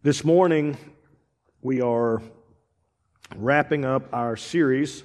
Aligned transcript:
This 0.00 0.24
morning, 0.24 0.76
we 1.60 1.80
are 1.80 2.22
wrapping 3.34 3.84
up 3.84 4.04
our 4.12 4.36
series, 4.36 5.02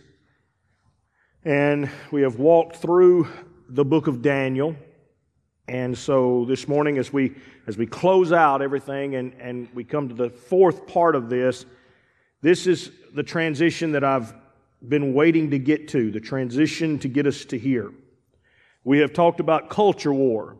and 1.44 1.90
we 2.12 2.22
have 2.22 2.38
walked 2.38 2.76
through 2.76 3.28
the 3.68 3.84
book 3.84 4.06
of 4.06 4.22
Daniel. 4.22 4.76
And 5.68 5.98
so 5.98 6.46
this 6.46 6.68
morning, 6.68 7.00
as 7.00 7.12
we 7.12 7.34
as 7.66 7.76
we 7.76 7.88
close 7.88 8.32
out 8.32 8.62
everything 8.62 9.16
and, 9.16 9.34
and 9.40 9.68
we 9.74 9.84
come 9.84 10.10
to 10.10 10.14
the 10.14 10.30
fourth 10.30 10.86
part 10.86 11.16
of 11.16 11.28
this, 11.28 11.66
this 12.44 12.68
is 12.68 12.92
the 13.16 13.24
transition 13.24 13.94
that 13.94 14.04
I've 14.04 14.32
been 14.88 15.16
waiting 15.16 15.50
to 15.50 15.58
get 15.58 15.88
to, 15.88 16.12
the 16.12 16.20
transition 16.20 17.00
to 17.00 17.08
get 17.08 17.26
us 17.26 17.46
to 17.46 17.58
here. 17.58 17.92
We 18.84 19.00
have 19.00 19.12
talked 19.12 19.40
about 19.40 19.72
culture 19.72 20.14
war, 20.14 20.56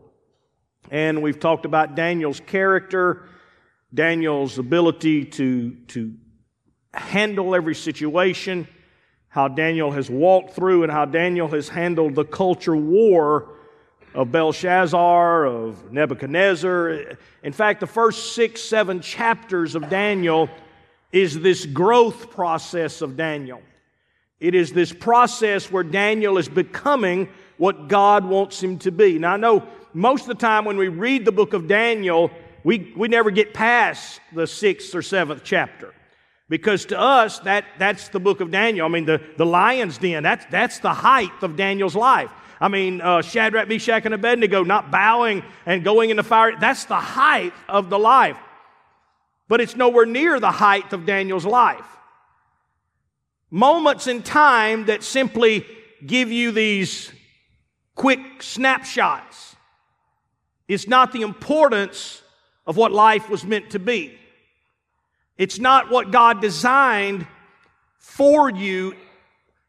and 0.90 1.22
we've 1.22 1.38
talked 1.38 1.66
about 1.66 1.94
Daniel's 1.94 2.40
character 2.40 3.28
Daniel's 3.94 4.58
ability 4.58 5.24
to, 5.24 5.70
to 5.88 6.14
handle 6.92 7.54
every 7.54 7.74
situation, 7.74 8.66
how 9.28 9.48
Daniel 9.48 9.92
has 9.92 10.10
walked 10.10 10.54
through 10.54 10.82
and 10.82 10.92
how 10.92 11.04
Daniel 11.04 11.48
has 11.48 11.68
handled 11.68 12.14
the 12.14 12.24
culture 12.24 12.76
war 12.76 13.50
of 14.14 14.30
Belshazzar, 14.30 15.44
of 15.46 15.92
Nebuchadnezzar. 15.92 17.16
In 17.42 17.52
fact, 17.52 17.80
the 17.80 17.86
first 17.86 18.34
six, 18.34 18.62
seven 18.62 19.00
chapters 19.00 19.74
of 19.74 19.88
Daniel 19.88 20.48
is 21.12 21.40
this 21.40 21.64
growth 21.66 22.30
process 22.30 23.00
of 23.00 23.16
Daniel. 23.16 23.62
It 24.40 24.54
is 24.54 24.72
this 24.72 24.92
process 24.92 25.70
where 25.70 25.84
Daniel 25.84 26.38
is 26.38 26.48
becoming 26.48 27.28
what 27.56 27.88
God 27.88 28.24
wants 28.24 28.62
him 28.62 28.78
to 28.80 28.90
be. 28.90 29.18
Now, 29.18 29.34
I 29.34 29.36
know 29.36 29.66
most 29.92 30.22
of 30.22 30.28
the 30.28 30.34
time 30.34 30.64
when 30.64 30.76
we 30.76 30.88
read 30.88 31.24
the 31.24 31.32
book 31.32 31.52
of 31.52 31.68
Daniel, 31.68 32.30
we, 32.64 32.92
we 32.96 33.08
never 33.08 33.30
get 33.30 33.54
past 33.54 34.20
the 34.32 34.46
sixth 34.46 34.94
or 34.94 35.02
seventh 35.02 35.42
chapter. 35.44 35.94
Because 36.48 36.86
to 36.86 36.98
us, 36.98 37.38
that, 37.40 37.64
that's 37.78 38.08
the 38.08 38.20
book 38.20 38.40
of 38.40 38.50
Daniel. 38.50 38.86
I 38.86 38.88
mean, 38.88 39.04
the, 39.04 39.20
the 39.36 39.46
lion's 39.46 39.98
den, 39.98 40.22
that's, 40.22 40.44
that's 40.46 40.78
the 40.78 40.92
height 40.92 41.42
of 41.42 41.56
Daniel's 41.56 41.94
life. 41.94 42.30
I 42.60 42.68
mean, 42.68 43.00
uh, 43.00 43.22
Shadrach, 43.22 43.68
Meshach, 43.68 44.04
and 44.04 44.14
Abednego 44.14 44.64
not 44.64 44.90
bowing 44.90 45.42
and 45.66 45.84
going 45.84 46.10
in 46.10 46.16
the 46.16 46.22
fire, 46.22 46.52
that's 46.58 46.84
the 46.84 46.96
height 46.96 47.52
of 47.68 47.90
the 47.90 47.98
life. 47.98 48.38
But 49.48 49.60
it's 49.60 49.76
nowhere 49.76 50.06
near 50.06 50.40
the 50.40 50.50
height 50.50 50.92
of 50.92 51.04
Daniel's 51.04 51.44
life. 51.44 51.84
Moments 53.50 54.06
in 54.06 54.22
time 54.22 54.86
that 54.86 55.02
simply 55.02 55.66
give 56.04 56.32
you 56.32 56.52
these 56.52 57.12
quick 57.94 58.42
snapshots. 58.42 59.56
It's 60.66 60.88
not 60.88 61.12
the 61.12 61.22
importance 61.22 62.22
of 62.66 62.76
what 62.76 62.92
life 62.92 63.28
was 63.28 63.44
meant 63.44 63.70
to 63.70 63.78
be. 63.78 64.18
It's 65.36 65.58
not 65.58 65.90
what 65.90 66.10
God 66.10 66.40
designed 66.40 67.26
for 67.98 68.50
you. 68.50 68.94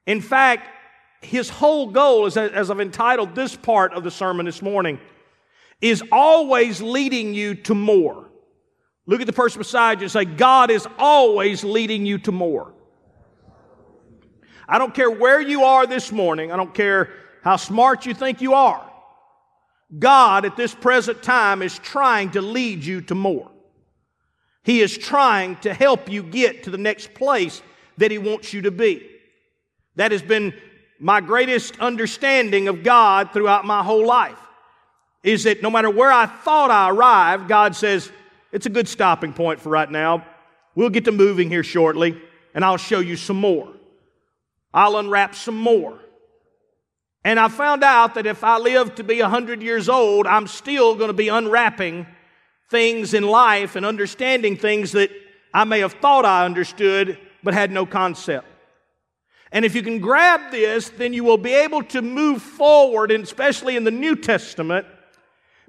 In 0.05 0.21
fact, 0.21 0.69
his 1.21 1.49
whole 1.49 1.87
goal, 1.87 2.25
as, 2.25 2.37
as 2.37 2.69
I've 2.69 2.79
entitled 2.79 3.33
this 3.35 3.55
part 3.55 3.93
of 3.93 4.03
the 4.03 4.11
sermon 4.11 4.45
this 4.45 4.61
morning, 4.61 4.99
is 5.81 6.03
always 6.11 6.81
leading 6.81 7.33
you 7.33 7.55
to 7.55 7.75
more. 7.75 8.29
Look 9.07 9.21
at 9.21 9.27
the 9.27 9.33
person 9.33 9.59
beside 9.59 9.99
you 9.99 10.05
and 10.05 10.11
say, 10.11 10.25
God 10.25 10.71
is 10.71 10.87
always 10.97 11.63
leading 11.63 12.05
you 12.05 12.17
to 12.19 12.31
more. 12.31 12.73
I 14.67 14.79
don't 14.79 14.93
care 14.93 15.11
where 15.11 15.39
you 15.39 15.63
are 15.63 15.85
this 15.85 16.11
morning. 16.11 16.51
I 16.51 16.57
don't 16.57 16.73
care 16.73 17.11
how 17.43 17.55
smart 17.57 18.05
you 18.05 18.13
think 18.13 18.41
you 18.41 18.53
are. 18.53 18.91
God 19.97 20.45
at 20.45 20.57
this 20.57 20.73
present 20.73 21.21
time 21.21 21.61
is 21.61 21.77
trying 21.79 22.31
to 22.31 22.41
lead 22.41 22.83
you 22.83 23.01
to 23.01 23.15
more. 23.15 23.51
He 24.63 24.81
is 24.81 24.97
trying 24.97 25.57
to 25.57 25.73
help 25.73 26.09
you 26.09 26.23
get 26.23 26.63
to 26.63 26.71
the 26.71 26.77
next 26.77 27.13
place 27.13 27.61
that 27.97 28.11
He 28.11 28.17
wants 28.17 28.51
you 28.51 28.63
to 28.63 28.71
be. 28.71 29.07
That 29.95 30.11
has 30.11 30.23
been 30.23 30.53
my 30.99 31.21
greatest 31.21 31.79
understanding 31.79 32.67
of 32.67 32.83
God 32.83 33.31
throughout 33.31 33.65
my 33.65 33.83
whole 33.83 34.05
life. 34.05 34.39
Is 35.23 35.43
that 35.43 35.61
no 35.61 35.69
matter 35.69 35.89
where 35.89 36.11
I 36.11 36.25
thought 36.25 36.71
I 36.71 36.89
arrived, 36.89 37.47
God 37.47 37.75
says, 37.75 38.11
it's 38.51 38.65
a 38.65 38.69
good 38.69 38.87
stopping 38.87 39.33
point 39.33 39.59
for 39.59 39.69
right 39.69 39.89
now. 39.89 40.25
We'll 40.75 40.89
get 40.89 41.05
to 41.05 41.11
moving 41.11 41.49
here 41.49 41.63
shortly, 41.63 42.19
and 42.53 42.63
I'll 42.63 42.77
show 42.77 42.99
you 42.99 43.15
some 43.15 43.37
more. 43.37 43.71
I'll 44.73 44.97
unwrap 44.97 45.35
some 45.35 45.57
more. 45.57 45.99
And 47.25 47.39
I 47.39 47.47
found 47.47 47.83
out 47.83 48.13
that 48.13 48.27
if 48.27 48.43
I 48.43 48.59
live 48.59 48.93
to 48.95 49.03
be 49.03 49.19
100 49.19 49.63
years 49.63 49.89
old, 49.89 50.27
I'm 50.27 50.45
still 50.45 50.93
going 50.93 51.07
to 51.07 51.13
be 51.13 51.27
unwrapping 51.27 52.05
things 52.69 53.15
in 53.15 53.23
life 53.23 53.75
and 53.75 53.83
understanding 53.83 54.57
things 54.57 54.91
that 54.91 55.09
I 55.51 55.63
may 55.63 55.79
have 55.79 55.93
thought 55.93 56.23
I 56.23 56.45
understood 56.45 57.17
but 57.41 57.55
had 57.55 57.71
no 57.71 57.87
concept. 57.87 58.47
And 59.51 59.65
if 59.65 59.73
you 59.73 59.81
can 59.81 59.99
grab 59.99 60.51
this, 60.51 60.89
then 60.89 61.13
you 61.13 61.23
will 61.23 61.39
be 61.39 61.53
able 61.53 61.81
to 61.85 62.03
move 62.03 62.43
forward, 62.43 63.09
and 63.09 63.23
especially 63.23 63.75
in 63.75 63.85
the 63.85 63.91
New 63.91 64.15
Testament, 64.15 64.85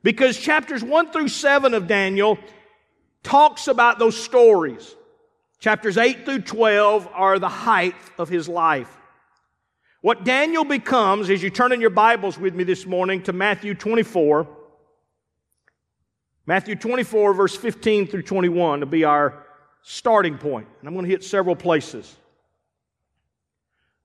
because 0.03 0.39
chapters 0.39 0.85
1 0.85 1.11
through 1.11 1.29
7 1.29 1.73
of 1.73 1.87
Daniel 1.87 2.39
talks 3.23 3.67
about 3.67 3.99
those 3.99 4.23
stories. 4.23 4.95
Chapters 5.59 5.97
8 5.97 6.27
through 6.27 6.43
12 6.43 7.09
are 7.15 7.39
the 7.39 7.49
height 7.49 7.95
of 8.19 8.29
his 8.29 8.47
life. 8.47 8.95
What 10.07 10.23
Daniel 10.23 10.63
becomes, 10.63 11.31
as 11.31 11.43
you 11.43 11.51
turn 11.51 11.73
in 11.73 11.81
your 11.81 11.91
Bibles 11.91 12.39
with 12.39 12.55
me 12.55 12.63
this 12.63 12.87
morning 12.87 13.25
to 13.25 13.33
Matthew 13.33 13.75
24, 13.75 14.47
Matthew 16.47 16.77
24, 16.77 17.35
verse 17.35 17.57
15 17.57 18.07
through 18.07 18.23
21, 18.23 18.79
to 18.79 18.87
be 18.87 19.03
our 19.03 19.45
starting 19.83 20.39
point. 20.39 20.69
And 20.79 20.87
I'm 20.87 20.95
going 20.95 21.07
to 21.07 21.11
hit 21.11 21.25
several 21.25 21.57
places. 21.57 22.15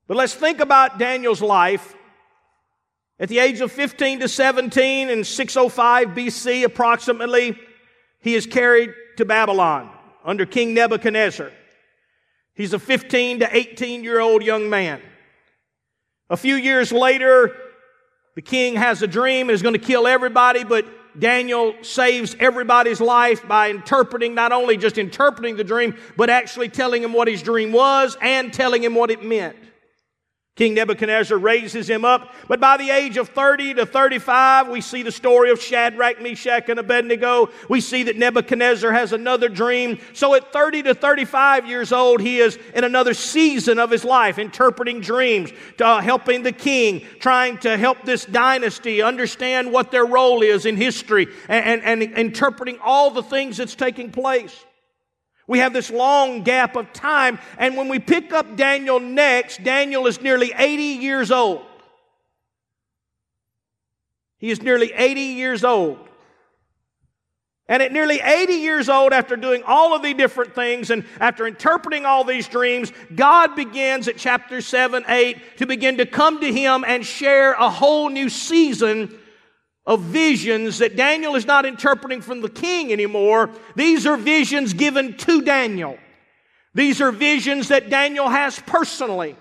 But 0.08 0.16
let's 0.16 0.34
think 0.34 0.58
about 0.58 0.98
Daniel's 0.98 1.40
life. 1.40 1.94
At 3.20 3.28
the 3.28 3.38
age 3.38 3.60
of 3.60 3.70
15 3.70 4.18
to 4.18 4.28
17 4.28 5.08
in 5.08 5.22
605 5.22 6.08
BC, 6.08 6.64
approximately, 6.64 7.56
he 8.18 8.34
is 8.34 8.44
carried 8.44 8.92
to 9.18 9.24
Babylon 9.24 9.88
under 10.24 10.46
King 10.46 10.74
Nebuchadnezzar. 10.74 11.52
He's 12.54 12.72
a 12.72 12.80
15 12.80 13.38
to 13.38 13.56
18 13.56 14.02
year 14.02 14.18
old 14.18 14.42
young 14.42 14.68
man. 14.68 15.00
A 16.32 16.36
few 16.38 16.54
years 16.54 16.90
later, 16.90 17.54
the 18.36 18.40
king 18.40 18.76
has 18.76 19.02
a 19.02 19.06
dream 19.06 19.50
and 19.50 19.54
is 19.54 19.60
going 19.60 19.74
to 19.74 19.78
kill 19.78 20.06
everybody, 20.06 20.64
but 20.64 20.86
Daniel 21.18 21.74
saves 21.82 22.34
everybody's 22.40 23.02
life 23.02 23.46
by 23.46 23.68
interpreting, 23.68 24.34
not 24.34 24.50
only 24.50 24.78
just 24.78 24.96
interpreting 24.96 25.56
the 25.56 25.64
dream, 25.64 25.94
but 26.16 26.30
actually 26.30 26.70
telling 26.70 27.02
him 27.02 27.12
what 27.12 27.28
his 27.28 27.42
dream 27.42 27.70
was 27.70 28.16
and 28.22 28.50
telling 28.50 28.82
him 28.82 28.94
what 28.94 29.10
it 29.10 29.22
meant. 29.22 29.56
King 30.54 30.74
Nebuchadnezzar 30.74 31.38
raises 31.38 31.88
him 31.88 32.04
up, 32.04 32.34
but 32.46 32.60
by 32.60 32.76
the 32.76 32.90
age 32.90 33.16
of 33.16 33.30
30 33.30 33.72
to 33.74 33.86
35, 33.86 34.68
we 34.68 34.82
see 34.82 35.02
the 35.02 35.10
story 35.10 35.50
of 35.50 35.58
Shadrach, 35.58 36.20
Meshach, 36.20 36.68
and 36.68 36.78
Abednego. 36.78 37.48
We 37.70 37.80
see 37.80 38.02
that 38.02 38.18
Nebuchadnezzar 38.18 38.92
has 38.92 39.14
another 39.14 39.48
dream. 39.48 39.98
So 40.12 40.34
at 40.34 40.52
30 40.52 40.82
to 40.82 40.94
35 40.94 41.66
years 41.66 41.90
old, 41.90 42.20
he 42.20 42.38
is 42.38 42.58
in 42.74 42.84
another 42.84 43.14
season 43.14 43.78
of 43.78 43.90
his 43.90 44.04
life, 44.04 44.38
interpreting 44.38 45.00
dreams, 45.00 45.50
uh, 45.80 46.02
helping 46.02 46.42
the 46.42 46.52
king, 46.52 47.06
trying 47.18 47.56
to 47.58 47.78
help 47.78 48.04
this 48.04 48.26
dynasty 48.26 49.00
understand 49.00 49.72
what 49.72 49.90
their 49.90 50.04
role 50.04 50.42
is 50.42 50.66
in 50.66 50.76
history, 50.76 51.28
and, 51.48 51.82
and, 51.82 52.02
and 52.02 52.18
interpreting 52.18 52.78
all 52.82 53.10
the 53.10 53.22
things 53.22 53.56
that's 53.56 53.74
taking 53.74 54.10
place. 54.10 54.66
We 55.52 55.58
have 55.58 55.74
this 55.74 55.90
long 55.90 56.44
gap 56.44 56.76
of 56.76 56.94
time. 56.94 57.38
And 57.58 57.76
when 57.76 57.88
we 57.88 57.98
pick 57.98 58.32
up 58.32 58.56
Daniel 58.56 58.98
next, 58.98 59.62
Daniel 59.62 60.06
is 60.06 60.18
nearly 60.22 60.50
80 60.56 60.82
years 60.82 61.30
old. 61.30 61.60
He 64.38 64.50
is 64.50 64.62
nearly 64.62 64.94
80 64.94 65.20
years 65.20 65.62
old. 65.62 65.98
And 67.68 67.82
at 67.82 67.92
nearly 67.92 68.18
80 68.18 68.54
years 68.54 68.88
old, 68.88 69.12
after 69.12 69.36
doing 69.36 69.62
all 69.66 69.94
of 69.94 70.00
the 70.00 70.14
different 70.14 70.54
things 70.54 70.88
and 70.88 71.04
after 71.20 71.46
interpreting 71.46 72.06
all 72.06 72.24
these 72.24 72.48
dreams, 72.48 72.90
God 73.14 73.54
begins 73.54 74.08
at 74.08 74.16
chapter 74.16 74.62
7, 74.62 75.04
8 75.06 75.58
to 75.58 75.66
begin 75.66 75.98
to 75.98 76.06
come 76.06 76.40
to 76.40 76.50
him 76.50 76.82
and 76.82 77.04
share 77.04 77.52
a 77.52 77.68
whole 77.68 78.08
new 78.08 78.30
season 78.30 79.18
of 79.84 80.00
visions 80.00 80.78
that 80.78 80.96
Daniel 80.96 81.34
is 81.34 81.46
not 81.46 81.66
interpreting 81.66 82.20
from 82.20 82.40
the 82.40 82.48
king 82.48 82.92
anymore. 82.92 83.50
These 83.74 84.06
are 84.06 84.16
visions 84.16 84.74
given 84.74 85.16
to 85.18 85.42
Daniel. 85.42 85.98
These 86.74 87.00
are 87.00 87.10
visions 87.10 87.68
that 87.68 87.90
Daniel 87.90 88.28
has 88.28 88.58
personally. 88.60 89.36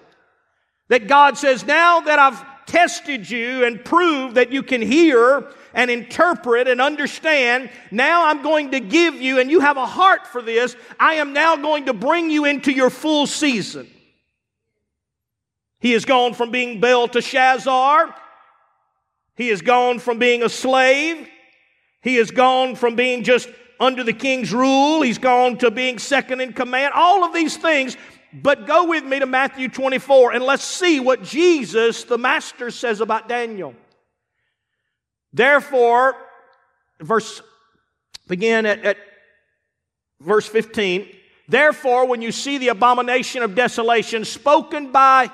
That 0.90 1.08
God 1.08 1.38
says, 1.38 1.66
now 1.66 2.02
that 2.02 2.20
I've 2.20 2.66
tested 2.66 3.30
you 3.30 3.66
and 3.66 3.84
proved 3.84 4.36
that 4.36 4.52
you 4.52 4.64
can 4.64 4.82
hear 4.82 5.48
and 5.74 5.90
interpret 5.90 6.68
and 6.68 6.82
understand, 6.82 7.70
now 7.92 8.26
I'm 8.26 8.42
going 8.42 8.72
to 8.72 8.80
give 8.80 9.16
you, 9.16 9.40
and 9.40 9.50
you 9.50 9.60
have 9.62 9.78
a 9.78 9.86
heart 9.86 10.28
for 10.28 10.42
this, 10.42 10.76
I 11.00 11.16
am 11.16 11.34
now 11.34 11.56
going 11.56 11.86
to 11.86 11.94
bring 11.94 12.30
you 12.30 12.46
into 12.46 12.72
your 12.72 12.90
full 12.90 13.28
season. 13.28 13.90
He 15.80 15.92
has 15.94 16.04
gone 16.06 16.34
from 16.34 16.52
being 16.52 16.80
Bel 16.80 17.08
to 17.08 17.14
Belteshazzar 17.14 18.16
he 19.36 19.50
has 19.50 19.62
gone 19.62 20.00
from 20.00 20.20
being 20.20 20.44
a 20.44 20.50
slave. 20.50 21.28
He 22.02 22.16
has 22.16 22.32
gone 22.32 22.76
from 22.76 22.96
being 22.96 23.24
just 23.24 23.50
under 23.80 24.04
the 24.04 24.14
king's 24.14 24.54
rule. 24.54 25.02
He's 25.02 25.18
gone 25.18 25.58
to 25.60 25.72
being 25.72 26.00
second 26.00 26.42
in 26.42 26.54
command. 26.54 26.94
All 26.96 27.24
of 27.24 27.34
these 27.34 27.58
things. 27.58 27.98
But 28.34 28.66
go 28.66 28.86
with 28.86 29.04
me 29.04 29.20
to 29.20 29.26
Matthew 29.26 29.68
24 29.68 30.34
and 30.34 30.44
let's 30.44 30.64
see 30.64 31.00
what 31.00 31.24
Jesus, 31.24 32.06
the 32.06 32.18
Master, 32.18 32.72
says 32.72 33.02
about 33.02 33.28
Daniel. 33.28 33.74
Therefore, 35.34 36.16
verse, 37.00 37.42
begin 38.28 38.66
at, 38.66 38.86
at 38.86 38.98
verse 40.22 40.48
15. 40.48 41.08
Therefore, 41.48 42.08
when 42.08 42.22
you 42.22 42.32
see 42.32 42.58
the 42.58 42.70
abomination 42.70 43.44
of 43.44 43.56
desolation 43.56 44.24
spoken 44.24 44.92
by 44.92 45.30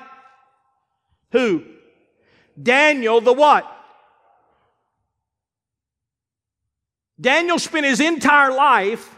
who? 1.30 1.64
Daniel, 2.60 3.20
the 3.20 3.32
what? 3.32 3.77
Daniel 7.20 7.58
spent 7.58 7.84
his 7.84 8.00
entire 8.00 8.52
life 8.52 9.14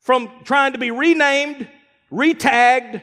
from 0.00 0.30
trying 0.44 0.72
to 0.72 0.78
be 0.78 0.90
renamed, 0.90 1.68
retagged, 2.10 3.02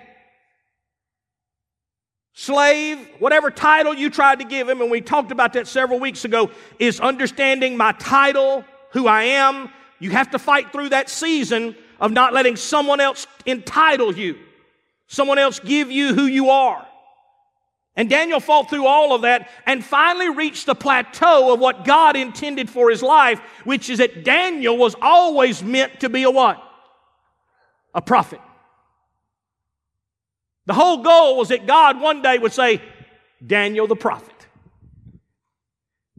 slave, 2.34 3.00
whatever 3.20 3.52
title 3.52 3.94
you 3.94 4.10
tried 4.10 4.40
to 4.40 4.46
give 4.46 4.70
him, 4.70 4.82
and 4.82 4.90
we 4.90 5.02
talked 5.02 5.32
about 5.32 5.54
that 5.54 5.68
several 5.68 6.00
weeks 6.00 6.26
ago, 6.26 6.50
is 6.80 7.00
understanding 7.00 7.78
my 7.78 7.92
title, 7.94 8.64
who 8.92 9.08
I 9.08 9.24
am. 9.24 9.70
You 10.00 10.12
have 10.12 10.32
to 10.32 10.40
fight 10.40 10.72
through 10.72 10.90
that 10.90 11.10
season 11.10 11.76
of 12.00 12.12
not 12.12 12.34
letting 12.34 12.56
someone 12.56 13.00
else 13.00 13.28
entitle 13.46 14.14
you, 14.14 14.38
someone 15.08 15.38
else 15.38 15.60
give 15.60 15.92
you 15.92 16.14
who 16.14 16.26
you 16.26 16.50
are. 16.50 16.87
And 17.98 18.08
Daniel 18.12 18.40
fought 18.40 18.70
through 18.70 18.86
all 18.86 19.16
of 19.16 19.24
that 19.24 19.50
and 19.66 19.84
finally 19.84 20.30
reached 20.30 20.68
the 20.68 20.76
plateau 20.76 21.52
of 21.52 21.60
what 21.60 21.84
God 21.84 22.16
intended 22.16 22.70
for 22.70 22.92
his 22.92 23.02
life, 23.02 23.42
which 23.64 23.90
is 23.90 23.98
that 23.98 24.24
Daniel 24.24 24.78
was 24.78 24.96
always 25.02 25.64
meant 25.64 26.00
to 26.02 26.10
be 26.10 26.22
a 26.22 26.30
what? 26.30 26.62
A 27.96 28.02
prophet. 28.02 28.40
The 30.68 30.76
whole 30.76 31.02
goal 31.02 31.38
was 31.38 31.50
that 31.50 31.66
God 31.66 32.00
one 32.00 32.22
day 32.22 32.38
would 32.38 32.54
say, 32.54 32.84
Daniel 33.46 33.88
the 33.88 33.96
prophet. 33.96 34.36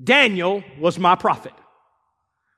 Daniel 0.03 0.65
was 0.81 0.99
my 0.99 1.15
prophet. 1.15 1.53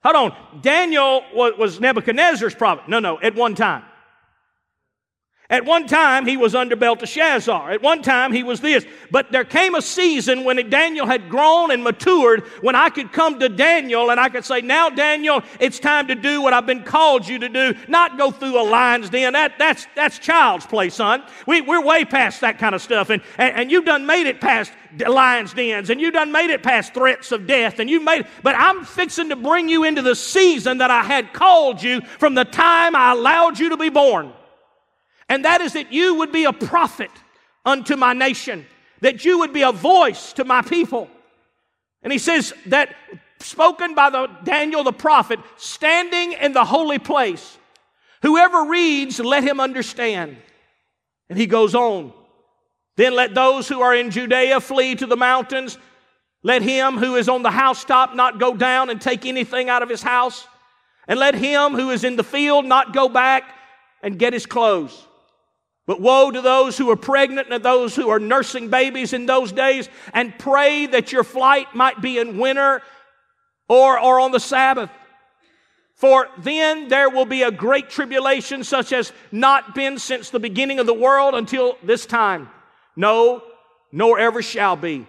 Hold 0.02 0.17
on. 0.17 0.62
Daniel 0.62 1.22
was 1.34 1.78
Nebuchadnezzar's 1.78 2.55
prophet. 2.55 2.88
No, 2.88 3.00
no, 3.00 3.20
at 3.20 3.34
one 3.34 3.55
time. 3.55 3.84
At 5.50 5.64
one 5.64 5.88
time, 5.88 6.26
he 6.26 6.37
was 6.37 6.55
under 6.55 6.76
Belteshazzar. 6.76 7.73
At 7.73 7.82
one 7.82 8.02
time, 8.02 8.32
he 8.32 8.44
was 8.44 8.61
this. 8.61 8.87
But 9.11 9.32
there 9.32 9.44
came 9.44 9.75
a 9.75 9.82
season 9.82 10.44
when 10.44 10.70
Daniel 10.70 11.06
had 11.06 11.29
grown 11.29 11.73
and 11.73 11.82
matured 11.82 12.44
when 12.61 12.76
I 12.76 12.88
could 12.88 13.12
come 13.12 13.41
to 13.41 13.49
Daniel 13.49 14.12
and 14.12 14.20
I 14.20 14.29
could 14.29 14.44
say, 14.44 14.61
Now, 14.61 14.91
Daniel, 14.91 15.43
it's 15.58 15.81
time 15.81 16.06
to 16.06 16.14
do 16.14 16.41
what 16.41 16.52
I've 16.52 16.67
been 16.67 16.85
called 16.85 17.26
you 17.26 17.41
to 17.41 17.49
do, 17.49 17.75
not 17.88 18.17
go 18.17 18.31
through 18.31 18.61
a 18.61 18.62
lion's 18.62 19.11
den. 19.11 19.32
That, 19.32 19.58
that's, 19.58 19.88
that's 19.97 20.20
child's 20.20 20.67
play, 20.67 20.88
son. 20.88 21.25
We, 21.49 21.62
we're 21.62 21.85
way 21.85 22.05
past 22.05 22.43
that 22.43 22.58
kind 22.58 22.76
of 22.76 22.81
stuff. 22.81 23.11
And, 23.11 23.20
and, 23.37 23.56
and 23.56 23.70
you've 23.73 23.85
done 23.85 24.06
made 24.06 24.29
it 24.29 24.41
past 24.41 24.73
lion's 25.08 25.53
dens 25.53 25.91
and 25.91 26.00
you've 26.00 26.14
done 26.14 26.32
made 26.32 26.50
it 26.50 26.62
past 26.62 26.94
threats 26.94 27.31
of 27.31 27.46
death 27.46 27.79
and 27.79 27.88
you 27.88 28.00
made 28.00 28.26
but 28.43 28.56
I'm 28.56 28.85
fixing 28.85 29.29
to 29.29 29.37
bring 29.37 29.69
you 29.69 29.85
into 29.85 30.03
the 30.03 30.17
season 30.17 30.79
that 30.79 30.91
I 30.91 31.05
had 31.05 31.32
called 31.32 31.81
you 31.81 32.00
from 32.00 32.35
the 32.35 32.44
time 32.44 32.96
I 32.96 33.12
allowed 33.12 33.61
you 33.61 33.69
to 33.69 33.76
be 33.76 33.88
born 33.88 34.32
and 35.31 35.44
that 35.44 35.61
is 35.61 35.75
that 35.75 35.93
you 35.93 36.17
would 36.17 36.32
be 36.32 36.44
a 36.44 36.53
prophet 36.53 37.11
unto 37.65 37.97
my 37.97 38.12
nation, 38.12 38.67
that 39.00 39.25
you 39.25 39.38
would 39.38 39.53
be 39.53 39.62
a 39.62 39.71
voice 39.71 40.32
to 40.35 40.44
my 40.44 40.61
people. 40.61 41.09
And 42.03 42.12
he 42.12 42.19
says 42.19 42.53
that 42.67 42.94
spoken 43.38 43.94
by 43.94 44.11
the 44.11 44.27
Daniel 44.43 44.82
the 44.82 44.93
prophet, 44.93 45.38
standing 45.56 46.32
in 46.32 46.53
the 46.53 46.65
holy 46.65 46.99
place. 46.99 47.59
Whoever 48.23 48.65
reads, 48.65 49.21
let 49.21 49.44
him 49.44 49.61
understand. 49.61 50.37
And 51.29 51.38
he 51.38 51.47
goes 51.47 51.77
on. 51.77 52.12
Then 52.97 53.15
let 53.15 53.32
those 53.32 53.69
who 53.69 53.81
are 53.81 53.94
in 53.94 54.11
Judea 54.11 54.61
flee 54.61 54.97
to 54.97 55.06
the 55.06 55.17
mountains. 55.17 55.79
Let 56.43 56.61
him 56.62 56.99
who 56.99 57.15
is 57.15 57.29
on 57.29 57.44
the 57.44 57.53
housetop 57.53 58.17
not 58.17 58.41
go 58.41 58.56
down 58.56 58.91
and 58.91 59.00
take 59.00 59.25
anything 59.25 59.69
out 59.69 59.82
of 59.82 59.88
his 59.88 60.03
house. 60.03 60.47
And 61.06 61.21
let 61.21 61.37
him 61.37 61.75
who 61.75 61.91
is 61.91 62.03
in 62.03 62.17
the 62.17 62.25
field 62.25 62.67
not 62.67 62.93
go 62.93 63.09
back 63.09 63.44
and 64.03 64.19
get 64.19 64.32
his 64.32 64.44
clothes. 64.44 65.06
But 65.91 66.01
woe 66.01 66.31
to 66.31 66.41
those 66.41 66.79
who 66.79 66.89
are 66.93 66.97
pregnant 66.97 67.53
and 67.53 67.65
those 67.65 67.97
who 67.97 68.11
are 68.11 68.21
nursing 68.21 68.69
babies 68.69 69.13
in 69.13 69.27
those 69.27 69.51
days, 69.51 69.89
and 70.15 70.39
pray 70.39 70.87
that 70.87 71.11
your 71.11 71.25
flight 71.25 71.75
might 71.75 72.01
be 72.01 72.17
in 72.17 72.39
winter 72.39 72.81
or, 73.69 73.99
or 73.99 74.21
on 74.21 74.31
the 74.31 74.39
Sabbath. 74.39 74.89
For 75.97 76.29
then 76.39 76.87
there 76.87 77.11
will 77.11 77.25
be 77.25 77.43
a 77.43 77.51
great 77.51 77.91
tribulation, 77.91 78.63
such 78.63 78.93
as 78.93 79.11
not 79.33 79.75
been 79.75 79.99
since 79.99 80.31
the 80.31 80.39
beginning 80.39 80.79
of 80.79 80.87
the 80.87 80.95
world 80.95 81.35
until 81.35 81.77
this 81.83 82.07
time. 82.07 82.49
No, 82.95 83.43
nor 83.91 84.17
ever 84.21 84.43
shall 84.43 84.77
be. 84.77 85.09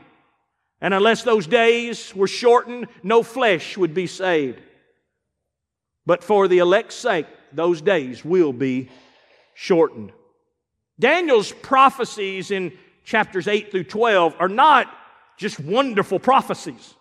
And 0.82 0.96
unless 0.96 1.22
those 1.22 1.46
days 1.46 2.12
were 2.16 2.28
shortened, 2.28 2.88
no 3.04 3.22
flesh 3.22 3.78
would 3.78 3.94
be 3.94 4.08
saved. 4.08 4.60
But 6.08 6.24
for 6.24 6.48
the 6.48 6.58
elect's 6.58 6.96
sake, 6.96 7.28
those 7.54 7.82
days 7.82 8.26
will 8.26 8.52
be 8.52 8.90
shortened. 9.54 10.12
Daniel's 11.02 11.52
prophecies 11.52 12.52
in 12.52 12.72
chapters 13.04 13.48
8 13.48 13.72
through 13.72 13.86
12 13.86 14.36
are 14.40 14.48
not 14.48 14.88
just 15.36 15.60
wonderful 15.60 16.20
prophecies. 16.20 16.94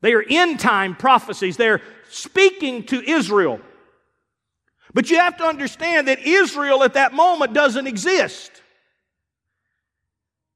They 0.00 0.14
are 0.14 0.24
end 0.28 0.58
time 0.58 0.96
prophecies. 0.96 1.56
They're 1.56 1.82
speaking 2.08 2.84
to 2.84 3.02
Israel. 3.02 3.60
But 4.94 5.10
you 5.10 5.18
have 5.18 5.36
to 5.36 5.44
understand 5.44 6.08
that 6.08 6.20
Israel 6.20 6.82
at 6.82 6.94
that 6.94 7.12
moment 7.12 7.52
doesn't 7.52 7.86
exist. 7.86 8.50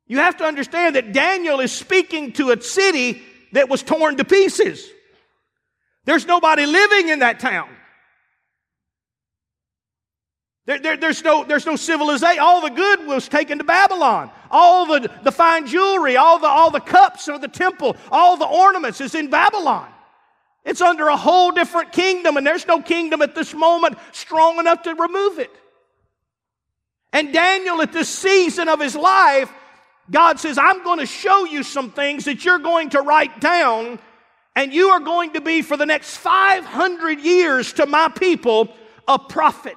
You 0.07 0.19
have 0.19 0.39
to 0.39 0.45
understand 0.45 0.97
that 0.97 1.13
Daniel 1.13 1.61
is 1.61 1.71
speaking 1.71 2.33
to 2.33 2.51
a 2.51 2.61
city 2.61 3.23
that 3.53 3.69
was 3.69 3.83
torn 3.83 4.17
to 4.17 4.25
pieces. 4.25 4.89
There's 6.07 6.27
nobody 6.27 6.65
living 6.65 7.11
in 7.11 7.19
that 7.19 7.41
town. 7.41 7.69
There, 10.65 10.79
there, 10.79 10.97
there's, 10.97 11.25
no, 11.25 11.43
there's 11.45 11.67
no 11.67 11.75
civilization. 11.75 12.39
All 12.39 12.61
the 12.61 12.71
good 12.71 13.07
was 13.07 13.29
taken 13.29 13.59
to 13.59 13.65
Babylon. 13.65 14.31
All 14.51 14.87
the, 14.87 15.11
the 15.25 15.33
fine 15.33 15.67
jewelry, 15.67 16.17
all 16.17 16.39
the, 16.39 16.47
all 16.47 16.71
the 16.71 16.81
cups 16.81 17.27
of 17.29 17.41
the 17.41 17.49
temple, 17.49 17.97
all 18.13 18.37
the 18.37 18.47
ornaments 18.47 19.01
is 19.01 19.15
in 19.15 19.29
Babylon. 19.29 19.89
It's 20.65 20.81
under 20.81 21.09
a 21.09 21.17
whole 21.17 21.51
different 21.51 21.91
kingdom, 21.91 22.37
and 22.37 22.47
there's 22.47 22.67
no 22.67 22.81
kingdom 22.81 23.23
at 23.23 23.35
this 23.35 23.53
moment 23.53 23.99
strong 24.13 24.61
enough 24.61 24.83
to 24.83 24.95
remove 24.95 25.41
it. 25.41 25.51
And 27.13 27.33
Daniel, 27.33 27.83
at 27.83 27.93
this 27.93 28.09
season 28.09 28.69
of 28.69 28.81
his 28.81 28.95
life, 28.95 29.53
God 30.11 30.39
says, 30.39 30.59
I'm 30.59 30.85
going 30.85 31.01
to 31.01 31.07
show 31.07 31.45
you 31.45 31.65
some 31.65 31.91
things 31.91 32.27
that 32.27 32.45
you're 32.45 32.61
going 32.61 32.91
to 32.91 33.01
write 33.01 33.41
down, 33.41 33.99
and 34.55 34.73
you 34.73 34.91
are 34.91 35.01
going 35.01 35.33
to 35.33 35.41
be 35.41 35.63
for 35.63 35.77
the 35.77 35.87
next 35.87 36.17
500 36.19 37.19
years 37.21 37.73
to 37.75 37.87
my 37.87 38.09
people 38.09 38.73
a 39.09 39.19
prophet. 39.19 39.77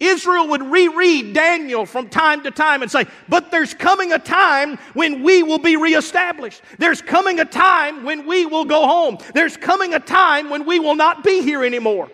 Israel 0.00 0.48
would 0.48 0.62
reread 0.62 1.34
Daniel 1.34 1.84
from 1.84 2.08
time 2.08 2.42
to 2.42 2.50
time 2.50 2.82
and 2.82 2.90
say, 2.90 3.04
but 3.28 3.50
there's 3.50 3.74
coming 3.74 4.12
a 4.12 4.18
time 4.18 4.78
when 4.94 5.22
we 5.22 5.42
will 5.42 5.58
be 5.58 5.76
reestablished. 5.76 6.62
There's 6.78 7.02
coming 7.02 7.38
a 7.38 7.44
time 7.44 8.02
when 8.04 8.26
we 8.26 8.46
will 8.46 8.64
go 8.64 8.86
home. 8.86 9.18
There's 9.34 9.58
coming 9.58 9.92
a 9.92 10.00
time 10.00 10.48
when 10.48 10.64
we 10.64 10.80
will 10.80 10.94
not 10.94 11.22
be 11.22 11.42
here 11.42 11.62
anymore. 11.62 12.10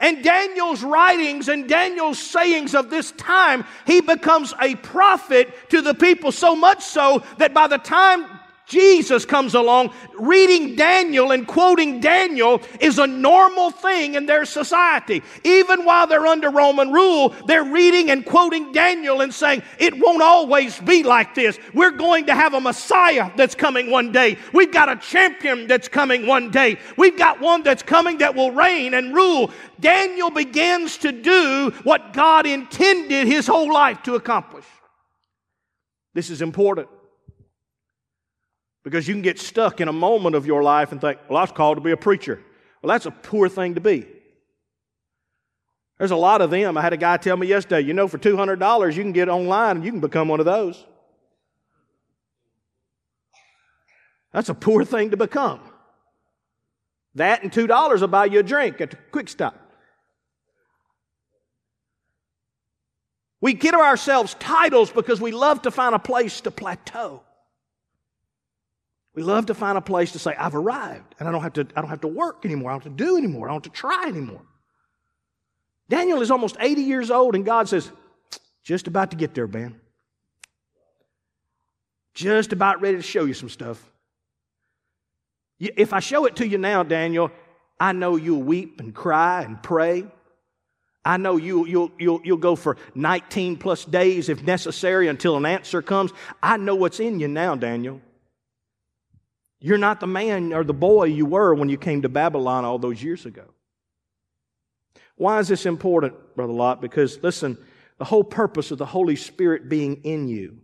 And 0.00 0.22
Daniel's 0.22 0.82
writings 0.82 1.48
and 1.48 1.68
Daniel's 1.68 2.18
sayings 2.18 2.74
of 2.74 2.90
this 2.90 3.10
time, 3.12 3.64
he 3.86 4.00
becomes 4.00 4.54
a 4.60 4.76
prophet 4.76 5.70
to 5.70 5.80
the 5.80 5.94
people 5.94 6.30
so 6.30 6.54
much 6.54 6.84
so 6.84 7.24
that 7.38 7.54
by 7.54 7.66
the 7.66 7.78
time 7.78 8.37
Jesus 8.68 9.24
comes 9.24 9.54
along, 9.54 9.94
reading 10.18 10.76
Daniel 10.76 11.32
and 11.32 11.46
quoting 11.46 12.00
Daniel 12.00 12.60
is 12.80 12.98
a 12.98 13.06
normal 13.06 13.70
thing 13.70 14.14
in 14.14 14.26
their 14.26 14.44
society. 14.44 15.22
Even 15.42 15.86
while 15.86 16.06
they're 16.06 16.26
under 16.26 16.50
Roman 16.50 16.92
rule, 16.92 17.30
they're 17.46 17.64
reading 17.64 18.10
and 18.10 18.26
quoting 18.26 18.70
Daniel 18.72 19.22
and 19.22 19.32
saying, 19.32 19.62
it 19.78 19.98
won't 19.98 20.20
always 20.20 20.78
be 20.80 21.02
like 21.02 21.34
this. 21.34 21.58
We're 21.72 21.92
going 21.92 22.26
to 22.26 22.34
have 22.34 22.52
a 22.52 22.60
Messiah 22.60 23.30
that's 23.36 23.54
coming 23.54 23.90
one 23.90 24.12
day. 24.12 24.36
We've 24.52 24.72
got 24.72 24.90
a 24.90 24.96
champion 24.96 25.66
that's 25.66 25.88
coming 25.88 26.26
one 26.26 26.50
day. 26.50 26.78
We've 26.98 27.16
got 27.16 27.40
one 27.40 27.62
that's 27.62 27.82
coming 27.82 28.18
that 28.18 28.34
will 28.34 28.50
reign 28.50 28.92
and 28.92 29.14
rule. 29.14 29.50
Daniel 29.80 30.30
begins 30.30 30.98
to 30.98 31.12
do 31.12 31.72
what 31.84 32.12
God 32.12 32.46
intended 32.46 33.26
his 33.26 33.46
whole 33.46 33.72
life 33.72 34.02
to 34.02 34.14
accomplish. 34.14 34.66
This 36.12 36.28
is 36.28 36.42
important. 36.42 36.88
Because 38.88 39.06
you 39.06 39.12
can 39.12 39.20
get 39.20 39.38
stuck 39.38 39.82
in 39.82 39.88
a 39.88 39.92
moment 39.92 40.34
of 40.34 40.46
your 40.46 40.62
life 40.62 40.92
and 40.92 41.00
think, 41.00 41.18
well, 41.28 41.36
I 41.36 41.42
was 41.42 41.52
called 41.52 41.76
to 41.76 41.82
be 41.82 41.90
a 41.90 41.96
preacher. 41.98 42.42
Well, 42.80 42.88
that's 42.88 43.04
a 43.04 43.10
poor 43.10 43.46
thing 43.46 43.74
to 43.74 43.82
be. 43.82 44.06
There's 45.98 46.10
a 46.10 46.16
lot 46.16 46.40
of 46.40 46.48
them. 46.48 46.78
I 46.78 46.80
had 46.80 46.94
a 46.94 46.96
guy 46.96 47.18
tell 47.18 47.36
me 47.36 47.46
yesterday, 47.46 47.82
you 47.82 47.92
know, 47.92 48.08
for 48.08 48.16
$200, 48.16 48.96
you 48.96 49.02
can 49.02 49.12
get 49.12 49.28
online 49.28 49.76
and 49.76 49.84
you 49.84 49.90
can 49.90 50.00
become 50.00 50.28
one 50.28 50.40
of 50.40 50.46
those. 50.46 50.86
That's 54.32 54.48
a 54.48 54.54
poor 54.54 54.86
thing 54.86 55.10
to 55.10 55.18
become. 55.18 55.60
That 57.14 57.42
and 57.42 57.52
$2 57.52 58.00
will 58.00 58.08
buy 58.08 58.24
you 58.24 58.38
a 58.38 58.42
drink 58.42 58.80
at 58.80 58.92
the 58.92 58.96
quick 59.12 59.28
stop. 59.28 59.54
We 63.42 63.52
give 63.52 63.74
ourselves 63.74 64.34
titles 64.40 64.90
because 64.90 65.20
we 65.20 65.30
love 65.30 65.60
to 65.62 65.70
find 65.70 65.94
a 65.94 65.98
place 65.98 66.40
to 66.40 66.50
plateau. 66.50 67.22
We 69.18 69.24
love 69.24 69.46
to 69.46 69.54
find 69.54 69.76
a 69.76 69.80
place 69.80 70.12
to 70.12 70.20
say, 70.20 70.32
I've 70.38 70.54
arrived 70.54 71.16
and 71.18 71.28
I 71.28 71.32
don't 71.32 71.42
have 71.42 71.54
to, 71.54 71.66
I 71.74 71.80
don't 71.80 71.90
have 71.90 72.02
to 72.02 72.06
work 72.06 72.44
anymore. 72.44 72.70
I 72.70 72.74
don't 72.74 72.84
have 72.84 72.96
to 72.96 73.04
do 73.04 73.16
anymore. 73.16 73.48
I 73.48 73.52
don't 73.52 73.64
have 73.64 73.72
to 73.72 73.76
try 73.76 74.04
anymore. 74.06 74.42
Daniel 75.88 76.22
is 76.22 76.30
almost 76.30 76.56
80 76.60 76.82
years 76.82 77.10
old 77.10 77.34
and 77.34 77.44
God 77.44 77.68
says, 77.68 77.90
just 78.62 78.86
about 78.86 79.10
to 79.10 79.16
get 79.16 79.34
there, 79.34 79.48
Ben. 79.48 79.74
Just 82.14 82.52
about 82.52 82.80
ready 82.80 82.98
to 82.98 83.02
show 83.02 83.24
you 83.24 83.34
some 83.34 83.48
stuff. 83.48 83.84
If 85.58 85.92
I 85.92 85.98
show 85.98 86.26
it 86.26 86.36
to 86.36 86.46
you 86.46 86.56
now, 86.56 86.84
Daniel, 86.84 87.32
I 87.80 87.90
know 87.90 88.14
you'll 88.14 88.44
weep 88.44 88.78
and 88.78 88.94
cry 88.94 89.42
and 89.42 89.60
pray. 89.60 90.06
I 91.04 91.16
know 91.16 91.38
you, 91.38 91.66
you'll, 91.66 91.90
you'll, 91.98 92.20
you'll 92.22 92.36
go 92.36 92.54
for 92.54 92.76
19 92.94 93.56
plus 93.56 93.84
days 93.84 94.28
if 94.28 94.44
necessary 94.44 95.08
until 95.08 95.36
an 95.36 95.44
answer 95.44 95.82
comes. 95.82 96.12
I 96.40 96.56
know 96.56 96.76
what's 96.76 97.00
in 97.00 97.18
you 97.18 97.26
now, 97.26 97.56
Daniel. 97.56 98.00
You're 99.60 99.78
not 99.78 100.00
the 100.00 100.06
man 100.06 100.52
or 100.52 100.64
the 100.64 100.74
boy 100.74 101.04
you 101.04 101.26
were 101.26 101.54
when 101.54 101.68
you 101.68 101.78
came 101.78 102.02
to 102.02 102.08
Babylon 102.08 102.64
all 102.64 102.78
those 102.78 103.02
years 103.02 103.26
ago. 103.26 103.44
Why 105.16 105.40
is 105.40 105.48
this 105.48 105.66
important, 105.66 106.14
Brother 106.36 106.52
Lott? 106.52 106.80
Because, 106.80 107.20
listen, 107.22 107.58
the 107.98 108.04
whole 108.04 108.22
purpose 108.22 108.70
of 108.70 108.78
the 108.78 108.86
Holy 108.86 109.16
Spirit 109.16 109.68
being 109.68 109.96
in 110.04 110.28
you, 110.28 110.58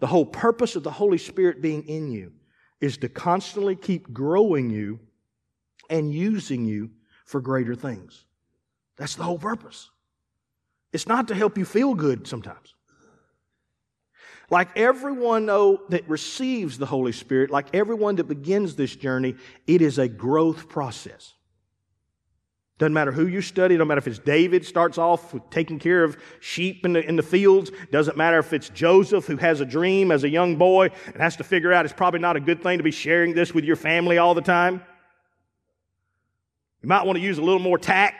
the 0.00 0.08
whole 0.08 0.26
purpose 0.26 0.74
of 0.74 0.82
the 0.82 0.90
Holy 0.90 1.18
Spirit 1.18 1.62
being 1.62 1.84
in 1.84 2.10
you 2.10 2.32
is 2.80 2.98
to 2.98 3.08
constantly 3.08 3.76
keep 3.76 4.12
growing 4.12 4.68
you 4.68 4.98
and 5.88 6.12
using 6.12 6.64
you 6.64 6.90
for 7.24 7.40
greater 7.40 7.74
things. 7.74 8.24
That's 8.96 9.14
the 9.14 9.22
whole 9.22 9.38
purpose. 9.38 9.90
It's 10.92 11.06
not 11.06 11.28
to 11.28 11.34
help 11.34 11.56
you 11.56 11.64
feel 11.64 11.94
good 11.94 12.26
sometimes. 12.26 12.74
Like 14.50 14.76
everyone 14.76 15.46
that 15.46 16.04
receives 16.08 16.78
the 16.78 16.86
Holy 16.86 17.12
Spirit, 17.12 17.50
like 17.50 17.74
everyone 17.74 18.16
that 18.16 18.24
begins 18.24 18.76
this 18.76 18.94
journey, 18.94 19.34
it 19.66 19.82
is 19.82 19.98
a 19.98 20.08
growth 20.08 20.68
process. 20.68 21.32
Doesn't 22.78 22.92
matter 22.92 23.10
who 23.10 23.26
you 23.26 23.40
study, 23.40 23.74
doesn't 23.74 23.88
matter 23.88 23.98
if 24.00 24.06
it's 24.06 24.18
David 24.18 24.64
starts 24.64 24.98
off 24.98 25.32
with 25.32 25.48
taking 25.48 25.78
care 25.78 26.04
of 26.04 26.18
sheep 26.40 26.84
in 26.84 26.92
the, 26.92 27.02
in 27.02 27.16
the 27.16 27.22
fields, 27.22 27.72
doesn't 27.90 28.18
matter 28.18 28.38
if 28.38 28.52
it's 28.52 28.68
Joseph 28.68 29.24
who 29.26 29.36
has 29.38 29.62
a 29.62 29.64
dream 29.64 30.12
as 30.12 30.24
a 30.24 30.28
young 30.28 30.56
boy 30.56 30.90
and 31.06 31.16
has 31.16 31.36
to 31.36 31.44
figure 31.44 31.72
out 31.72 31.86
it's 31.86 31.94
probably 31.94 32.20
not 32.20 32.36
a 32.36 32.40
good 32.40 32.62
thing 32.62 32.76
to 32.76 32.84
be 32.84 32.90
sharing 32.90 33.34
this 33.34 33.54
with 33.54 33.64
your 33.64 33.76
family 33.76 34.18
all 34.18 34.34
the 34.34 34.42
time. 34.42 34.82
You 36.82 36.88
might 36.90 37.06
want 37.06 37.16
to 37.16 37.24
use 37.24 37.38
a 37.38 37.42
little 37.42 37.58
more 37.58 37.78
tact 37.78 38.16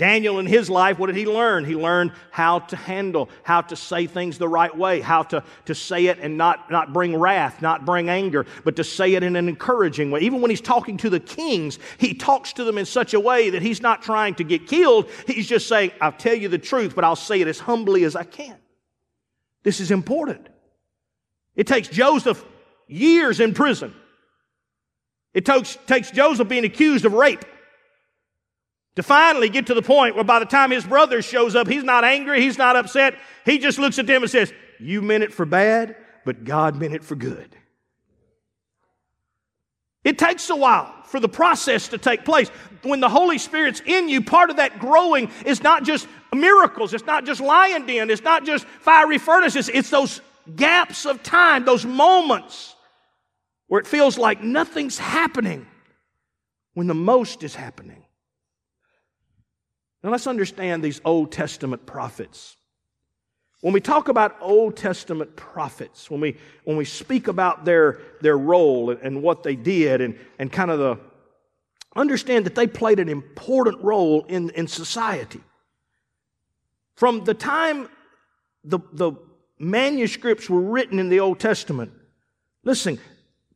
Daniel 0.00 0.38
in 0.38 0.46
his 0.46 0.70
life, 0.70 0.98
what 0.98 1.08
did 1.08 1.16
he 1.16 1.26
learn? 1.26 1.66
He 1.66 1.76
learned 1.76 2.12
how 2.30 2.60
to 2.60 2.74
handle, 2.74 3.28
how 3.42 3.60
to 3.60 3.76
say 3.76 4.06
things 4.06 4.38
the 4.38 4.48
right 4.48 4.74
way, 4.74 5.02
how 5.02 5.24
to, 5.24 5.44
to 5.66 5.74
say 5.74 6.06
it 6.06 6.18
and 6.20 6.38
not, 6.38 6.70
not 6.70 6.94
bring 6.94 7.14
wrath, 7.14 7.60
not 7.60 7.84
bring 7.84 8.08
anger, 8.08 8.46
but 8.64 8.76
to 8.76 8.82
say 8.82 9.12
it 9.12 9.22
in 9.22 9.36
an 9.36 9.46
encouraging 9.46 10.10
way. 10.10 10.20
Even 10.20 10.40
when 10.40 10.48
he's 10.48 10.62
talking 10.62 10.96
to 10.96 11.10
the 11.10 11.20
kings, 11.20 11.78
he 11.98 12.14
talks 12.14 12.54
to 12.54 12.64
them 12.64 12.78
in 12.78 12.86
such 12.86 13.12
a 13.12 13.20
way 13.20 13.50
that 13.50 13.60
he's 13.60 13.82
not 13.82 14.00
trying 14.00 14.34
to 14.36 14.42
get 14.42 14.66
killed. 14.66 15.06
He's 15.26 15.46
just 15.46 15.68
saying, 15.68 15.90
I'll 16.00 16.12
tell 16.12 16.34
you 16.34 16.48
the 16.48 16.56
truth, 16.56 16.94
but 16.94 17.04
I'll 17.04 17.14
say 17.14 17.42
it 17.42 17.46
as 17.46 17.58
humbly 17.58 18.04
as 18.04 18.16
I 18.16 18.24
can. 18.24 18.56
This 19.64 19.80
is 19.80 19.90
important. 19.90 20.48
It 21.54 21.66
takes 21.66 21.88
Joseph 21.88 22.42
years 22.88 23.38
in 23.38 23.52
prison. 23.52 23.94
It 25.34 25.44
takes, 25.44 25.76
takes 25.86 26.10
Joseph 26.10 26.48
being 26.48 26.64
accused 26.64 27.04
of 27.04 27.12
rape 27.12 27.44
to 28.96 29.02
finally 29.02 29.48
get 29.48 29.66
to 29.66 29.74
the 29.74 29.82
point 29.82 30.14
where 30.14 30.24
by 30.24 30.38
the 30.38 30.44
time 30.44 30.70
his 30.70 30.84
brother 30.84 31.22
shows 31.22 31.54
up, 31.54 31.68
he's 31.68 31.84
not 31.84 32.04
angry, 32.04 32.40
he's 32.40 32.58
not 32.58 32.76
upset. 32.76 33.16
He 33.44 33.58
just 33.58 33.78
looks 33.78 33.98
at 33.98 34.06
them 34.06 34.22
and 34.22 34.30
says, 34.30 34.52
You 34.78 35.02
meant 35.02 35.22
it 35.22 35.32
for 35.32 35.46
bad, 35.46 35.96
but 36.24 36.44
God 36.44 36.76
meant 36.76 36.94
it 36.94 37.04
for 37.04 37.14
good. 37.14 37.56
It 40.02 40.18
takes 40.18 40.48
a 40.50 40.56
while 40.56 40.92
for 41.04 41.20
the 41.20 41.28
process 41.28 41.88
to 41.88 41.98
take 41.98 42.24
place. 42.24 42.48
When 42.82 43.00
the 43.00 43.08
Holy 43.08 43.36
Spirit's 43.36 43.82
in 43.84 44.08
you, 44.08 44.22
part 44.22 44.48
of 44.48 44.56
that 44.56 44.78
growing 44.78 45.30
is 45.44 45.62
not 45.62 45.84
just 45.84 46.08
miracles, 46.34 46.94
it's 46.94 47.04
not 47.04 47.26
just 47.26 47.40
lion 47.40 47.86
den, 47.86 48.08
it's 48.10 48.22
not 48.22 48.44
just 48.44 48.64
fiery 48.64 49.18
furnaces, 49.18 49.68
it's 49.68 49.90
those 49.90 50.22
gaps 50.56 51.04
of 51.04 51.22
time, 51.22 51.64
those 51.64 51.84
moments 51.84 52.74
where 53.66 53.80
it 53.80 53.86
feels 53.86 54.16
like 54.16 54.42
nothing's 54.42 54.98
happening 54.98 55.66
when 56.74 56.86
the 56.86 56.94
most 56.94 57.42
is 57.42 57.54
happening. 57.54 58.04
Now 60.02 60.10
let's 60.10 60.26
understand 60.26 60.82
these 60.82 61.00
Old 61.04 61.30
Testament 61.32 61.86
prophets. 61.86 62.56
When 63.60 63.74
we 63.74 63.80
talk 63.80 64.08
about 64.08 64.36
Old 64.40 64.76
Testament 64.76 65.36
prophets, 65.36 66.10
when 66.10 66.20
we, 66.20 66.36
when 66.64 66.78
we 66.78 66.86
speak 66.86 67.28
about 67.28 67.66
their, 67.66 68.00
their 68.22 68.38
role 68.38 68.90
and, 68.90 69.00
and 69.02 69.22
what 69.22 69.42
they 69.42 69.54
did 69.54 70.00
and, 70.00 70.18
and 70.38 70.50
kind 70.50 70.70
of 70.70 70.78
the, 70.78 70.98
understand 71.94 72.46
that 72.46 72.54
they 72.54 72.66
played 72.66 73.00
an 73.00 73.10
important 73.10 73.82
role 73.82 74.24
in, 74.24 74.48
in 74.50 74.66
society. 74.66 75.42
From 76.94 77.24
the 77.24 77.34
time 77.34 77.88
the, 78.64 78.78
the 78.92 79.12
manuscripts 79.58 80.48
were 80.48 80.60
written 80.60 80.98
in 80.98 81.10
the 81.10 81.20
Old 81.20 81.38
Testament, 81.38 81.92
listen, 82.64 82.98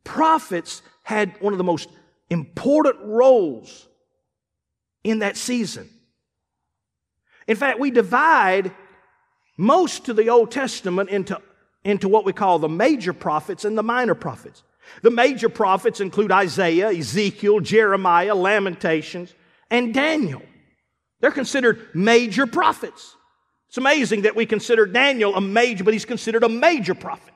prophets 0.03 0.83
had 1.01 1.39
one 1.41 1.53
of 1.53 1.57
the 1.57 1.63
most 1.63 1.89
important 2.29 2.97
roles 3.01 3.87
in 5.03 5.19
that 5.19 5.37
season. 5.37 5.89
In 7.47 7.55
fact, 7.55 7.79
we 7.79 7.91
divide 7.91 8.71
most 9.57 10.09
of 10.09 10.15
the 10.15 10.29
Old 10.29 10.51
Testament 10.51 11.09
into, 11.09 11.39
into 11.83 12.09
what 12.09 12.25
we 12.25 12.33
call 12.33 12.59
the 12.59 12.69
major 12.69 13.13
prophets 13.13 13.65
and 13.65 13.77
the 13.77 13.83
minor 13.83 14.15
prophets. 14.15 14.63
The 15.01 15.11
major 15.11 15.49
prophets 15.49 15.99
include 15.99 16.31
Isaiah, 16.31 16.89
Ezekiel, 16.89 17.59
Jeremiah, 17.59 18.35
Lamentations, 18.35 19.33
and 19.69 19.93
Daniel. 19.93 20.41
They're 21.21 21.31
considered 21.31 21.87
major 21.93 22.45
prophets. 22.45 23.15
It's 23.69 23.77
amazing 23.77 24.23
that 24.23 24.35
we 24.35 24.45
consider 24.45 24.85
Daniel 24.85 25.35
a 25.35 25.41
major, 25.41 25.83
but 25.83 25.93
he's 25.93 26.05
considered 26.05 26.43
a 26.43 26.49
major 26.49 26.93
prophet. 26.93 27.33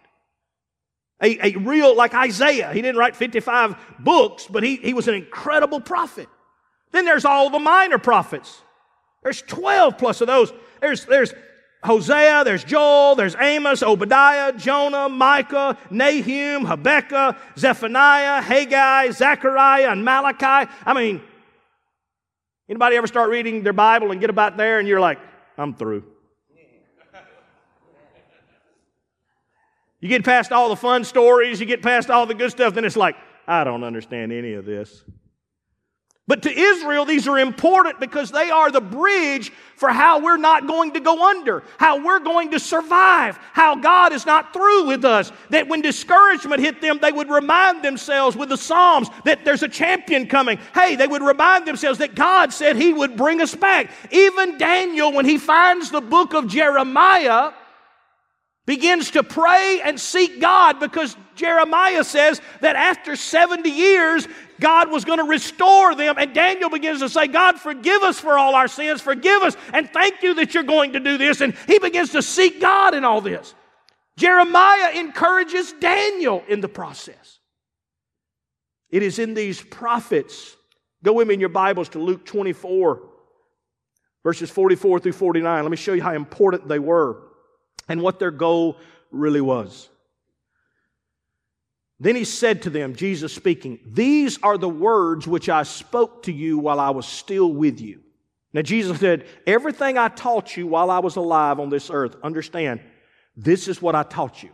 A, 1.22 1.54
a 1.54 1.60
real, 1.60 1.96
like 1.96 2.14
Isaiah, 2.14 2.72
he 2.72 2.82
didn't 2.82 2.98
write 2.98 3.16
55 3.16 3.76
books, 4.00 4.48
but 4.50 4.64
he, 4.64 4.78
he 4.78 4.94
was 4.94 5.08
an 5.08 5.16
incredible 5.16 5.82
prophet. 5.82 6.30
Then 6.92 7.06
there's 7.06 7.26
all 7.26 7.50
the 7.50 7.60
minor 7.60 7.98
prophets. 7.98 8.62
There's 9.24 9.42
12 9.42 9.98
plus 9.98 10.22
of 10.22 10.28
those. 10.28 10.54
There's, 10.82 11.06
there's 11.06 11.34
Hosea, 11.84 12.44
there's 12.44 12.64
Joel, 12.64 13.16
there's 13.16 13.36
Amos, 13.40 13.84
Obadiah, 13.84 14.54
Jonah, 14.54 15.08
Micah, 15.08 15.78
Nahum, 15.90 16.66
Habakkuk, 16.66 17.38
Zephaniah, 17.58 18.42
Haggai, 18.42 19.12
Zechariah, 19.12 19.92
and 19.92 20.04
Malachi. 20.04 20.70
I 20.86 20.94
mean, 20.94 21.22
anybody 22.68 22.98
ever 22.98 23.08
start 23.08 23.30
reading 23.30 23.64
their 23.64 23.74
Bible 23.74 24.12
and 24.12 24.20
get 24.20 24.30
about 24.30 24.58
there 24.58 24.80
and 24.80 24.88
you're 24.88 25.00
like, 25.00 25.20
I'm 25.58 25.74
through. 25.74 26.04
You 30.02 30.08
get 30.08 30.24
past 30.24 30.54
all 30.54 30.70
the 30.70 30.78
fun 30.78 31.04
stories, 31.04 31.60
you 31.60 31.66
get 31.66 31.82
past 31.82 32.10
all 32.10 32.26
the 32.26 32.34
good 32.34 32.52
stuff, 32.52 32.74
then 32.74 32.86
it's 32.86 32.96
like, 32.96 33.18
I 33.46 33.66
don't 33.66 33.84
understand 33.84 34.32
any 34.32 34.54
of 34.54 34.66
this. 34.66 35.04
But 36.30 36.44
to 36.44 36.56
Israel, 36.56 37.06
these 37.06 37.28
are 37.28 37.40
important 37.40 38.00
because 38.00 38.30
they 38.30 38.52
are 38.52 38.70
the 38.70 38.80
bridge 38.80 39.52
for 39.76 39.90
how 39.90 40.20
we're 40.20 40.38
not 40.38 40.68
going 40.68 40.94
to 40.94 41.00
go 41.00 41.28
under, 41.28 41.64
how 41.80 42.06
we're 42.06 42.20
going 42.20 42.52
to 42.52 42.60
survive, 42.60 43.40
how 43.52 43.76
God 43.76 44.14
is 44.14 44.28
not 44.28 44.54
through 44.54 44.86
with 44.86 45.06
us. 45.06 45.32
That 45.50 45.68
when 45.68 45.82
discouragement 45.82 46.62
hit 46.62 46.82
them, 46.82 47.00
they 47.02 47.12
would 47.12 47.32
remind 47.32 47.84
themselves 47.84 48.38
with 48.38 48.50
the 48.50 48.58
Psalms 48.58 49.10
that 49.26 49.44
there's 49.44 49.64
a 49.64 49.68
champion 49.68 50.28
coming. 50.28 50.60
Hey, 50.76 50.96
they 50.96 51.08
would 51.08 51.24
remind 51.24 51.66
themselves 51.66 51.98
that 51.98 52.14
God 52.14 52.54
said 52.54 52.76
He 52.76 52.94
would 52.94 53.18
bring 53.18 53.42
us 53.42 53.56
back. 53.56 53.90
Even 54.12 54.60
Daniel, 54.60 55.12
when 55.12 55.26
he 55.26 55.40
finds 55.40 55.90
the 55.90 56.00
book 56.00 56.36
of 56.36 56.48
Jeremiah, 56.48 57.54
begins 58.70 59.10
to 59.10 59.24
pray 59.24 59.82
and 59.84 60.00
seek 60.00 60.40
God 60.40 60.80
because 60.80 61.18
Jeremiah 61.34 62.04
says 62.04 62.40
that 62.62 62.76
after 62.76 63.16
70 63.16 63.68
years, 63.68 64.28
God 64.60 64.92
was 64.92 65.06
going 65.06 65.18
to 65.18 65.24
restore 65.24 65.96
them. 65.96 66.18
And 66.20 66.36
Daniel 66.36 66.70
begins 66.70 67.00
to 67.00 67.10
say, 67.10 67.26
God, 67.26 67.60
forgive 67.60 68.04
us 68.04 68.20
for 68.20 68.38
all 68.38 68.54
our 68.54 68.68
sins, 68.68 69.02
forgive 69.02 69.42
us, 69.42 69.58
and 69.74 69.90
thank 69.90 70.22
you 70.22 70.36
that 70.36 70.54
you're 70.54 70.62
going 70.62 70.94
to 70.94 71.00
do 71.00 71.18
this. 71.18 71.42
And 71.42 71.56
he 71.66 71.80
begins 71.80 72.12
to 72.12 72.22
seek 72.22 72.62
God 72.62 72.94
in 72.94 73.04
all 73.04 73.22
this. 73.22 73.56
Jeremiah 74.18 74.92
encourages 75.00 75.74
Daniel 75.74 76.44
in 76.48 76.62
the 76.62 76.70
process. 76.70 77.40
It 78.92 79.02
is 79.02 79.18
in 79.18 79.34
these 79.34 79.60
prophets. 79.60 80.56
Go 81.04 81.14
with 81.14 81.28
me 81.28 81.34
in 81.34 81.40
your 81.40 81.50
Bibles 81.50 81.90
to 81.90 82.00
Luke 82.00 82.24
24, 82.24 83.02
verses 84.24 84.52
44 84.52 85.00
through 85.00 85.14
49. 85.14 85.64
Let 85.64 85.72
me 85.72 85.76
show 85.76 85.94
you 85.94 86.04
how 86.04 86.14
important 86.14 86.68
they 86.68 86.78
were 86.78 87.29
and 87.88 88.02
what 88.02 88.20
their 88.20 88.32
goal 88.32 88.78
really 89.12 89.42
was. 89.42 89.90
Then 92.00 92.16
he 92.16 92.24
said 92.24 92.62
to 92.64 92.70
them, 92.70 92.96
Jesus 92.96 93.34
speaking, 93.34 93.80
These 93.86 94.40
are 94.42 94.58
the 94.58 94.70
words 94.70 95.28
which 95.28 95.50
I 95.50 95.64
spoke 95.64 96.24
to 96.24 96.32
you 96.32 96.58
while 96.58 96.80
I 96.80 96.92
was 96.92 97.06
still 97.06 97.52
with 97.52 97.82
you. 97.82 98.02
Now, 98.54 98.62
Jesus 98.62 99.00
said, 99.00 99.26
Everything 99.46 99.98
I 99.98 100.08
taught 100.08 100.56
you 100.56 100.66
while 100.66 100.90
I 100.90 101.00
was 101.00 101.18
alive 101.18 101.60
on 101.60 101.70
this 101.70 101.90
earth, 101.90 102.16
understand, 102.24 102.80
this 103.36 103.68
is 103.68 103.82
what 103.82 103.96
I 103.96 104.04
taught 104.04 104.42
you. 104.42 104.50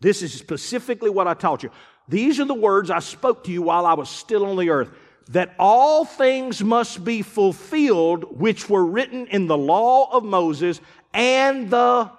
This 0.00 0.22
is 0.22 0.32
specifically 0.32 1.10
what 1.10 1.28
I 1.28 1.34
taught 1.34 1.62
you. 1.62 1.70
These 2.08 2.40
are 2.40 2.46
the 2.46 2.54
words 2.54 2.90
I 2.90 3.00
spoke 3.00 3.44
to 3.44 3.52
you 3.52 3.62
while 3.62 3.84
I 3.84 3.94
was 3.94 4.08
still 4.08 4.46
on 4.46 4.56
the 4.56 4.70
earth 4.70 4.90
that 5.28 5.54
all 5.58 6.04
things 6.04 6.62
must 6.62 7.04
be 7.04 7.22
fulfilled 7.22 8.40
which 8.40 8.68
were 8.68 8.84
written 8.84 9.28
in 9.28 9.46
the 9.46 9.56
law 9.56 10.10
of 10.10 10.24
Moses 10.24 10.80
and 11.12 11.70
the 11.70 12.10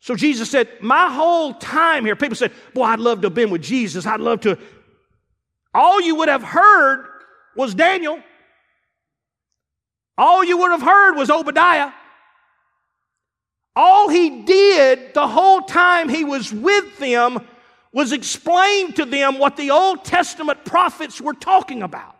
so 0.00 0.16
Jesus 0.16 0.50
said, 0.50 0.68
My 0.80 1.12
whole 1.12 1.52
time 1.52 2.04
here, 2.04 2.16
people 2.16 2.34
said, 2.34 2.52
Boy, 2.72 2.84
I'd 2.84 2.98
love 2.98 3.20
to 3.20 3.26
have 3.26 3.34
been 3.34 3.50
with 3.50 3.62
Jesus. 3.62 4.06
I'd 4.06 4.20
love 4.20 4.40
to. 4.40 4.56
All 5.74 6.00
you 6.00 6.14
would 6.16 6.30
have 6.30 6.42
heard 6.42 7.06
was 7.54 7.74
Daniel. 7.74 8.22
All 10.16 10.42
you 10.42 10.56
would 10.56 10.70
have 10.70 10.82
heard 10.82 11.14
was 11.14 11.30
Obadiah. 11.30 11.92
All 13.76 14.08
he 14.08 14.42
did 14.42 15.14
the 15.14 15.28
whole 15.28 15.60
time 15.60 16.08
he 16.08 16.24
was 16.24 16.52
with 16.52 16.98
them 16.98 17.46
was 17.92 18.12
explain 18.12 18.92
to 18.94 19.04
them 19.04 19.38
what 19.38 19.56
the 19.56 19.70
Old 19.70 20.04
Testament 20.04 20.64
prophets 20.64 21.20
were 21.20 21.34
talking 21.34 21.82
about. 21.82 22.17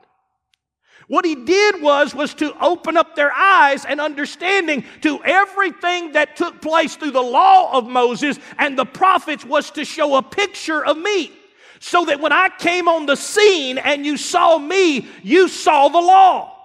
What 1.08 1.24
he 1.24 1.34
did 1.34 1.80
was, 1.80 2.14
was 2.14 2.34
to 2.34 2.54
open 2.62 2.98
up 2.98 3.16
their 3.16 3.32
eyes 3.32 3.86
and 3.86 4.00
understanding 4.00 4.84
to 5.00 5.22
everything 5.24 6.12
that 6.12 6.36
took 6.36 6.60
place 6.60 6.96
through 6.96 7.12
the 7.12 7.22
law 7.22 7.76
of 7.76 7.88
Moses 7.88 8.38
and 8.58 8.78
the 8.78 8.84
prophets 8.84 9.44
was 9.44 9.70
to 9.72 9.86
show 9.86 10.16
a 10.16 10.22
picture 10.22 10.84
of 10.84 10.98
me. 10.98 11.32
So 11.80 12.04
that 12.06 12.20
when 12.20 12.32
I 12.32 12.50
came 12.58 12.88
on 12.88 13.06
the 13.06 13.16
scene 13.16 13.78
and 13.78 14.04
you 14.04 14.16
saw 14.16 14.58
me, 14.58 15.08
you 15.22 15.48
saw 15.48 15.88
the 15.88 16.00
law 16.00 16.57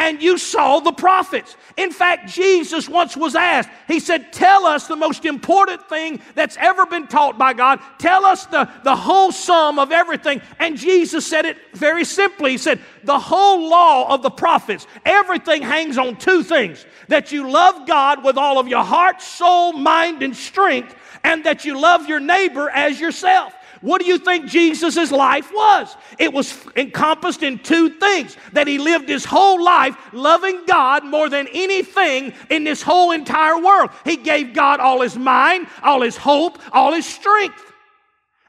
and 0.00 0.22
you 0.22 0.38
saw 0.38 0.80
the 0.80 0.92
prophets. 0.92 1.58
In 1.76 1.92
fact, 1.92 2.30
Jesus 2.30 2.88
once 2.88 3.18
was 3.18 3.34
asked, 3.34 3.68
He 3.86 4.00
said, 4.00 4.32
Tell 4.32 4.64
us 4.64 4.86
the 4.86 4.96
most 4.96 5.26
important 5.26 5.86
thing 5.90 6.22
that's 6.34 6.56
ever 6.56 6.86
been 6.86 7.06
taught 7.06 7.36
by 7.36 7.52
God. 7.52 7.80
Tell 7.98 8.24
us 8.24 8.46
the, 8.46 8.66
the 8.82 8.96
whole 8.96 9.30
sum 9.30 9.78
of 9.78 9.92
everything. 9.92 10.40
And 10.58 10.78
Jesus 10.78 11.26
said 11.26 11.44
it 11.44 11.58
very 11.74 12.06
simply. 12.06 12.52
He 12.52 12.58
said, 12.58 12.80
The 13.04 13.18
whole 13.18 13.68
law 13.68 14.14
of 14.14 14.22
the 14.22 14.30
prophets, 14.30 14.86
everything 15.04 15.60
hangs 15.60 15.98
on 15.98 16.16
two 16.16 16.42
things 16.42 16.86
that 17.08 17.30
you 17.30 17.50
love 17.50 17.86
God 17.86 18.24
with 18.24 18.38
all 18.38 18.58
of 18.58 18.68
your 18.68 18.82
heart, 18.82 19.20
soul, 19.20 19.74
mind, 19.74 20.22
and 20.22 20.34
strength, 20.34 20.94
and 21.22 21.44
that 21.44 21.66
you 21.66 21.78
love 21.78 22.08
your 22.08 22.20
neighbor 22.20 22.70
as 22.70 22.98
yourself. 22.98 23.52
What 23.80 24.02
do 24.02 24.06
you 24.06 24.18
think 24.18 24.46
Jesus' 24.46 25.10
life 25.10 25.50
was? 25.52 25.96
It 26.18 26.32
was 26.32 26.66
encompassed 26.76 27.42
in 27.42 27.58
two 27.58 27.88
things 27.88 28.36
that 28.52 28.66
he 28.66 28.78
lived 28.78 29.08
his 29.08 29.24
whole 29.24 29.62
life 29.62 29.96
loving 30.12 30.66
God 30.66 31.04
more 31.04 31.30
than 31.30 31.48
anything 31.52 32.34
in 32.50 32.64
this 32.64 32.82
whole 32.82 33.10
entire 33.10 33.58
world. 33.58 33.90
He 34.04 34.16
gave 34.16 34.52
God 34.52 34.80
all 34.80 35.00
his 35.00 35.16
mind, 35.16 35.66
all 35.82 36.02
his 36.02 36.16
hope, 36.16 36.58
all 36.72 36.92
his 36.92 37.06
strength. 37.06 37.69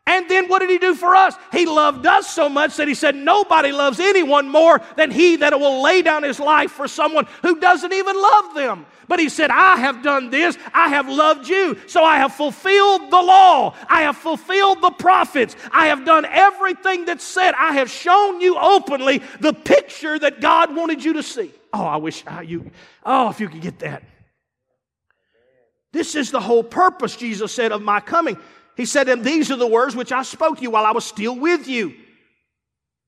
And 0.07 0.27
then 0.27 0.47
what 0.47 0.59
did 0.59 0.71
he 0.71 0.79
do 0.79 0.95
for 0.95 1.15
us? 1.15 1.35
He 1.51 1.67
loved 1.67 2.07
us 2.07 2.27
so 2.27 2.49
much 2.49 2.77
that 2.77 2.87
he 2.87 2.95
said, 2.95 3.15
Nobody 3.15 3.71
loves 3.71 3.99
anyone 3.99 4.49
more 4.49 4.81
than 4.97 5.11
he 5.11 5.35
that 5.37 5.57
will 5.59 5.83
lay 5.83 6.01
down 6.01 6.23
his 6.23 6.39
life 6.39 6.71
for 6.71 6.87
someone 6.87 7.27
who 7.43 7.59
doesn't 7.59 7.93
even 7.93 8.19
love 8.19 8.55
them. 8.55 8.85
But 9.07 9.19
he 9.19 9.29
said, 9.29 9.51
I 9.51 9.77
have 9.77 10.01
done 10.01 10.31
this. 10.31 10.57
I 10.73 10.89
have 10.89 11.07
loved 11.07 11.47
you. 11.47 11.77
So 11.87 12.03
I 12.03 12.17
have 12.17 12.33
fulfilled 12.33 13.11
the 13.11 13.21
law. 13.21 13.75
I 13.87 14.01
have 14.01 14.17
fulfilled 14.17 14.81
the 14.81 14.89
prophets. 14.89 15.55
I 15.71 15.87
have 15.87 16.03
done 16.03 16.25
everything 16.25 17.05
that's 17.05 17.23
said. 17.23 17.53
I 17.53 17.73
have 17.73 17.89
shown 17.89 18.41
you 18.41 18.57
openly 18.57 19.21
the 19.39 19.53
picture 19.53 20.17
that 20.17 20.41
God 20.41 20.75
wanted 20.75 21.03
you 21.03 21.13
to 21.13 21.23
see. 21.23 21.51
Oh, 21.73 21.85
I 21.85 21.97
wish 21.97 22.23
uh, 22.25 22.41
you, 22.41 22.71
oh, 23.05 23.29
if 23.29 23.39
you 23.39 23.49
could 23.49 23.61
get 23.61 23.79
that. 23.79 24.03
This 25.93 26.15
is 26.15 26.31
the 26.31 26.39
whole 26.39 26.63
purpose, 26.63 27.15
Jesus 27.15 27.53
said, 27.53 27.71
of 27.71 27.81
my 27.81 27.99
coming 27.99 28.37
he 28.77 28.85
said, 28.85 29.09
And 29.09 29.23
these 29.23 29.51
are 29.51 29.57
the 29.57 29.67
words 29.67 29.95
which 29.95 30.11
I 30.11 30.23
spoke 30.23 30.57
to 30.57 30.63
you 30.63 30.71
while 30.71 30.85
I 30.85 30.91
was 30.91 31.05
still 31.05 31.35
with 31.35 31.67
you. 31.67 31.93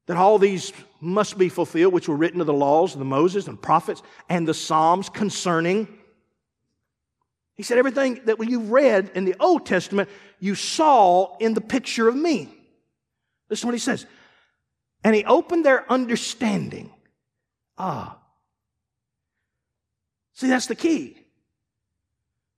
That 0.08 0.18
all 0.18 0.38
these 0.38 0.74
must 1.00 1.38
be 1.38 1.50
fulfilled, 1.50 1.94
which 1.94 2.08
were 2.08 2.16
written 2.16 2.42
of 2.42 2.48
the 2.48 2.54
laws 2.54 2.94
of 2.94 3.00
the 3.00 3.06
Moses 3.06 3.48
and 3.48 3.62
prophets 3.62 4.02
and 4.30 4.48
the 4.48 4.54
Psalms 4.54 5.10
concerning. 5.10 5.88
He 7.56 7.64
said, 7.64 7.78
Everything 7.78 8.22
that 8.26 8.38
you 8.48 8.62
read 8.62 9.12
in 9.16 9.26
the 9.26 9.36
Old 9.40 9.66
Testament, 9.66 10.10
you 10.40 10.56
saw 10.56 11.38
in 11.38 11.54
the 11.54 11.62
picture 11.62 12.08
of 12.08 12.16
me. 12.16 12.50
This 13.48 13.60
is 13.60 13.66
what 13.66 13.74
he 13.74 13.80
says. 13.80 14.06
And 15.04 15.16
he 15.16 15.24
opened 15.26 15.66
their 15.66 15.90
understanding. 15.92 16.92
Ah. 17.78 18.18
See, 20.34 20.48
that's 20.48 20.68
the 20.68 20.76
key. 20.76 21.18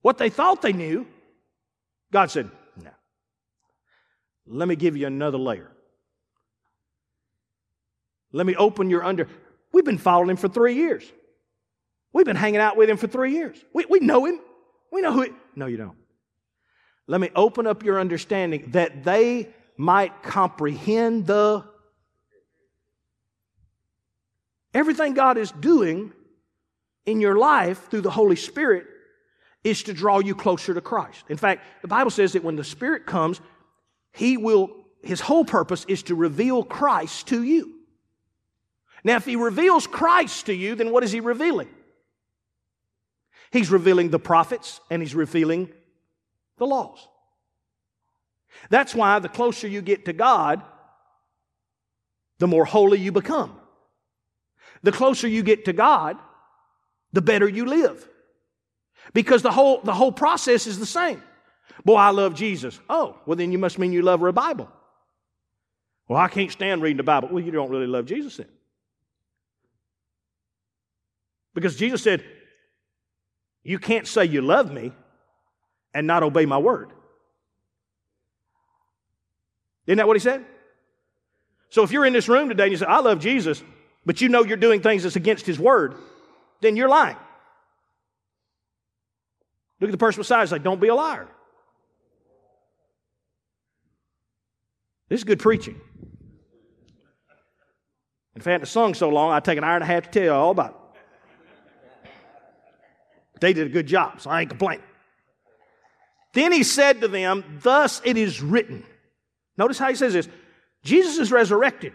What 0.01 0.17
they 0.17 0.29
thought 0.29 0.61
they 0.61 0.73
knew, 0.73 1.07
God 2.11 2.31
said, 2.31 2.49
let 4.47 4.67
me 4.67 4.75
give 4.75 4.95
you 4.95 5.07
another 5.07 5.37
layer. 5.37 5.71
Let 8.31 8.45
me 8.45 8.55
open 8.55 8.89
your 8.89 9.03
under. 9.03 9.27
We've 9.71 9.85
been 9.85 9.97
following 9.97 10.29
him 10.29 10.37
for 10.37 10.47
three 10.47 10.75
years. 10.75 11.03
We've 12.13 12.25
been 12.25 12.35
hanging 12.35 12.61
out 12.61 12.77
with 12.77 12.89
him 12.89 12.97
for 12.97 13.07
three 13.07 13.33
years. 13.33 13.57
We, 13.73 13.85
we 13.89 13.99
know 13.99 14.25
him. 14.25 14.39
We 14.91 15.01
know 15.01 15.11
who 15.11 15.21
he, 15.23 15.31
No, 15.55 15.65
you 15.65 15.77
don't. 15.77 15.97
Let 17.07 17.21
me 17.21 17.29
open 17.35 17.67
up 17.67 17.83
your 17.83 17.99
understanding 17.99 18.69
that 18.71 19.03
they 19.03 19.49
might 19.77 20.23
comprehend 20.23 21.27
the 21.27 21.63
everything 24.73 25.13
God 25.13 25.37
is 25.37 25.51
doing 25.51 26.13
in 27.05 27.19
your 27.19 27.37
life 27.37 27.89
through 27.89 28.01
the 28.01 28.11
Holy 28.11 28.35
Spirit 28.35 28.85
is 29.63 29.83
to 29.83 29.93
draw 29.93 30.19
you 30.19 30.35
closer 30.35 30.73
to 30.73 30.81
Christ. 30.81 31.23
In 31.29 31.37
fact, 31.37 31.63
the 31.81 31.87
Bible 31.87 32.11
says 32.11 32.33
that 32.33 32.43
when 32.43 32.55
the 32.55 32.63
Spirit 32.63 33.05
comes, 33.05 33.41
he 34.15 34.37
will, 34.37 34.69
his 35.03 35.19
whole 35.19 35.43
purpose 35.43 35.85
is 35.89 36.03
to 36.03 36.15
reveal 36.15 36.63
Christ 36.63 37.27
to 37.27 37.43
you. 37.43 37.73
Now, 39.03 39.17
if 39.17 39.25
he 39.25 39.35
reveals 39.35 39.85
Christ 39.85 40.47
to 40.47 40.53
you, 40.53 40.73
then 40.73 40.91
what 40.91 41.03
is 41.03 41.11
he 41.11 41.19
revealing? 41.19 41.67
He's 43.51 43.69
revealing 43.69 44.09
the 44.09 44.19
prophets 44.19 44.79
and 44.89 45.01
he's 45.01 45.13
revealing 45.13 45.69
the 46.57 46.65
laws. 46.65 47.07
That's 48.69 48.95
why 48.95 49.19
the 49.19 49.29
closer 49.29 49.67
you 49.67 49.81
get 49.81 50.05
to 50.05 50.13
God, 50.13 50.63
the 52.39 52.47
more 52.47 52.65
holy 52.65 52.99
you 52.99 53.11
become. 53.11 53.55
The 54.81 54.93
closer 54.93 55.27
you 55.27 55.43
get 55.43 55.65
to 55.65 55.73
God, 55.73 56.17
the 57.11 57.21
better 57.21 57.47
you 57.47 57.65
live. 57.65 58.07
Because 59.13 59.41
the 59.41 59.51
whole, 59.51 59.81
the 59.81 59.93
whole 59.93 60.11
process 60.11 60.67
is 60.67 60.79
the 60.79 60.85
same. 60.85 61.21
Boy, 61.83 61.95
I 61.95 62.09
love 62.09 62.35
Jesus. 62.35 62.79
Oh, 62.89 63.17
well, 63.25 63.35
then 63.35 63.51
you 63.51 63.57
must 63.57 63.77
mean 63.77 63.91
you 63.91 64.01
love 64.01 64.21
a 64.21 64.31
Bible. 64.31 64.69
Well, 66.07 66.19
I 66.19 66.27
can't 66.27 66.51
stand 66.51 66.81
reading 66.81 66.97
the 66.97 67.03
Bible. 67.03 67.29
Well, 67.31 67.43
you 67.43 67.51
don't 67.51 67.69
really 67.69 67.87
love 67.87 68.05
Jesus 68.05 68.37
then. 68.37 68.47
Because 71.53 71.75
Jesus 71.75 72.03
said, 72.03 72.23
You 73.63 73.79
can't 73.79 74.05
say 74.07 74.25
you 74.25 74.41
love 74.41 74.71
me 74.71 74.91
and 75.93 76.05
not 76.05 76.21
obey 76.21 76.45
my 76.45 76.57
word. 76.57 76.91
Isn't 79.87 79.97
that 79.97 80.07
what 80.07 80.15
he 80.15 80.21
said? 80.21 80.45
So 81.69 81.83
if 81.83 81.91
you're 81.91 82.05
in 82.05 82.13
this 82.13 82.29
room 82.29 82.49
today 82.49 82.63
and 82.63 82.71
you 82.71 82.77
say, 82.77 82.85
I 82.85 82.99
love 82.99 83.19
Jesus, 83.19 83.63
but 84.05 84.21
you 84.21 84.29
know 84.29 84.43
you're 84.43 84.57
doing 84.57 84.81
things 84.81 85.03
that's 85.03 85.15
against 85.15 85.45
his 85.45 85.59
word, 85.59 85.95
then 86.61 86.75
you're 86.75 86.89
lying. 86.89 87.17
Look 89.79 89.89
at 89.89 89.91
the 89.91 89.97
person 89.97 90.21
beside 90.21 90.37
you 90.37 90.41
and 90.41 90.49
say, 90.49 90.59
Don't 90.59 90.79
be 90.79 90.87
a 90.87 90.95
liar. 90.95 91.27
This 95.09 95.19
is 95.19 95.23
good 95.23 95.39
preaching. 95.39 95.79
If 98.35 98.47
I 98.47 98.51
hadn't 98.51 98.67
sung 98.67 98.93
so 98.93 99.09
long, 99.09 99.31
I'd 99.31 99.45
take 99.45 99.57
an 99.57 99.63
hour 99.63 99.75
and 99.75 99.83
a 99.83 99.87
half 99.87 100.03
to 100.03 100.09
tell 100.09 100.23
you 100.23 100.31
all 100.31 100.51
about 100.51 100.69
it. 100.71 100.75
They 103.39 103.53
did 103.53 103.67
a 103.67 103.69
good 103.69 103.87
job, 103.87 104.21
so 104.21 104.29
I 104.29 104.41
ain't 104.41 104.49
complaining. 104.49 104.83
Then 106.33 106.51
he 106.51 106.63
said 106.63 107.01
to 107.01 107.07
them, 107.07 107.59
Thus 107.61 108.01
it 108.03 108.17
is 108.17 108.41
written. 108.41 108.83
Notice 109.57 109.77
how 109.77 109.89
he 109.89 109.95
says 109.95 110.13
this 110.13 110.27
Jesus 110.83 111.17
is 111.17 111.31
resurrected. 111.31 111.93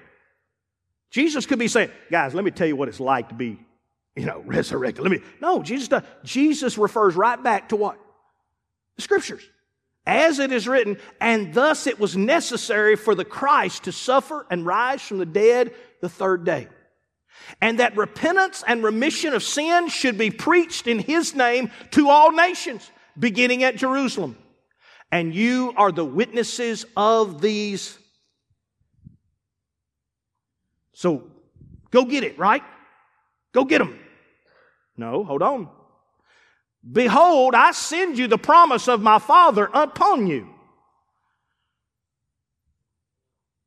Jesus 1.10 1.44
could 1.46 1.58
be 1.58 1.68
saying, 1.68 1.90
Guys, 2.10 2.34
let 2.34 2.44
me 2.44 2.50
tell 2.50 2.66
you 2.66 2.76
what 2.76 2.88
it's 2.88 3.00
like 3.00 3.28
to 3.30 3.34
be, 3.34 3.58
you 4.16 4.24
know, 4.24 4.40
resurrected. 4.46 5.02
Let 5.02 5.10
me. 5.10 5.20
No, 5.40 5.62
Jesus 5.62 5.88
does. 5.88 6.02
Jesus 6.24 6.78
refers 6.78 7.16
right 7.16 7.42
back 7.42 7.70
to 7.70 7.76
what? 7.76 7.98
The 8.96 9.02
scriptures 9.02 9.42
as 10.06 10.38
it 10.38 10.50
is 10.52 10.66
written, 10.66 10.98
and 11.20 11.54
thus 11.54 11.86
it 11.86 12.00
was 12.00 12.16
necessary 12.16 12.96
for 12.96 13.14
the 13.14 13.24
Christ 13.24 13.84
to 13.84 13.92
suffer 13.92 14.46
and 14.50 14.66
rise 14.66 15.02
from 15.02 15.18
the 15.18 15.26
dead 15.26 15.74
the 16.00 16.08
third 16.08 16.44
day. 16.44 16.68
And 17.60 17.78
that 17.78 17.96
repentance 17.96 18.64
and 18.66 18.82
remission 18.82 19.32
of 19.32 19.42
sin 19.42 19.88
should 19.88 20.18
be 20.18 20.30
preached 20.30 20.86
in 20.86 20.98
his 20.98 21.34
name 21.34 21.70
to 21.92 22.08
all 22.08 22.32
nations, 22.32 22.90
beginning 23.18 23.62
at 23.62 23.76
Jerusalem. 23.76 24.36
and 25.12 25.34
you 25.34 25.72
are 25.76 25.92
the 25.92 26.04
witnesses 26.04 26.86
of 26.96 27.40
these. 27.40 27.98
So 30.92 31.24
go 31.90 32.04
get 32.04 32.24
it, 32.24 32.38
right? 32.38 32.62
Go 33.52 33.64
get 33.64 33.78
them. 33.78 33.98
No, 34.96 35.24
hold 35.24 35.42
on. 35.42 35.68
Behold, 36.88 37.54
I 37.54 37.72
send 37.72 38.18
you 38.18 38.26
the 38.26 38.38
promise 38.38 38.88
of 38.88 39.02
my 39.02 39.18
Father 39.18 39.68
upon 39.72 40.26
you. 40.26 40.48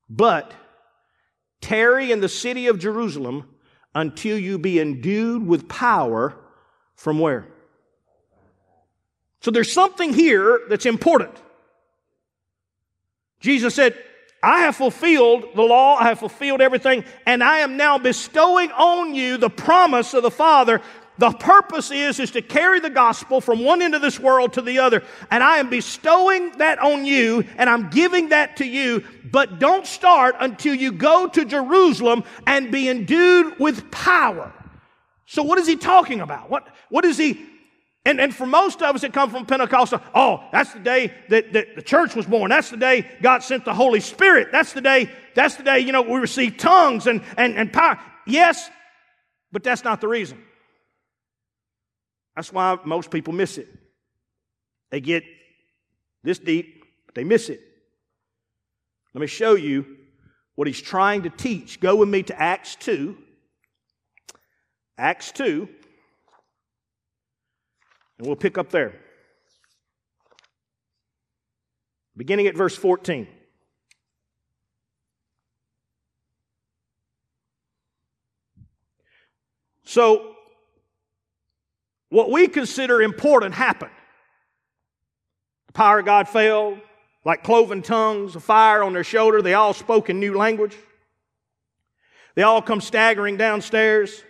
But 0.10 0.54
tarry 1.62 2.12
in 2.12 2.22
the 2.22 2.30
city 2.30 2.68
of 2.68 2.80
Jerusalem 2.80 3.50
until 3.96 4.38
you 4.38 4.58
be 4.58 4.80
endued 4.80 5.46
with 5.46 5.70
power 5.70 6.36
from 6.96 7.20
where? 7.20 7.48
So 9.42 9.52
there's 9.52 9.72
something 9.72 10.14
here 10.14 10.62
that's 10.70 10.86
important. 10.86 11.36
Jesus 13.40 13.76
said, 13.76 13.98
I 14.42 14.60
have 14.62 14.76
fulfilled 14.76 15.46
the 15.56 15.62
law, 15.62 15.96
I 15.96 16.06
have 16.06 16.20
fulfilled 16.20 16.62
everything, 16.62 17.06
and 17.26 17.44
I 17.44 17.60
am 17.60 17.78
now 17.78 17.98
bestowing 17.98 18.72
on 18.72 19.14
you 19.14 19.38
the 19.38 19.50
promise 19.50 20.14
of 20.14 20.24
the 20.24 20.32
Father. 20.32 20.82
The 21.18 21.32
purpose 21.32 21.92
is, 21.92 22.20
is 22.20 22.32
to 22.32 22.42
carry 22.42 22.80
the 22.80 22.90
gospel 22.90 23.40
from 23.40 23.64
one 23.64 23.82
end 23.82 23.94
of 23.94 24.02
this 24.02 24.20
world 24.20 24.54
to 24.54 24.62
the 24.62 24.80
other. 24.80 25.04
And 25.30 25.44
I 25.44 25.58
am 25.58 25.70
bestowing 25.70 26.52
that 26.58 26.80
on 26.80 27.06
you, 27.06 27.46
and 27.58 27.70
I'm 27.70 27.90
giving 27.90 28.30
that 28.30 28.58
to 28.58 28.66
you, 28.66 29.04
but 29.32 29.60
don't 29.60 29.86
start 29.86 30.36
until 30.40 30.74
you 30.74 30.92
go 30.92 31.28
to 31.28 31.46
Jerusalem 31.46 32.24
and 32.48 32.72
be 32.72 32.90
endued 32.90 33.60
with 33.60 33.92
power. 33.92 34.52
So 35.26 35.44
what 35.44 35.60
is 35.60 35.68
he 35.68 35.76
talking 35.76 36.20
about? 36.20 36.50
What, 36.50 36.68
what 36.90 37.06
is 37.06 37.18
he 37.18 37.40
and, 38.06 38.20
and 38.20 38.36
for 38.36 38.46
most 38.46 38.82
of 38.82 38.96
us 38.96 39.02
that 39.02 39.14
come 39.14 39.30
from 39.30 39.46
Pentecostal, 39.46 40.02
oh, 40.14 40.44
that's 40.52 40.74
the 40.74 40.80
day 40.80 41.14
that, 41.30 41.54
that 41.54 41.76
the 41.76 41.82
church 41.82 42.16
was 42.16 42.26
born. 42.26 42.50
That's 42.50 42.70
the 42.70 42.78
day 42.78 43.10
God 43.22 43.44
sent 43.44 43.64
the 43.64 43.74
Holy 43.74 44.02
Spirit. 44.02 44.50
That's 44.52 44.74
the 44.74 44.82
day, 44.82 45.10
that's 45.36 45.56
the 45.56 45.64
day, 45.64 45.80
you 45.80 45.94
know, 45.94 46.02
we 46.02 46.20
receive 46.20 46.58
tongues 46.58 47.08
and, 47.08 47.22
and, 47.38 47.56
and 47.56 47.72
power. 47.72 47.98
Yes, 48.28 48.70
but 49.54 49.64
that's 49.64 49.86
not 49.86 50.02
the 50.02 50.10
reason. 50.10 50.38
That's 52.36 52.52
why 52.52 52.78
most 52.86 53.12
people 53.12 53.34
miss 53.34 53.58
it. 53.58 53.68
They 54.90 55.02
get 55.02 55.24
this 56.24 56.40
deep, 56.40 56.84
but 57.06 57.16
they 57.16 57.24
miss 57.24 57.50
it. 57.50 57.62
Let 59.14 59.22
me 59.22 59.28
show 59.28 59.56
you 59.56 59.86
what 60.56 60.68
he's 60.68 60.82
trying 60.82 61.24
to 61.24 61.30
teach. 61.30 61.80
Go 61.80 61.96
with 61.96 62.10
me 62.10 62.24
to 62.24 62.42
Acts 62.42 62.76
2. 62.76 63.18
Acts 64.98 65.32
2. 65.32 65.68
And 68.18 68.28
we'll 68.28 68.36
pick 68.36 68.58
up 68.58 68.70
there. 68.70 69.00
Beginning 72.16 72.48
at 72.48 72.56
verse 72.56 72.76
14. 72.76 73.28
So, 79.86 80.33
what 82.14 82.30
we 82.30 82.48
consider 82.48 83.02
important 83.02 83.56
happened. 83.56 83.92
The 85.66 85.74
power 85.74 85.98
of 85.98 86.06
God 86.06 86.30
fell, 86.30 86.78
like 87.26 87.44
cloven 87.44 87.82
tongues, 87.82 88.36
a 88.36 88.40
fire 88.40 88.84
on 88.84 88.94
their 88.94 89.04
shoulder. 89.04 89.42
They 89.42 89.56
all 89.56 89.74
spoke 89.74 90.12
in 90.12 90.20
new 90.20 90.38
language. 90.38 90.78
They 92.36 92.44
all 92.44 92.62
come 92.62 92.82
staggering 92.82 93.38
downstairs. 93.38 94.24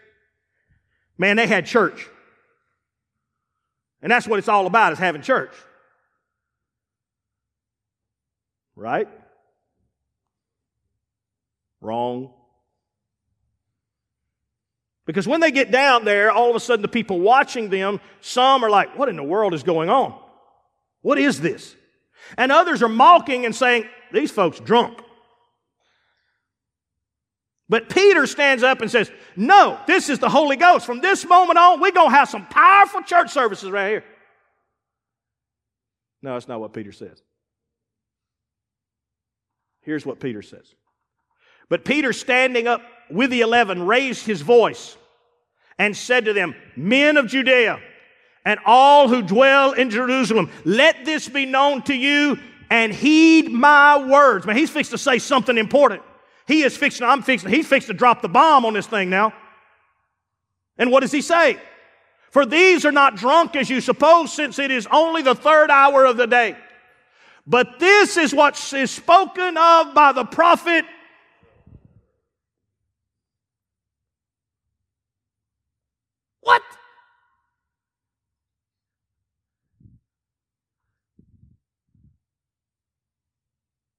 Man, 1.18 1.36
they 1.36 1.46
had 1.46 1.66
church. 1.66 2.08
And 4.02 4.10
that's 4.10 4.30
what 4.30 4.40
it's 4.40 4.48
all 4.48 4.66
about 4.66 4.94
is 4.94 5.00
having 5.00 5.22
church. 5.22 5.54
Right? 8.78 9.10
Wrong. 11.82 12.34
Because 15.14 15.28
when 15.28 15.42
they 15.42 15.52
get 15.52 15.70
down 15.70 16.06
there, 16.06 16.32
all 16.32 16.50
of 16.50 16.56
a 16.56 16.60
sudden 16.60 16.82
the 16.82 16.88
people 16.88 17.20
watching 17.20 17.70
them, 17.70 18.02
some 18.20 18.66
are 18.66 18.70
like, 18.72 18.98
what 18.98 19.10
in 19.10 19.16
the 19.16 19.22
world 19.22 19.54
is 19.54 19.62
going 19.62 19.88
on? 19.88 20.20
What 21.04 21.20
is 21.20 21.40
this? 21.40 21.76
And 22.36 22.52
others 22.52 22.82
are 22.82 22.90
mocking 22.90 23.46
and 23.46 23.56
saying, 23.56 23.86
these 24.12 24.32
folks 24.32 24.60
drunk. 24.60 24.98
But 27.70 27.90
Peter 27.90 28.26
stands 28.26 28.64
up 28.64 28.82
and 28.82 28.90
says, 28.90 29.12
No, 29.36 29.80
this 29.86 30.10
is 30.10 30.18
the 30.18 30.30
Holy 30.30 30.56
Ghost. 30.56 30.84
From 30.84 31.00
this 31.00 31.24
moment 31.26 31.60
on, 31.60 31.80
we're 31.80 31.92
going 31.92 32.10
to 32.10 32.16
have 32.16 32.30
some 32.30 32.48
powerful 32.48 33.02
church 33.04 33.30
services 33.30 33.70
right 33.70 33.90
here. 33.90 34.04
No, 36.24 36.34
that's 36.34 36.48
not 36.48 36.60
what 36.60 36.74
Peter 36.74 36.92
says. 36.92 37.22
Here's 39.82 40.08
what 40.08 40.20
Peter 40.20 40.42
says. 40.42 40.74
But 41.70 41.86
Peter, 41.86 42.14
standing 42.14 42.68
up 42.68 42.82
with 43.12 43.30
the 43.30 43.42
eleven, 43.42 43.86
raised 43.86 44.26
his 44.26 44.42
voice 44.42 44.98
and 45.78 45.96
said 45.96 46.26
to 46.26 46.34
them, 46.34 46.56
Men 46.76 47.18
of 47.18 47.28
Judea, 47.28 47.80
and 48.46 48.60
all 48.66 49.08
who 49.08 49.22
dwell 49.22 49.72
in 49.72 49.90
Jerusalem, 49.90 50.52
let 50.66 51.06
this 51.06 51.30
be 51.30 51.46
known 51.46 51.82
to 51.84 51.94
you 51.94 52.38
and 52.70 52.94
heed 52.94 53.52
my 53.52 54.04
words. 54.06 54.46
Man, 54.46 54.58
he's 54.58 54.70
fixed 54.70 54.92
to 54.92 54.98
say 54.98 55.20
something 55.20 55.58
important. 55.58 56.02
He 56.48 56.64
is 56.64 56.76
fixing, 56.76 57.08
I'm 57.08 57.22
fixing, 57.22 57.50
he's 57.50 57.68
fixed 57.68 57.88
to 57.88 57.94
drop 57.94 58.22
the 58.22 58.30
bomb 58.30 58.66
on 58.66 58.74
this 58.74 58.88
thing 58.88 59.10
now. 59.10 59.34
And 60.78 60.92
what 60.92 61.02
does 61.02 61.12
he 61.12 61.22
say? 61.22 61.58
For 62.32 62.46
these 62.46 62.84
are 62.84 62.92
not 62.92 63.16
drunk 63.16 63.56
as 63.56 63.70
you 63.70 63.80
suppose, 63.80 64.34
since 64.34 64.58
it 64.58 64.72
is 64.72 64.88
only 64.92 65.22
the 65.22 65.36
third 65.36 65.70
hour 65.70 66.04
of 66.04 66.18
the 66.18 66.26
day. 66.26 66.58
But 67.46 67.80
this 67.80 68.18
is 68.18 68.34
what 68.34 68.56
is 68.74 68.90
spoken 68.90 69.56
of 69.56 69.94
by 69.94 70.14
the 70.14 70.26
prophet. 70.26 70.86
What? 76.42 76.62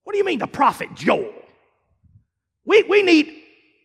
What 0.02 0.03
do 0.14 0.18
you 0.18 0.24
mean 0.24 0.38
the 0.38 0.46
prophet 0.46 0.94
Joel? 0.94 1.32
We, 2.64 2.82
we 2.84 3.02
need, 3.02 3.42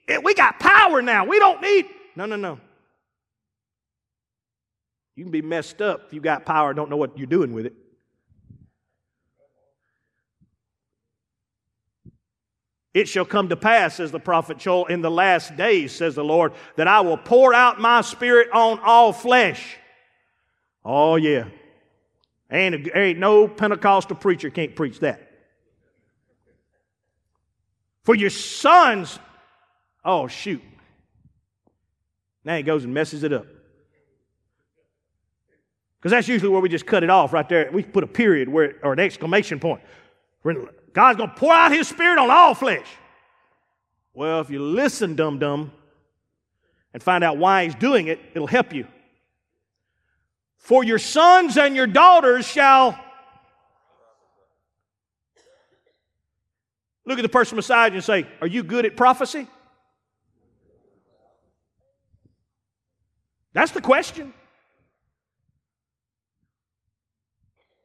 eh, 0.08 0.20
we 0.24 0.34
got 0.34 0.60
power 0.60 1.02
now. 1.02 1.26
We 1.26 1.40
don't 1.40 1.62
need, 1.62 1.86
no, 2.16 2.26
no, 2.26 2.36
no. 2.36 2.60
You 5.16 5.26
can 5.26 5.32
be 5.32 5.42
messed 5.42 5.82
up 5.82 6.04
if 6.08 6.14
you 6.14 6.22
got 6.22 6.46
power 6.46 6.70
and 6.70 6.78
don't 6.78 6.90
know 6.90 6.98
what 6.98 7.18
you're 7.18 7.28
doing 7.28 7.52
with 7.52 7.66
it. 7.66 7.74
It 12.94 13.08
shall 13.08 13.26
come 13.26 13.50
to 13.50 13.56
pass, 13.56 13.96
says 13.96 14.12
the 14.12 14.20
prophet 14.20 14.58
Joel, 14.58 14.86
in 14.86 15.02
the 15.02 15.12
last 15.12 15.56
days, 15.56 15.94
says 15.94 16.16
the 16.16 16.24
Lord, 16.24 16.54
that 16.76 16.88
I 16.88 17.02
will 17.02 17.18
pour 17.18 17.54
out 17.54 17.80
my 17.80 18.02
spirit 18.02 18.50
on 18.54 18.80
all 18.80 19.14
flesh. 19.14 19.78
Oh, 20.84 21.16
yeah. 21.18 21.46
Ain't, 22.52 22.90
ain't 22.96 23.20
no 23.20 23.48
Pentecostal 23.48 24.16
preacher 24.16 24.50
can't 24.50 24.76
preach 24.76 25.00
that. 25.02 25.29
For 28.10 28.16
your 28.16 28.32
sons, 28.32 29.20
oh, 30.04 30.28
shoot. 30.28 30.64
Now 32.44 32.58
he 32.58 32.64
goes 32.64 32.84
and 32.84 32.92
messes 32.92 33.22
it 33.22 33.32
up. 33.32 33.46
Because 36.00 36.10
that's 36.10 36.28
usually 36.28 36.50
where 36.50 36.60
we 36.60 36.70
just 36.70 36.88
cut 36.88 37.04
it 37.04 37.12
off 37.12 37.34
right 37.34 37.48
there. 37.48 37.70
We 37.72 37.84
put 37.84 38.04
a 38.04 38.08
period 38.08 38.50
where, 38.50 38.78
or 38.82 38.94
an 38.94 39.00
exclamation 39.00 39.60
point. 39.60 39.82
God's 40.92 41.18
going 41.20 41.30
to 41.30 41.36
pour 41.36 41.54
out 41.54 41.72
his 41.72 41.88
spirit 41.88 42.18
on 42.18 42.32
all 42.32 42.56
flesh. 42.56 42.88
Well, 44.16 44.42
if 44.42 44.50
you 44.50 44.60
listen, 44.60 45.16
dum 45.16 45.38
dum, 45.38 45.72
and 46.96 47.04
find 47.04 47.24
out 47.24 47.38
why 47.38 47.66
he's 47.66 47.76
doing 47.76 48.08
it, 48.08 48.20
it'll 48.34 48.48
help 48.48 48.74
you. 48.74 48.88
For 50.58 50.84
your 50.84 50.98
sons 50.98 51.60
and 51.60 51.76
your 51.76 51.86
daughters 51.86 52.48
shall 52.48 53.00
Look 57.10 57.18
at 57.18 57.24
the 57.24 57.30
person 57.30 57.56
beside 57.56 57.94
you 57.94 57.96
and 57.98 58.06
say, 58.06 58.28
Are 58.40 58.46
you 58.46 58.62
good 58.62 58.86
at 58.86 58.96
prophecy? 58.96 59.48
That's 63.52 63.72
the 63.72 63.82
question. 63.82 64.32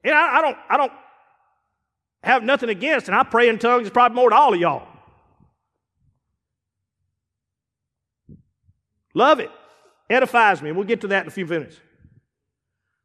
And 0.04 0.14
I, 0.14 0.36
I, 0.36 0.42
don't, 0.42 0.58
I 0.68 0.76
don't 0.76 0.92
have 2.22 2.42
nothing 2.42 2.68
against, 2.68 3.08
and 3.08 3.16
I 3.16 3.22
pray 3.22 3.48
in 3.48 3.58
tongues 3.58 3.88
probably 3.88 4.14
more 4.14 4.28
to 4.28 4.36
all 4.36 4.52
of 4.52 4.60
y'all. 4.60 4.86
Love 9.14 9.40
it. 9.40 9.50
Edifies 10.10 10.60
me. 10.60 10.70
We'll 10.70 10.84
get 10.84 11.00
to 11.00 11.06
that 11.08 11.22
in 11.22 11.28
a 11.28 11.30
few 11.30 11.46
minutes. 11.46 11.80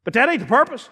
But 0.03 0.13
that 0.15 0.27
ain't 0.27 0.41
the 0.41 0.47
purpose. 0.47 0.89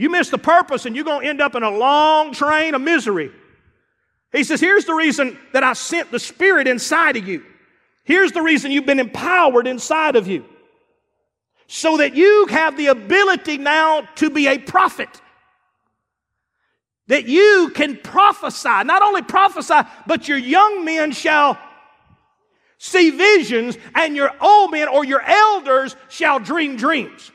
You 0.00 0.08
miss 0.08 0.30
the 0.30 0.38
purpose 0.38 0.86
and 0.86 0.96
you're 0.96 1.04
going 1.04 1.24
to 1.24 1.28
end 1.28 1.42
up 1.42 1.54
in 1.54 1.62
a 1.62 1.68
long 1.68 2.32
train 2.32 2.74
of 2.74 2.80
misery. 2.80 3.30
He 4.32 4.44
says, 4.44 4.58
Here's 4.58 4.86
the 4.86 4.94
reason 4.94 5.38
that 5.52 5.62
I 5.62 5.74
sent 5.74 6.10
the 6.10 6.18
Spirit 6.18 6.66
inside 6.66 7.18
of 7.18 7.28
you. 7.28 7.44
Here's 8.04 8.32
the 8.32 8.40
reason 8.40 8.70
you've 8.70 8.86
been 8.86 8.98
empowered 8.98 9.66
inside 9.66 10.16
of 10.16 10.26
you. 10.26 10.46
So 11.66 11.98
that 11.98 12.14
you 12.16 12.46
have 12.48 12.78
the 12.78 12.86
ability 12.86 13.58
now 13.58 14.08
to 14.16 14.30
be 14.30 14.48
a 14.48 14.56
prophet. 14.56 15.20
that 17.08 17.26
you 17.26 17.70
can 17.74 17.98
prophesy. 17.98 18.84
Not 18.84 19.02
only 19.02 19.20
prophesy, 19.20 19.80
but 20.06 20.28
your 20.28 20.38
young 20.38 20.82
men 20.82 21.12
shall 21.12 21.58
see 22.78 23.10
visions, 23.10 23.76
and 23.94 24.16
your 24.16 24.32
old 24.40 24.70
men 24.70 24.88
or 24.88 25.04
your 25.04 25.20
elders 25.20 25.94
shall 26.08 26.38
dream 26.38 26.76
dreams. 26.76 27.30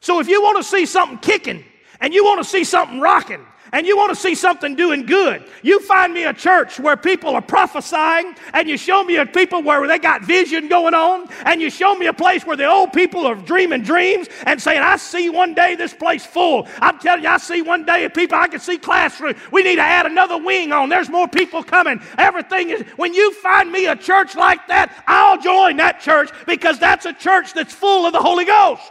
So 0.00 0.18
if 0.18 0.28
you 0.28 0.42
want 0.42 0.56
to 0.56 0.64
see 0.64 0.86
something 0.86 1.18
kicking, 1.18 1.64
and 2.00 2.14
you 2.14 2.24
want 2.24 2.42
to 2.42 2.48
see 2.48 2.64
something 2.64 3.00
rocking, 3.00 3.46
and 3.72 3.86
you 3.86 3.96
want 3.96 4.08
to 4.08 4.16
see 4.16 4.34
something 4.34 4.74
doing 4.74 5.04
good, 5.04 5.44
you 5.62 5.78
find 5.80 6.14
me 6.14 6.24
a 6.24 6.32
church 6.32 6.80
where 6.80 6.96
people 6.96 7.34
are 7.34 7.42
prophesying, 7.42 8.34
and 8.54 8.66
you 8.66 8.78
show 8.78 9.04
me 9.04 9.16
a 9.16 9.26
people 9.26 9.62
where 9.62 9.86
they 9.86 9.98
got 9.98 10.24
vision 10.24 10.68
going 10.68 10.94
on, 10.94 11.28
and 11.44 11.60
you 11.60 11.68
show 11.68 11.94
me 11.94 12.06
a 12.06 12.14
place 12.14 12.46
where 12.46 12.56
the 12.56 12.64
old 12.64 12.94
people 12.94 13.26
are 13.26 13.34
dreaming 13.34 13.82
dreams 13.82 14.26
and 14.46 14.60
saying, 14.60 14.80
I 14.80 14.96
see 14.96 15.28
one 15.28 15.52
day 15.52 15.74
this 15.74 15.92
place 15.92 16.24
full. 16.24 16.66
I'm 16.78 16.98
telling 16.98 17.22
you, 17.22 17.28
I 17.28 17.36
see 17.36 17.60
one 17.60 17.84
day 17.84 18.04
of 18.06 18.14
people, 18.14 18.38
I 18.38 18.48
can 18.48 18.58
see 18.58 18.78
classroom. 18.78 19.34
We 19.52 19.62
need 19.62 19.76
to 19.76 19.82
add 19.82 20.06
another 20.06 20.38
wing 20.42 20.72
on. 20.72 20.88
There's 20.88 21.10
more 21.10 21.28
people 21.28 21.62
coming. 21.62 22.00
Everything 22.16 22.70
is, 22.70 22.80
when 22.96 23.12
you 23.12 23.34
find 23.34 23.70
me 23.70 23.84
a 23.86 23.96
church 23.96 24.34
like 24.34 24.66
that, 24.68 25.04
I'll 25.06 25.40
join 25.40 25.76
that 25.76 26.00
church 26.00 26.30
because 26.46 26.78
that's 26.78 27.04
a 27.04 27.12
church 27.12 27.52
that's 27.52 27.74
full 27.74 28.06
of 28.06 28.14
the 28.14 28.20
Holy 28.20 28.46
Ghost. 28.46 28.90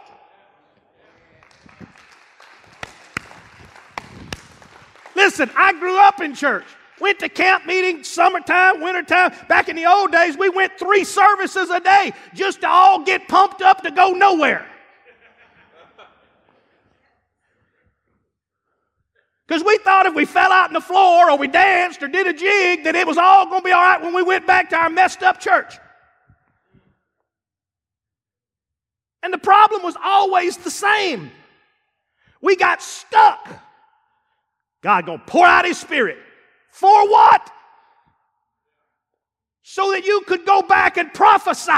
Listen, 5.19 5.51
I 5.53 5.73
grew 5.73 5.99
up 5.99 6.21
in 6.21 6.34
church. 6.34 6.63
Went 7.01 7.19
to 7.19 7.27
camp 7.27 7.65
meeting, 7.65 8.05
summertime, 8.05 8.79
wintertime. 8.79 9.34
Back 9.49 9.67
in 9.67 9.75
the 9.75 9.86
old 9.86 10.13
days, 10.13 10.38
we 10.38 10.47
went 10.47 10.79
three 10.79 11.03
services 11.03 11.69
a 11.69 11.82
day 11.82 12.13
just 12.34 12.62
to 12.62 12.69
all 12.69 13.03
get 13.03 13.27
pumped 13.27 13.62
up 13.62 13.84
to 13.84 13.91
go 13.91 14.12
nowhere. 14.12 14.65
Because 19.45 19.62
we 19.62 19.77
thought 19.79 20.05
if 20.05 20.15
we 20.15 20.23
fell 20.23 20.53
out 20.53 20.69
on 20.69 20.73
the 20.73 20.79
floor 20.79 21.32
or 21.32 21.38
we 21.38 21.49
danced 21.49 22.01
or 22.01 22.08
did 22.08 22.25
a 22.25 22.34
jig, 22.34 22.86
that 22.86 22.95
it 22.95 23.05
was 23.05 23.17
all 23.17 23.45
going 23.47 23.60
to 23.60 23.65
be 23.65 23.73
all 23.73 23.82
right 23.82 24.01
when 24.01 24.13
we 24.13 24.23
went 24.23 24.47
back 24.47 24.69
to 24.69 24.77
our 24.77 24.89
messed 24.89 25.21
up 25.21 25.41
church. 25.41 25.77
And 29.21 29.34
the 29.34 29.38
problem 29.38 29.84
was 29.84 29.97
always 30.01 30.55
the 30.55 30.71
same. 30.71 31.29
We 32.41 32.55
got 32.55 32.82
stuck. 32.82 33.65
God 34.81 35.05
to 35.07 35.17
pour 35.25 35.45
out 35.45 35.65
His 35.65 35.79
Spirit. 35.79 36.17
For 36.71 37.09
what? 37.09 37.51
So 39.63 39.91
that 39.91 40.05
you 40.05 40.21
could 40.25 40.45
go 40.45 40.61
back 40.61 40.97
and 40.97 41.13
prophesy. 41.13 41.71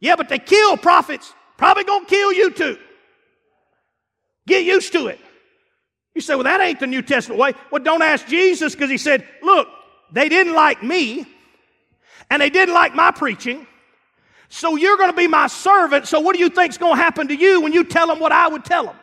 Yeah, 0.00 0.16
but 0.16 0.28
they 0.28 0.38
kill 0.38 0.76
prophets. 0.76 1.32
Probably 1.56 1.84
to 1.84 2.04
kill 2.06 2.32
you 2.32 2.50
too. 2.50 2.78
Get 4.46 4.64
used 4.64 4.92
to 4.92 5.06
it. 5.06 5.18
You 6.14 6.20
say, 6.20 6.34
well, 6.34 6.44
that 6.44 6.60
ain't 6.60 6.80
the 6.80 6.86
New 6.86 7.02
Testament 7.02 7.40
way. 7.40 7.52
Well, 7.70 7.82
don't 7.82 8.02
ask 8.02 8.26
Jesus 8.26 8.74
because 8.74 8.90
he 8.90 8.98
said, 8.98 9.26
look, 9.42 9.68
they 10.12 10.28
didn't 10.28 10.54
like 10.54 10.82
me 10.82 11.26
and 12.30 12.40
they 12.40 12.50
didn't 12.50 12.74
like 12.74 12.94
my 12.94 13.10
preaching. 13.10 13.66
So 14.48 14.76
you're 14.76 14.96
going 14.96 15.10
to 15.10 15.16
be 15.16 15.26
my 15.26 15.46
servant. 15.48 16.06
So 16.06 16.20
what 16.20 16.34
do 16.34 16.40
you 16.40 16.48
think's 16.48 16.78
going 16.78 16.96
to 16.96 17.02
happen 17.02 17.28
to 17.28 17.34
you 17.34 17.60
when 17.60 17.72
you 17.72 17.84
tell 17.84 18.06
them 18.06 18.20
what 18.20 18.32
I 18.32 18.48
would 18.48 18.64
tell 18.64 18.84
them? 18.84 18.96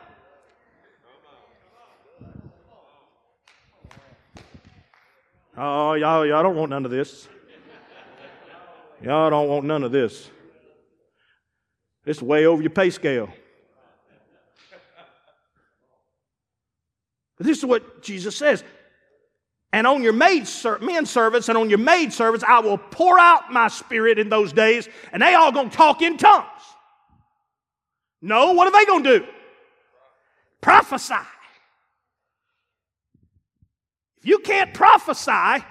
Oh, 5.56 5.94
y'all, 5.94 6.26
y'all 6.26 6.42
don't 6.42 6.56
want 6.56 6.70
none 6.70 6.84
of 6.84 6.90
this. 6.90 7.28
Y'all 9.00 9.30
don't 9.30 9.48
want 9.48 9.64
none 9.64 9.84
of 9.84 9.92
this. 9.92 10.30
It's 12.04 12.20
way 12.20 12.46
over 12.46 12.60
your 12.60 12.70
pay 12.70 12.90
scale. 12.90 13.28
This 17.38 17.58
is 17.58 17.64
what 17.64 18.02
Jesus 18.02 18.36
says. 18.36 18.64
And 19.72 19.86
on 19.86 20.02
your 20.02 20.12
maid 20.12 20.46
ser- 20.46 20.78
men 20.78 21.04
servants 21.04 21.48
and 21.48 21.58
on 21.58 21.68
your 21.68 21.78
maid 21.78 22.12
servants, 22.12 22.44
I 22.46 22.60
will 22.60 22.78
pour 22.78 23.18
out 23.18 23.52
my 23.52 23.68
spirit 23.68 24.18
in 24.18 24.28
those 24.28 24.52
days, 24.52 24.88
and 25.12 25.20
they 25.22 25.34
all 25.34 25.50
gonna 25.50 25.70
talk 25.70 26.00
in 26.00 26.16
tongues. 26.16 26.46
No, 28.22 28.52
what 28.52 28.66
are 28.68 28.78
they 28.78 28.86
gonna 28.86 29.18
do? 29.18 29.26
Prophesy. 30.60 31.14
You 34.24 34.38
can't 34.40 34.74
prophesy, 34.74 35.64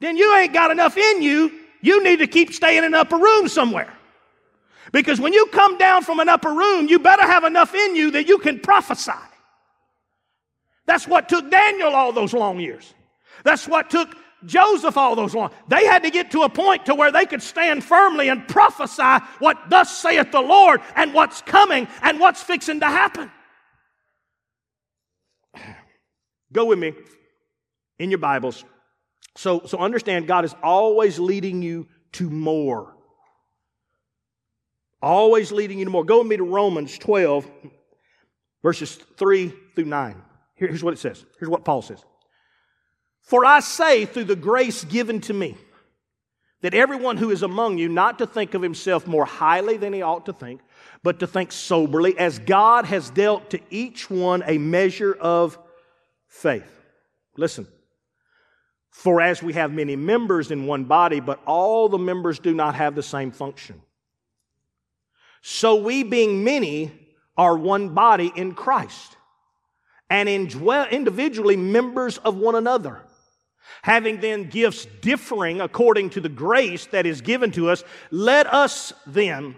then 0.00 0.16
you 0.16 0.34
ain't 0.36 0.52
got 0.52 0.70
enough 0.70 0.96
in 0.96 1.22
you. 1.22 1.52
You 1.82 2.02
need 2.02 2.20
to 2.20 2.26
keep 2.26 2.52
staying 2.52 2.78
in 2.78 2.84
an 2.84 2.94
upper 2.94 3.18
room 3.18 3.48
somewhere. 3.48 3.92
Because 4.92 5.20
when 5.20 5.32
you 5.32 5.46
come 5.46 5.76
down 5.78 6.02
from 6.02 6.20
an 6.20 6.28
upper 6.28 6.52
room, 6.52 6.88
you 6.88 6.98
better 6.98 7.22
have 7.22 7.44
enough 7.44 7.74
in 7.74 7.96
you 7.96 8.12
that 8.12 8.26
you 8.26 8.38
can 8.38 8.60
prophesy. 8.60 9.12
That's 10.86 11.06
what 11.06 11.28
took 11.28 11.50
Daniel 11.50 11.94
all 11.94 12.12
those 12.12 12.32
long 12.32 12.60
years. 12.60 12.94
That's 13.44 13.66
what 13.66 13.90
took 13.90 14.16
Joseph 14.44 14.96
all 14.96 15.16
those 15.16 15.34
long. 15.34 15.50
They 15.68 15.86
had 15.86 16.02
to 16.04 16.10
get 16.10 16.30
to 16.30 16.42
a 16.42 16.48
point 16.48 16.86
to 16.86 16.94
where 16.94 17.10
they 17.10 17.26
could 17.26 17.42
stand 17.42 17.82
firmly 17.82 18.28
and 18.28 18.46
prophesy 18.46 19.24
what 19.40 19.58
thus 19.68 19.96
saith 19.96 20.30
the 20.30 20.40
Lord 20.40 20.80
and 20.94 21.12
what's 21.12 21.42
coming 21.42 21.88
and 22.02 22.20
what's 22.20 22.42
fixing 22.42 22.80
to 22.80 22.86
happen. 22.86 23.30
Go 26.56 26.64
with 26.64 26.78
me 26.78 26.94
in 27.98 28.10
your 28.10 28.16
Bibles. 28.16 28.64
So, 29.36 29.64
so 29.66 29.76
understand 29.76 30.26
God 30.26 30.46
is 30.46 30.54
always 30.62 31.18
leading 31.18 31.60
you 31.60 31.86
to 32.12 32.30
more. 32.30 32.96
Always 35.02 35.52
leading 35.52 35.80
you 35.80 35.84
to 35.84 35.90
more. 35.90 36.02
Go 36.02 36.20
with 36.20 36.28
me 36.28 36.38
to 36.38 36.44
Romans 36.44 36.96
12, 36.96 37.46
verses 38.62 38.94
3 39.18 39.52
through 39.74 39.84
9. 39.84 40.22
Here, 40.54 40.68
here's 40.68 40.82
what 40.82 40.94
it 40.94 40.98
says. 40.98 41.26
Here's 41.38 41.50
what 41.50 41.62
Paul 41.62 41.82
says. 41.82 42.02
For 43.20 43.44
I 43.44 43.60
say, 43.60 44.06
through 44.06 44.24
the 44.24 44.34
grace 44.34 44.82
given 44.82 45.20
to 45.22 45.34
me, 45.34 45.58
that 46.62 46.72
everyone 46.72 47.18
who 47.18 47.30
is 47.30 47.42
among 47.42 47.76
you 47.76 47.90
not 47.90 48.18
to 48.20 48.26
think 48.26 48.54
of 48.54 48.62
himself 48.62 49.06
more 49.06 49.26
highly 49.26 49.76
than 49.76 49.92
he 49.92 50.00
ought 50.00 50.24
to 50.24 50.32
think, 50.32 50.62
but 51.02 51.20
to 51.20 51.26
think 51.26 51.52
soberly, 51.52 52.18
as 52.18 52.38
God 52.38 52.86
has 52.86 53.10
dealt 53.10 53.50
to 53.50 53.60
each 53.68 54.08
one 54.08 54.42
a 54.46 54.56
measure 54.56 55.12
of 55.12 55.58
faith. 56.36 56.70
Listen. 57.36 57.66
For 58.90 59.20
as 59.20 59.42
we 59.42 59.52
have 59.52 59.72
many 59.72 59.94
members 59.94 60.50
in 60.50 60.66
one 60.66 60.84
body, 60.84 61.20
but 61.20 61.38
all 61.44 61.90
the 61.90 61.98
members 61.98 62.38
do 62.38 62.54
not 62.54 62.74
have 62.76 62.94
the 62.94 63.02
same 63.02 63.30
function. 63.30 63.82
So 65.42 65.76
we, 65.76 66.02
being 66.02 66.42
many, 66.42 66.92
are 67.36 67.56
one 67.58 67.90
body 67.90 68.32
in 68.34 68.54
Christ, 68.54 69.16
and 70.08 70.28
individually 70.28 71.56
members 71.56 72.16
of 72.18 72.36
one 72.36 72.54
another. 72.54 73.02
Having 73.82 74.20
then 74.20 74.48
gifts 74.48 74.86
differing 75.02 75.60
according 75.60 76.10
to 76.10 76.20
the 76.22 76.30
grace 76.30 76.86
that 76.86 77.04
is 77.04 77.20
given 77.20 77.50
to 77.52 77.68
us, 77.68 77.84
let 78.10 78.46
us 78.46 78.94
then, 79.06 79.56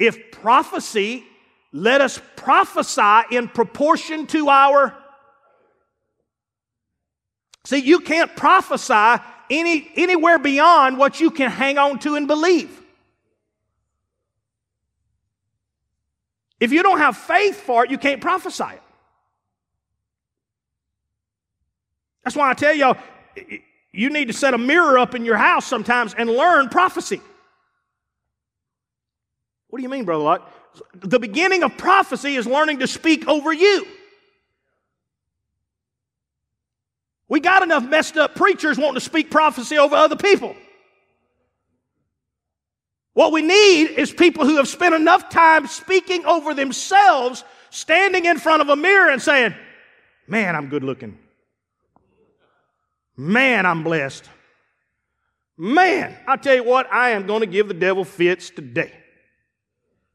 if 0.00 0.32
prophecy, 0.32 1.24
let 1.72 2.00
us 2.00 2.20
prophesy 2.34 3.22
in 3.30 3.46
proportion 3.46 4.26
to 4.26 4.48
our 4.48 4.92
See, 7.64 7.78
you 7.78 8.00
can't 8.00 8.34
prophesy 8.36 9.22
any, 9.50 9.90
anywhere 9.96 10.38
beyond 10.38 10.98
what 10.98 11.20
you 11.20 11.30
can 11.30 11.50
hang 11.50 11.78
on 11.78 11.98
to 12.00 12.16
and 12.16 12.26
believe. 12.26 12.80
If 16.60 16.72
you 16.72 16.82
don't 16.82 16.98
have 16.98 17.16
faith 17.16 17.60
for 17.60 17.84
it, 17.84 17.90
you 17.90 17.98
can't 17.98 18.20
prophesy 18.20 18.64
it. 18.64 18.82
That's 22.22 22.36
why 22.36 22.50
I 22.50 22.54
tell 22.54 22.72
y'all, 22.72 22.96
you 23.92 24.10
need 24.10 24.28
to 24.28 24.32
set 24.32 24.54
a 24.54 24.58
mirror 24.58 24.98
up 24.98 25.14
in 25.14 25.24
your 25.24 25.36
house 25.36 25.66
sometimes 25.66 26.14
and 26.14 26.30
learn 26.30 26.68
prophecy. 26.68 27.20
What 29.68 29.78
do 29.78 29.82
you 29.82 29.88
mean, 29.88 30.04
Brother 30.04 30.24
Lott? 30.24 30.52
The 31.00 31.18
beginning 31.18 31.62
of 31.62 31.76
prophecy 31.76 32.36
is 32.36 32.46
learning 32.46 32.78
to 32.78 32.86
speak 32.86 33.28
over 33.28 33.52
you. 33.52 33.86
We 37.34 37.40
got 37.40 37.64
enough 37.64 37.84
messed 37.84 38.16
up 38.16 38.36
preachers 38.36 38.78
wanting 38.78 38.94
to 38.94 39.00
speak 39.00 39.28
prophecy 39.28 39.76
over 39.76 39.96
other 39.96 40.14
people. 40.14 40.54
What 43.12 43.32
we 43.32 43.42
need 43.42 43.86
is 43.86 44.12
people 44.12 44.46
who 44.46 44.58
have 44.58 44.68
spent 44.68 44.94
enough 44.94 45.30
time 45.30 45.66
speaking 45.66 46.24
over 46.26 46.54
themselves, 46.54 47.42
standing 47.70 48.26
in 48.26 48.38
front 48.38 48.62
of 48.62 48.68
a 48.68 48.76
mirror 48.76 49.10
and 49.10 49.20
saying, 49.20 49.52
Man, 50.28 50.54
I'm 50.54 50.68
good 50.68 50.84
looking. 50.84 51.18
Man, 53.16 53.66
I'm 53.66 53.82
blessed. 53.82 54.30
Man, 55.56 56.16
I 56.28 56.36
tell 56.36 56.54
you 56.54 56.62
what, 56.62 56.86
I 56.92 57.10
am 57.10 57.26
going 57.26 57.40
to 57.40 57.46
give 57.46 57.66
the 57.66 57.74
devil 57.74 58.04
fits 58.04 58.48
today. 58.48 58.92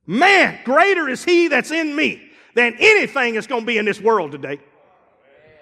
Man, 0.08 0.58
greater 0.63 1.10
is 1.10 1.25
he 1.25 1.49
that's 1.49 1.71
in 1.71 1.93
me 1.93 2.32
than 2.55 2.77
anything 2.79 3.34
that's 3.34 3.45
going 3.45 3.63
to 3.63 3.67
be 3.67 3.77
in 3.77 3.84
this 3.84 3.99
world 3.99 4.32
today. 4.32 4.62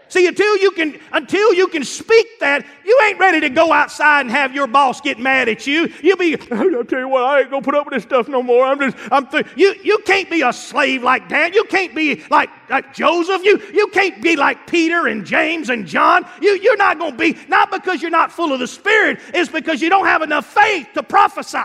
See, 0.10 0.26
until 0.26 0.58
you 0.58 0.72
can, 0.72 1.00
until 1.12 1.54
you 1.54 1.68
can 1.68 1.84
speak 1.84 2.28
that, 2.40 2.66
you 2.86 3.00
ain't 3.06 3.20
ready 3.20 3.42
to 3.42 3.50
go 3.50 3.74
outside 3.74 4.22
and 4.22 4.32
have 4.32 4.54
your 4.54 4.68
boss 4.68 5.02
get 5.02 5.20
mad 5.20 5.50
at 5.50 5.68
you. 5.68 5.92
You'll 6.02 6.18
be, 6.18 6.36
I'll 6.52 6.86
tell 6.86 7.00
you 7.00 7.10
what, 7.10 7.24
I 7.24 7.42
ain't 7.42 7.50
gonna 7.50 7.62
put 7.62 7.76
up 7.76 7.86
with 7.86 7.94
this 7.94 8.04
stuff 8.04 8.28
no 8.28 8.42
more. 8.42 8.66
I'm 8.66 8.80
just, 8.80 8.98
I'm, 9.12 9.28
th-. 9.28 9.46
you, 9.56 9.76
you 9.84 10.00
can't 10.06 10.30
be 10.30 10.42
a 10.42 10.54
slave 10.54 11.04
like 11.04 11.28
that. 11.30 11.54
You 11.54 11.66
can't 11.66 11.94
be 11.94 12.24
like, 12.30 12.50
like 12.70 12.94
Joseph. 12.94 13.44
You, 13.44 13.62
you 13.74 13.88
can't 13.88 14.22
be 14.22 14.36
like 14.36 14.66
Peter 14.68 15.08
and 15.08 15.26
James 15.26 15.70
and 15.70 15.86
John. 15.86 16.26
You, 16.42 16.58
you're 16.62 16.78
not 16.78 17.00
gonna 17.00 17.16
be, 17.16 17.38
not 17.50 17.70
because 17.72 18.02
you're 18.02 18.12
not 18.12 18.32
full 18.32 18.54
of 18.54 18.60
the 18.60 18.68
Spirit, 18.68 19.20
it's 19.34 19.50
because 19.50 19.82
you 19.82 19.90
don't 19.90 20.06
have 20.06 20.22
enough 20.22 20.46
faith 20.46 20.88
to 20.94 21.04
prophesy. 21.04 21.58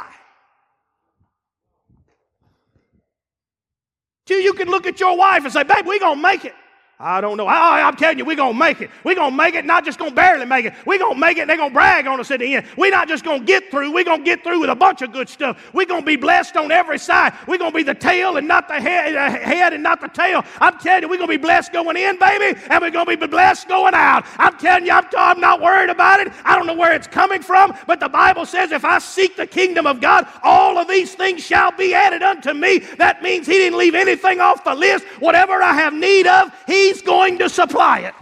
Till 4.26 4.40
you 4.40 4.52
can 4.54 4.68
look 4.68 4.86
at 4.86 5.00
your 5.00 5.16
wife 5.16 5.44
and 5.44 5.52
say, 5.52 5.62
babe, 5.62 5.86
we 5.86 5.98
gonna 5.98 6.20
make 6.20 6.44
it. 6.44 6.54
I 7.02 7.20
don't 7.20 7.36
know. 7.36 7.48
I, 7.48 7.80
am 7.80 7.96
telling 7.96 8.16
you, 8.16 8.24
we're 8.24 8.36
going 8.36 8.52
to 8.52 8.58
make 8.58 8.80
it. 8.80 8.88
We're 9.02 9.16
going 9.16 9.32
to 9.32 9.36
make 9.36 9.56
it, 9.56 9.64
not 9.64 9.84
just 9.84 9.98
going 9.98 10.12
to 10.12 10.14
barely 10.14 10.46
make 10.46 10.66
it. 10.66 10.74
We're 10.86 11.00
going 11.00 11.14
to 11.14 11.20
make 11.20 11.36
it, 11.36 11.48
they're 11.48 11.56
going 11.56 11.70
to 11.70 11.74
brag 11.74 12.06
on 12.06 12.20
us 12.20 12.30
at 12.30 12.38
the 12.38 12.54
end. 12.54 12.66
We're 12.76 12.92
not 12.92 13.08
just 13.08 13.24
going 13.24 13.40
to 13.40 13.44
get 13.44 13.72
through. 13.72 13.92
We're 13.92 14.04
going 14.04 14.20
to 14.20 14.24
get 14.24 14.44
through 14.44 14.60
with 14.60 14.70
a 14.70 14.76
bunch 14.76 15.02
of 15.02 15.12
good 15.12 15.28
stuff. 15.28 15.60
We're 15.72 15.86
going 15.86 16.02
to 16.02 16.06
be 16.06 16.14
blessed 16.14 16.56
on 16.56 16.70
every 16.70 17.00
side. 17.00 17.34
We're 17.48 17.58
going 17.58 17.72
to 17.72 17.76
be 17.76 17.82
the 17.82 17.94
tail 17.94 18.36
and 18.36 18.46
not 18.46 18.68
the 18.68 18.80
head, 18.80 19.16
uh, 19.16 19.30
head 19.30 19.72
and 19.72 19.82
not 19.82 20.00
the 20.00 20.06
tail. 20.06 20.44
I'm 20.60 20.78
telling 20.78 21.02
you, 21.02 21.08
we're 21.08 21.16
going 21.16 21.28
to 21.28 21.38
be 21.38 21.42
blessed 21.42 21.72
going 21.72 21.96
in, 21.96 22.20
baby, 22.20 22.56
and 22.70 22.80
we're 22.80 22.92
going 22.92 23.06
to 23.06 23.16
be 23.16 23.26
blessed 23.26 23.66
going 23.66 23.94
out. 23.94 24.24
I'm 24.38 24.56
telling 24.58 24.86
you, 24.86 24.92
I'm, 24.92 25.06
I'm 25.18 25.40
not 25.40 25.60
worried 25.60 25.90
about 25.90 26.20
it. 26.20 26.32
I 26.44 26.56
don't 26.56 26.68
know 26.68 26.74
where 26.74 26.92
it's 26.92 27.08
coming 27.08 27.42
from, 27.42 27.76
but 27.88 27.98
the 27.98 28.08
Bible 28.08 28.46
says 28.46 28.70
if 28.70 28.84
I 28.84 29.00
seek 29.00 29.36
the 29.36 29.46
kingdom 29.48 29.88
of 29.88 30.00
God, 30.00 30.28
all 30.44 30.78
of 30.78 30.86
these 30.86 31.16
things 31.16 31.44
shall 31.44 31.72
be 31.72 31.94
added 31.94 32.22
unto 32.22 32.54
me. 32.54 32.78
That 32.98 33.24
means 33.24 33.48
He 33.48 33.54
didn't 33.54 33.78
leave 33.78 33.96
anything 33.96 34.38
off 34.38 34.62
the 34.62 34.74
list. 34.76 35.04
Whatever 35.18 35.60
I 35.60 35.72
have 35.72 35.94
need 35.94 36.28
of, 36.28 36.52
He's 36.92 37.00
going 37.00 37.38
to 37.38 37.48
supply 37.48 38.00
it. 38.00 38.14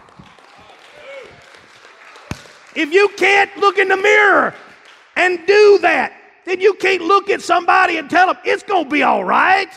If 2.77 2.93
you 2.93 3.09
can't 3.17 3.55
look 3.57 3.79
in 3.79 3.89
the 3.89 3.97
mirror 3.97 4.55
and 5.17 5.45
do 5.45 5.79
that, 5.83 6.13
then 6.47 6.61
you 6.61 6.75
can't 6.75 7.03
look 7.03 7.31
at 7.31 7.43
somebody 7.43 7.97
and 7.97 8.09
tell 8.09 8.29
them 8.29 8.37
it's 8.45 8.63
going 8.63 8.85
to 8.85 8.91
be 8.91 9.03
all 9.03 9.25
right. 9.25 9.69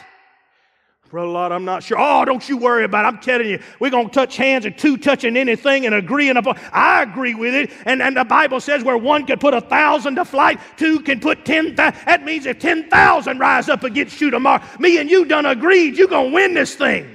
Brother 1.09 1.27
Lott, 1.27 1.51
I'm 1.51 1.65
not 1.65 1.81
sure. 1.81 1.97
Oh, 1.99 2.23
don't 2.23 2.47
you 2.47 2.55
worry 2.55 2.83
about 2.83 3.05
it. 3.05 3.07
I'm 3.07 3.19
telling 3.19 3.47
you, 3.47 3.59
we're 3.79 3.89
going 3.89 4.09
to 4.09 4.13
touch 4.13 4.37
hands 4.37 4.65
and 4.65 4.77
two 4.77 4.97
touching 4.97 5.37
anything 5.37 5.87
and 5.87 5.95
agreeing 5.95 6.37
upon. 6.37 6.59
I 6.71 7.01
agree 7.01 7.33
with 7.33 7.55
it. 7.55 7.71
And, 7.85 7.99
and 7.99 8.15
the 8.15 8.25
Bible 8.25 8.59
says 8.59 8.83
where 8.83 8.97
one 8.97 9.25
can 9.25 9.39
put 9.39 9.55
a 9.55 9.61
thousand 9.61 10.15
to 10.15 10.25
flight, 10.25 10.59
two 10.77 10.99
can 10.99 11.19
put 11.19 11.45
ten 11.45 11.75
thousand. 11.75 11.99
That 12.05 12.23
means 12.25 12.45
if 12.45 12.59
10,000 12.59 13.39
rise 13.39 13.69
up 13.69 13.83
against 13.83 14.21
you 14.21 14.29
tomorrow, 14.29 14.63
me 14.77 14.99
and 14.99 15.09
you 15.09 15.25
done 15.25 15.47
agreed, 15.47 15.97
you're 15.97 16.07
going 16.07 16.29
to 16.29 16.35
win 16.35 16.53
this 16.53 16.75
thing. 16.75 17.12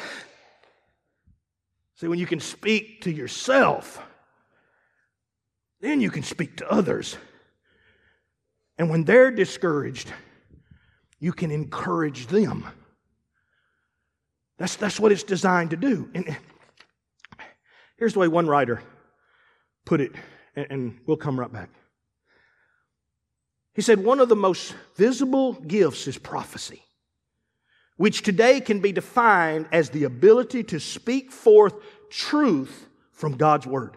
See, 1.95 2.07
when 2.07 2.19
you 2.19 2.25
can 2.25 2.39
speak 2.39 3.01
to 3.01 3.11
yourself, 3.11 4.01
then 5.79 6.01
you 6.01 6.11
can 6.11 6.23
speak 6.23 6.57
to 6.57 6.71
others. 6.71 7.17
And 8.77 8.89
when 8.89 9.03
they're 9.03 9.31
discouraged, 9.31 10.11
you 11.19 11.31
can 11.31 11.51
encourage 11.51 12.27
them. 12.27 12.65
That's, 14.57 14.75
that's 14.75 14.99
what 14.99 15.11
it's 15.11 15.23
designed 15.23 15.69
to 15.71 15.77
do. 15.77 16.09
And 16.13 16.37
here's 17.97 18.13
the 18.13 18.19
way 18.19 18.27
one 18.27 18.47
writer 18.47 18.81
put 19.85 20.01
it, 20.01 20.13
and 20.55 20.99
we'll 21.05 21.17
come 21.17 21.39
right 21.39 21.51
back. 21.51 21.69
He 23.73 23.81
said, 23.81 24.03
One 24.03 24.19
of 24.19 24.29
the 24.29 24.35
most 24.35 24.75
visible 24.95 25.53
gifts 25.53 26.07
is 26.07 26.17
prophecy 26.17 26.83
which 27.97 28.23
today 28.23 28.59
can 28.59 28.79
be 28.79 28.91
defined 28.91 29.67
as 29.71 29.89
the 29.89 30.03
ability 30.03 30.63
to 30.63 30.79
speak 30.79 31.31
forth 31.31 31.73
truth 32.09 32.87
from 33.11 33.37
God's 33.37 33.67
Word. 33.67 33.95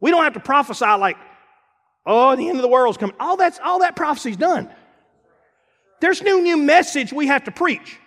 We 0.00 0.10
don't 0.10 0.24
have 0.24 0.34
to 0.34 0.40
prophesy 0.40 0.84
like, 0.84 1.16
oh, 2.04 2.36
the 2.36 2.48
end 2.48 2.58
of 2.58 2.62
the 2.62 2.68
world's 2.68 2.98
coming. 2.98 3.16
All, 3.18 3.36
that's, 3.36 3.58
all 3.62 3.80
that 3.80 3.96
prophecy's 3.96 4.36
done. 4.36 4.70
There's 6.00 6.22
no 6.22 6.38
new 6.38 6.56
message 6.56 7.12
we 7.12 7.26
have 7.26 7.44
to 7.44 7.50
preach. 7.50 7.98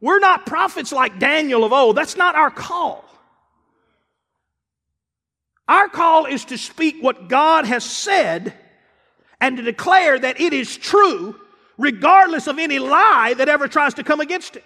We're 0.00 0.18
not 0.20 0.46
prophets 0.46 0.92
like 0.92 1.18
Daniel 1.18 1.64
of 1.64 1.72
old. 1.72 1.96
That's 1.96 2.16
not 2.16 2.34
our 2.34 2.50
call. 2.50 3.04
Our 5.68 5.88
call 5.88 6.26
is 6.26 6.44
to 6.46 6.58
speak 6.58 7.02
what 7.02 7.28
God 7.28 7.64
has 7.66 7.84
said 7.84 8.54
and 9.40 9.56
to 9.56 9.62
declare 9.62 10.18
that 10.18 10.40
it 10.40 10.52
is 10.52 10.76
true 10.76 11.38
regardless 11.78 12.46
of 12.46 12.58
any 12.58 12.78
lie 12.78 13.34
that 13.34 13.48
ever 13.48 13.68
tries 13.68 13.94
to 13.94 14.04
come 14.04 14.20
against 14.20 14.56
it. 14.56 14.64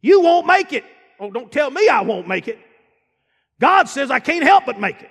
You 0.00 0.20
won't 0.20 0.46
make 0.46 0.72
it. 0.72 0.84
Oh, 1.18 1.30
don't 1.30 1.50
tell 1.50 1.70
me 1.70 1.88
I 1.88 2.02
won't 2.02 2.28
make 2.28 2.48
it. 2.48 2.58
God 3.60 3.88
says 3.88 4.10
I 4.10 4.20
can't 4.20 4.44
help 4.44 4.66
but 4.66 4.78
make 4.78 5.00
it. 5.00 5.10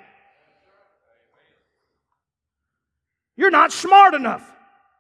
You're 3.36 3.52
not 3.52 3.72
smart 3.72 4.14
enough. 4.14 4.48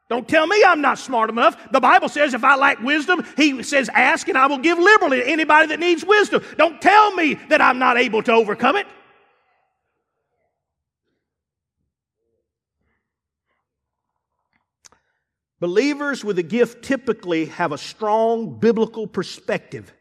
Don't 0.10 0.28
tell 0.28 0.48
me 0.48 0.64
I'm 0.66 0.82
not 0.82 1.00
smart 1.00 1.30
enough. 1.30 1.72
The 1.72 1.80
Bible 1.80 2.10
says 2.10 2.34
if 2.34 2.44
I 2.44 2.56
lack 2.56 2.82
wisdom, 2.82 3.26
He 3.38 3.64
says, 3.64 3.90
ask 3.94 4.28
and 4.28 4.38
I 4.38 4.48
will 4.48 4.58
give 4.58 4.78
liberally 4.78 5.18
to 5.18 5.28
anybody 5.28 5.68
that 5.68 5.80
needs 5.80 6.04
wisdom. 6.04 6.44
Don't 6.58 6.82
tell 6.82 7.14
me 7.16 7.36
that 7.50 7.62
I'm 7.62 7.80
not 7.80 7.98
able 7.98 8.24
to 8.24 8.32
overcome 8.32 8.76
it. 8.76 8.88
Believers 15.60 16.24
with 16.24 16.40
a 16.40 16.44
gift 16.44 16.84
typically 16.84 17.46
have 17.46 17.72
a 17.72 17.78
strong 17.78 18.60
biblical 18.60 19.08
perspective 19.08 19.94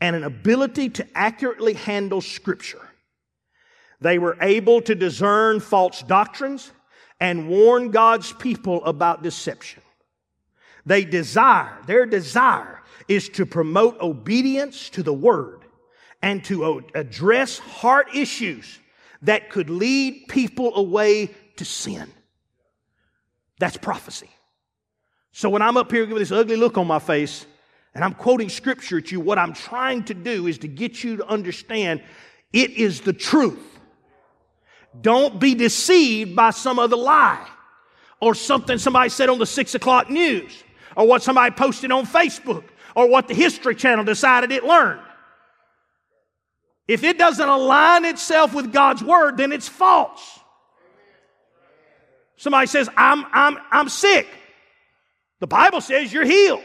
and 0.00 0.14
an 0.14 0.24
ability 0.24 0.90
to 0.90 1.06
accurately 1.14 1.72
handle 1.72 2.20
Scripture. 2.20 2.86
They 4.00 4.18
were 4.18 4.36
able 4.40 4.82
to 4.82 4.94
discern 4.94 5.60
false 5.60 6.02
doctrines 6.02 6.70
and 7.18 7.48
warn 7.48 7.90
God's 7.90 8.32
people 8.32 8.84
about 8.84 9.22
deception. 9.22 9.82
They 10.84 11.04
desire, 11.04 11.78
their 11.86 12.04
desire 12.04 12.82
is 13.08 13.28
to 13.30 13.46
promote 13.46 14.00
obedience 14.00 14.90
to 14.90 15.02
the 15.02 15.14
Word 15.14 15.64
and 16.22 16.44
to 16.44 16.84
address 16.94 17.58
heart 17.58 18.14
issues 18.14 18.78
that 19.22 19.50
could 19.50 19.70
lead 19.70 20.26
people 20.28 20.76
away 20.76 21.30
to 21.56 21.64
sin. 21.64 22.10
That's 23.58 23.76
prophecy. 23.76 24.28
So 25.36 25.50
when 25.50 25.60
I'm 25.60 25.76
up 25.76 25.92
here 25.92 26.06
with 26.06 26.16
this 26.16 26.32
ugly 26.32 26.56
look 26.56 26.78
on 26.78 26.86
my 26.86 26.98
face 26.98 27.44
and 27.94 28.02
I'm 28.02 28.14
quoting 28.14 28.48
scripture 28.48 28.96
at 28.96 29.12
you, 29.12 29.20
what 29.20 29.38
I'm 29.38 29.52
trying 29.52 30.02
to 30.04 30.14
do 30.14 30.46
is 30.46 30.56
to 30.60 30.66
get 30.66 31.04
you 31.04 31.18
to 31.18 31.26
understand 31.26 32.02
it 32.54 32.70
is 32.70 33.02
the 33.02 33.12
truth. 33.12 33.78
Don't 34.98 35.38
be 35.38 35.54
deceived 35.54 36.34
by 36.34 36.52
some 36.52 36.78
other 36.78 36.96
lie 36.96 37.46
or 38.18 38.34
something 38.34 38.78
somebody 38.78 39.10
said 39.10 39.28
on 39.28 39.38
the 39.38 39.44
six 39.44 39.74
o'clock 39.74 40.08
news 40.08 40.64
or 40.96 41.06
what 41.06 41.22
somebody 41.22 41.54
posted 41.54 41.92
on 41.92 42.06
Facebook 42.06 42.64
or 42.94 43.06
what 43.06 43.28
the 43.28 43.34
History 43.34 43.74
Channel 43.74 44.06
decided 44.06 44.50
it 44.52 44.64
learned. 44.64 45.02
If 46.88 47.04
it 47.04 47.18
doesn't 47.18 47.46
align 47.46 48.06
itself 48.06 48.54
with 48.54 48.72
God's 48.72 49.04
word, 49.04 49.36
then 49.36 49.52
it's 49.52 49.68
false. 49.68 50.40
Somebody 52.38 52.68
says, 52.68 52.88
I'm, 52.96 53.26
I'm, 53.34 53.58
I'm 53.70 53.90
sick. 53.90 54.28
The 55.40 55.46
Bible 55.46 55.80
says 55.80 56.12
you're 56.12 56.24
healed. 56.24 56.62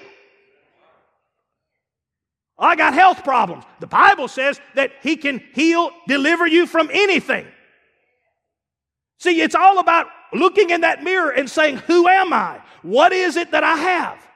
I 2.58 2.76
got 2.76 2.94
health 2.94 3.24
problems. 3.24 3.64
The 3.80 3.88
Bible 3.88 4.28
says 4.28 4.62
that 4.76 4.92
He 5.02 5.18
can 5.18 5.42
heal, 5.54 5.90
deliver 6.08 6.46
you 6.46 6.68
from 6.68 6.90
anything. 6.94 7.48
See, 9.20 9.42
it's 9.42 9.56
all 9.56 9.80
about 9.80 10.08
looking 10.32 10.70
in 10.70 10.82
that 10.82 11.04
mirror 11.04 11.32
and 11.32 11.50
saying, 11.50 11.78
Who 11.78 12.08
am 12.08 12.32
I? 12.32 12.62
What 12.84 13.14
is 13.14 13.36
it 13.36 13.52
that 13.52 13.64
I 13.64 13.76
have? 13.76 14.28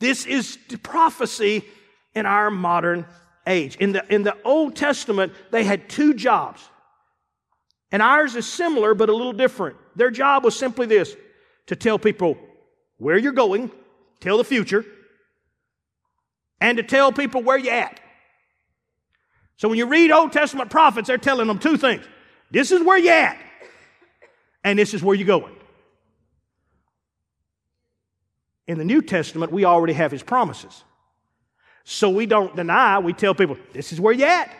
This 0.00 0.26
is 0.26 0.58
prophecy 0.82 1.64
in 2.14 2.26
our 2.26 2.50
modern 2.50 3.06
age. 3.46 3.76
In 3.76 3.92
the, 3.92 4.04
in 4.12 4.24
the 4.24 4.36
Old 4.44 4.74
Testament, 4.74 5.32
they 5.52 5.62
had 5.62 5.88
two 5.88 6.14
jobs. 6.14 6.68
And 7.92 8.02
ours 8.02 8.34
is 8.34 8.46
similar, 8.46 8.94
but 8.94 9.08
a 9.08 9.14
little 9.14 9.32
different. 9.32 9.76
Their 9.94 10.10
job 10.10 10.44
was 10.44 10.58
simply 10.58 10.86
this 10.86 11.14
to 11.66 11.76
tell 11.76 11.98
people 11.98 12.36
where 12.98 13.18
you're 13.18 13.32
going, 13.32 13.70
tell 14.20 14.38
the 14.38 14.44
future, 14.44 14.84
and 16.60 16.76
to 16.76 16.82
tell 16.82 17.12
people 17.12 17.42
where 17.42 17.58
you're 17.58 17.74
at. 17.74 18.00
So 19.56 19.68
when 19.68 19.78
you 19.78 19.86
read 19.86 20.10
Old 20.10 20.32
Testament 20.32 20.70
prophets, 20.70 21.08
they're 21.08 21.18
telling 21.18 21.46
them 21.46 21.58
two 21.58 21.76
things. 21.76 22.04
This 22.50 22.70
is 22.70 22.82
where 22.82 22.98
you're 22.98 23.14
at, 23.14 23.38
and 24.64 24.78
this 24.78 24.94
is 24.94 25.02
where 25.02 25.14
you're 25.14 25.26
going. 25.26 25.54
In 28.66 28.78
the 28.78 28.84
New 28.84 29.02
Testament, 29.02 29.52
we 29.52 29.64
already 29.64 29.92
have 29.92 30.12
his 30.12 30.22
promises. 30.22 30.84
So 31.84 32.10
we 32.10 32.26
don't 32.26 32.54
deny, 32.54 32.98
we 33.00 33.12
tell 33.12 33.34
people, 33.34 33.56
this 33.72 33.92
is 33.92 34.00
where 34.00 34.12
you're 34.12 34.28
at. 34.28 34.52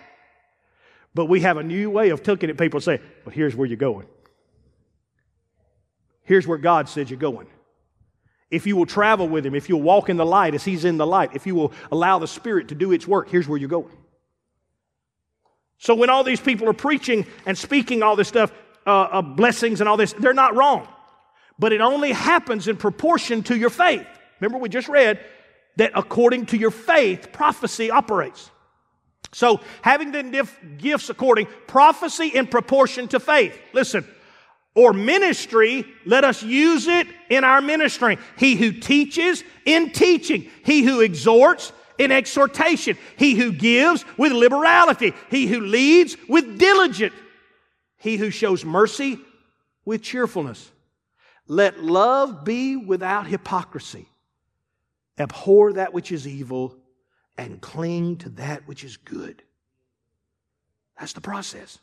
But 1.14 1.26
we 1.26 1.40
have 1.40 1.56
a 1.56 1.62
new 1.62 1.90
way 1.90 2.08
of 2.10 2.26
looking 2.26 2.50
at 2.50 2.58
people 2.58 2.78
and 2.78 2.84
saying, 2.84 3.00
but 3.24 3.34
here's 3.34 3.54
where 3.54 3.66
you're 3.66 3.76
going. 3.76 4.06
Here's 6.24 6.46
where 6.46 6.58
God 6.58 6.88
said 6.88 7.10
you're 7.10 7.18
going. 7.18 7.46
if 8.50 8.66
you 8.66 8.76
will 8.76 8.86
travel 8.86 9.26
with 9.28 9.46
him, 9.46 9.54
if 9.54 9.68
you'll 9.70 9.80
walk 9.80 10.10
in 10.10 10.18
the 10.18 10.26
light 10.26 10.54
as 10.54 10.62
he's 10.62 10.84
in 10.84 10.98
the 10.98 11.06
light, 11.06 11.30
if 11.34 11.46
you 11.46 11.54
will 11.54 11.72
allow 11.90 12.18
the 12.18 12.26
Spirit 12.26 12.68
to 12.68 12.74
do 12.74 12.92
its 12.92 13.08
work, 13.08 13.30
here's 13.30 13.48
where 13.48 13.58
you're 13.58 13.68
going. 13.68 13.96
So 15.78 15.94
when 15.94 16.10
all 16.10 16.22
these 16.22 16.38
people 16.38 16.68
are 16.68 16.74
preaching 16.74 17.26
and 17.46 17.56
speaking 17.56 18.02
all 18.02 18.14
this 18.14 18.28
stuff, 18.28 18.52
uh, 18.86 18.90
uh, 18.90 19.22
blessings 19.22 19.80
and 19.80 19.88
all 19.88 19.96
this, 19.96 20.12
they're 20.12 20.34
not 20.34 20.54
wrong. 20.54 20.86
But 21.58 21.72
it 21.72 21.80
only 21.80 22.12
happens 22.12 22.68
in 22.68 22.76
proportion 22.76 23.42
to 23.44 23.56
your 23.56 23.70
faith. 23.70 24.06
Remember, 24.38 24.58
we 24.58 24.68
just 24.68 24.88
read 24.88 25.18
that 25.76 25.92
according 25.94 26.46
to 26.46 26.56
your 26.56 26.70
faith, 26.70 27.32
prophecy 27.32 27.90
operates. 27.90 28.50
So, 29.32 29.60
having 29.80 30.12
the 30.12 30.48
gifts 30.76 31.08
according, 31.08 31.46
prophecy 31.66 32.28
in 32.28 32.46
proportion 32.46 33.08
to 33.08 33.18
faith. 33.18 33.58
Listen, 33.72 34.06
or 34.74 34.92
ministry, 34.92 35.84
let 36.06 36.24
us 36.24 36.42
use 36.42 36.88
it 36.88 37.06
in 37.28 37.44
our 37.44 37.60
ministry. 37.60 38.18
He 38.38 38.56
who 38.56 38.72
teaches 38.72 39.44
in 39.64 39.90
teaching, 39.90 40.50
he 40.64 40.82
who 40.82 41.00
exhorts 41.00 41.72
in 41.98 42.10
exhortation, 42.10 42.96
he 43.16 43.34
who 43.34 43.52
gives 43.52 44.04
with 44.16 44.32
liberality, 44.32 45.12
he 45.30 45.46
who 45.46 45.60
leads 45.60 46.16
with 46.28 46.58
diligence, 46.58 47.14
he 47.98 48.16
who 48.16 48.30
shows 48.30 48.64
mercy 48.64 49.18
with 49.84 50.02
cheerfulness. 50.02 50.70
Let 51.46 51.82
love 51.82 52.44
be 52.44 52.76
without 52.76 53.26
hypocrisy. 53.26 54.08
Abhor 55.18 55.74
that 55.74 55.92
which 55.92 56.10
is 56.10 56.26
evil 56.26 56.74
and 57.36 57.60
cling 57.60 58.16
to 58.18 58.30
that 58.30 58.66
which 58.66 58.84
is 58.84 58.96
good. 58.96 59.42
That's 60.98 61.12
the 61.12 61.20
process. 61.20 61.78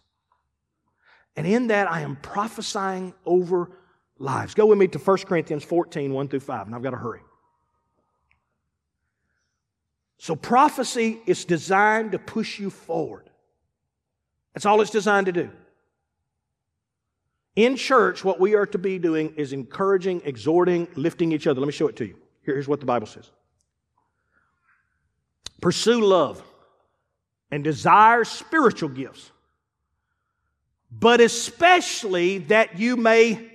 And 1.35 1.47
in 1.47 1.67
that, 1.67 1.89
I 1.89 2.01
am 2.01 2.15
prophesying 2.17 3.13
over 3.25 3.71
lives. 4.17 4.53
Go 4.53 4.65
with 4.65 4.77
me 4.77 4.87
to 4.89 4.99
1 4.99 5.17
Corinthians 5.19 5.63
14, 5.63 6.13
1 6.13 6.27
through 6.27 6.39
5, 6.41 6.67
and 6.67 6.75
I've 6.75 6.83
got 6.83 6.91
to 6.91 6.97
hurry. 6.97 7.21
So, 10.17 10.35
prophecy 10.35 11.19
is 11.25 11.45
designed 11.45 12.11
to 12.11 12.19
push 12.19 12.59
you 12.59 12.69
forward. 12.69 13.29
That's 14.53 14.65
all 14.65 14.81
it's 14.81 14.91
designed 14.91 15.27
to 15.27 15.31
do. 15.31 15.49
In 17.55 17.77
church, 17.77 18.23
what 18.23 18.39
we 18.39 18.55
are 18.55 18.65
to 18.65 18.77
be 18.77 18.99
doing 18.99 19.33
is 19.35 19.53
encouraging, 19.53 20.21
exhorting, 20.25 20.87
lifting 20.95 21.31
each 21.31 21.47
other. 21.47 21.59
Let 21.59 21.67
me 21.67 21.71
show 21.71 21.87
it 21.87 21.95
to 21.97 22.05
you. 22.05 22.17
Here's 22.41 22.67
what 22.67 22.79
the 22.79 22.85
Bible 22.85 23.07
says 23.07 23.31
Pursue 25.61 26.01
love 26.01 26.43
and 27.51 27.63
desire 27.63 28.23
spiritual 28.23 28.89
gifts 28.89 29.31
but 30.91 31.21
especially 31.21 32.39
that 32.39 32.79
you 32.79 32.97
may. 32.97 33.51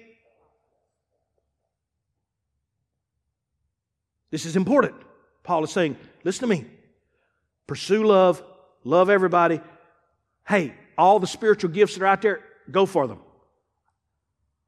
This 4.30 4.46
is 4.46 4.56
important. 4.56 4.94
Paul 5.42 5.64
is 5.64 5.70
saying, 5.70 5.96
listen 6.24 6.48
to 6.48 6.54
me. 6.54 6.66
Pursue 7.66 8.04
love, 8.04 8.42
love 8.82 9.10
everybody. 9.10 9.60
Hey, 10.46 10.74
all 10.98 11.18
the 11.18 11.26
spiritual 11.26 11.70
gifts 11.70 11.94
that 11.94 12.02
are 12.02 12.06
out 12.06 12.22
there, 12.22 12.40
go 12.70 12.86
for 12.86 13.06
them. 13.06 13.20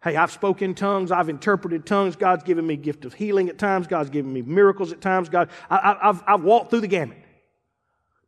Hey, 0.02 0.16
I've 0.16 0.30
spoken 0.30 0.74
tongues. 0.74 1.10
I've 1.10 1.28
interpreted 1.28 1.84
tongues. 1.84 2.14
God's 2.16 2.44
given 2.44 2.66
me 2.66 2.76
gift 2.76 3.04
of 3.04 3.14
healing 3.14 3.48
at 3.48 3.58
times. 3.58 3.86
God's 3.86 4.10
given 4.10 4.32
me 4.32 4.42
miracles 4.42 4.92
at 4.92 5.00
times. 5.00 5.28
God, 5.28 5.50
I, 5.68 5.96
have 6.00 6.22
I've 6.26 6.42
walked 6.44 6.70
through 6.70 6.82
the 6.82 6.86
gamut. 6.86 7.18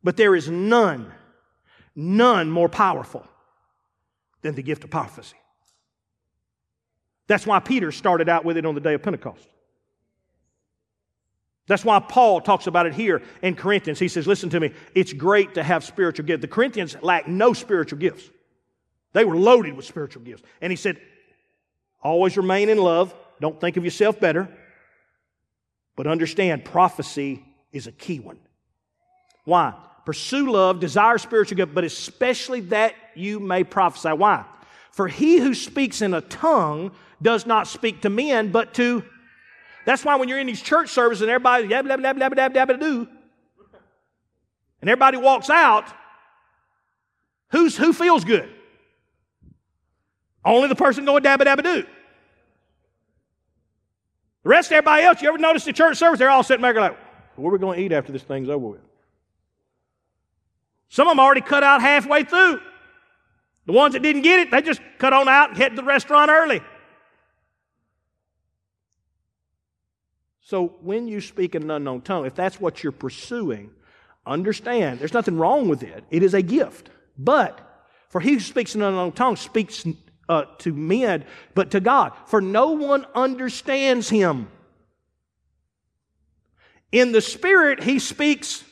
But 0.03 0.17
there 0.17 0.35
is 0.35 0.49
none, 0.49 1.11
none 1.95 2.51
more 2.51 2.69
powerful 2.69 3.25
than 4.41 4.55
the 4.55 4.63
gift 4.63 4.83
of 4.83 4.89
prophecy. 4.89 5.35
That's 7.27 7.45
why 7.45 7.59
Peter 7.59 7.91
started 7.91 8.27
out 8.27 8.43
with 8.43 8.57
it 8.57 8.65
on 8.65 8.75
the 8.75 8.81
day 8.81 8.93
of 8.95 9.03
Pentecost. 9.03 9.47
That's 11.67 11.85
why 11.85 11.99
Paul 11.99 12.41
talks 12.41 12.65
about 12.65 12.87
it 12.87 12.95
here 12.95 13.21
in 13.43 13.55
Corinthians. 13.55 13.99
He 13.99 14.07
says, 14.07 14.25
Listen 14.25 14.49
to 14.49 14.59
me, 14.59 14.73
it's 14.95 15.13
great 15.13 15.53
to 15.53 15.61
have 15.61 15.83
spiritual 15.83 16.25
gifts. 16.25 16.41
The 16.41 16.47
Corinthians 16.47 16.97
lacked 17.03 17.27
no 17.27 17.53
spiritual 17.53 17.99
gifts, 17.99 18.27
they 19.13 19.23
were 19.23 19.37
loaded 19.37 19.75
with 19.75 19.85
spiritual 19.85 20.23
gifts. 20.23 20.43
And 20.61 20.71
he 20.71 20.75
said, 20.75 20.99
Always 22.01 22.37
remain 22.37 22.69
in 22.69 22.79
love. 22.79 23.13
Don't 23.39 23.59
think 23.61 23.77
of 23.77 23.85
yourself 23.85 24.19
better. 24.19 24.49
But 25.95 26.07
understand, 26.07 26.65
prophecy 26.65 27.43
is 27.71 27.85
a 27.85 27.91
key 27.91 28.19
one. 28.19 28.39
Why? 29.43 29.73
Pursue 30.05 30.51
love, 30.51 30.79
desire 30.79 31.17
spiritual 31.17 31.57
gift, 31.57 31.75
but 31.75 31.83
especially 31.83 32.61
that 32.61 32.95
you 33.19 33.39
may 33.39 33.63
prophesy. 33.63 34.09
Why? 34.09 34.45
For 34.91 35.07
he 35.07 35.37
who 35.37 35.53
speaks 35.53 36.01
in 36.01 36.13
a 36.13 36.21
tongue 36.21 36.91
does 37.21 37.45
not 37.45 37.67
speak 37.67 38.01
to 38.01 38.09
men, 38.09 38.51
but 38.51 38.73
to. 38.75 39.03
That's 39.85 40.03
why 40.03 40.15
when 40.15 40.29
you're 40.29 40.39
in 40.39 40.47
these 40.47 40.61
church 40.61 40.89
services 40.89 41.21
and 41.21 41.29
everybody 41.29 41.67
blah 41.67 41.81
blah 41.81 41.97
blah 41.97 42.13
blah 42.13 42.49
blah 42.49 42.65
blah 42.65 42.77
do, 42.77 43.07
and 44.81 44.89
everybody 44.89 45.17
walks 45.17 45.49
out, 45.49 45.85
who's 47.51 47.77
who 47.77 47.93
feels 47.93 48.23
good? 48.23 48.49
Only 50.43 50.67
the 50.67 50.75
person 50.75 51.05
going 51.05 51.23
dabba 51.23 51.41
dabba 51.41 51.63
do. 51.63 51.85
The 54.43 54.49
rest 54.49 54.69
of 54.69 54.77
everybody 54.77 55.03
else, 55.03 55.21
you 55.21 55.27
ever 55.27 55.37
notice 55.37 55.65
the 55.65 55.73
church 55.73 55.97
service? 55.97 56.19
They're 56.19 56.29
all 56.29 56.43
sitting 56.43 56.61
there 56.61 56.73
like, 56.73 56.97
what 57.35 57.49
are 57.49 57.53
we 57.53 57.59
going 57.59 57.77
to 57.77 57.85
eat 57.85 57.91
after 57.91 58.11
this 58.11 58.23
thing's 58.23 58.49
over 58.49 58.67
with? 58.67 58.81
Some 60.87 61.07
of 61.07 61.11
them 61.11 61.19
already 61.19 61.41
cut 61.41 61.61
out 61.61 61.81
halfway 61.81 62.23
through. 62.23 62.59
The 63.69 63.73
ones 63.73 63.93
that 63.93 64.01
didn't 64.01 64.23
get 64.23 64.39
it, 64.39 64.49
they 64.49 64.63
just 64.63 64.81
cut 64.97 65.13
on 65.13 65.29
out 65.29 65.49
and 65.49 65.57
head 65.59 65.69
to 65.69 65.75
the 65.75 65.83
restaurant 65.83 66.31
early. 66.31 66.59
So 70.41 70.69
when 70.81 71.07
you 71.07 71.21
speak 71.21 71.53
in 71.53 71.61
an 71.61 71.69
unknown 71.69 72.01
tongue, 72.01 72.25
if 72.25 72.33
that's 72.33 72.59
what 72.59 72.81
you're 72.81 72.91
pursuing, 72.91 73.69
understand 74.25 74.97
there's 74.97 75.13
nothing 75.13 75.37
wrong 75.37 75.69
with 75.69 75.83
it. 75.83 76.03
It 76.09 76.23
is 76.23 76.33
a 76.33 76.41
gift. 76.41 76.89
But 77.15 77.59
for 78.07 78.19
he 78.19 78.33
who 78.33 78.39
speaks 78.39 78.73
in 78.73 78.81
an 78.81 78.87
unknown 78.87 79.11
tongue 79.11 79.35
speaks 79.35 79.85
uh, 80.27 80.45
to 80.57 80.73
men, 80.73 81.23
but 81.53 81.69
to 81.69 81.79
God. 81.79 82.13
For 82.25 82.41
no 82.41 82.71
one 82.71 83.05
understands 83.13 84.09
him. 84.09 84.47
In 86.91 87.11
the 87.11 87.21
Spirit, 87.21 87.83
he 87.83 87.99
speaks, 87.99 88.63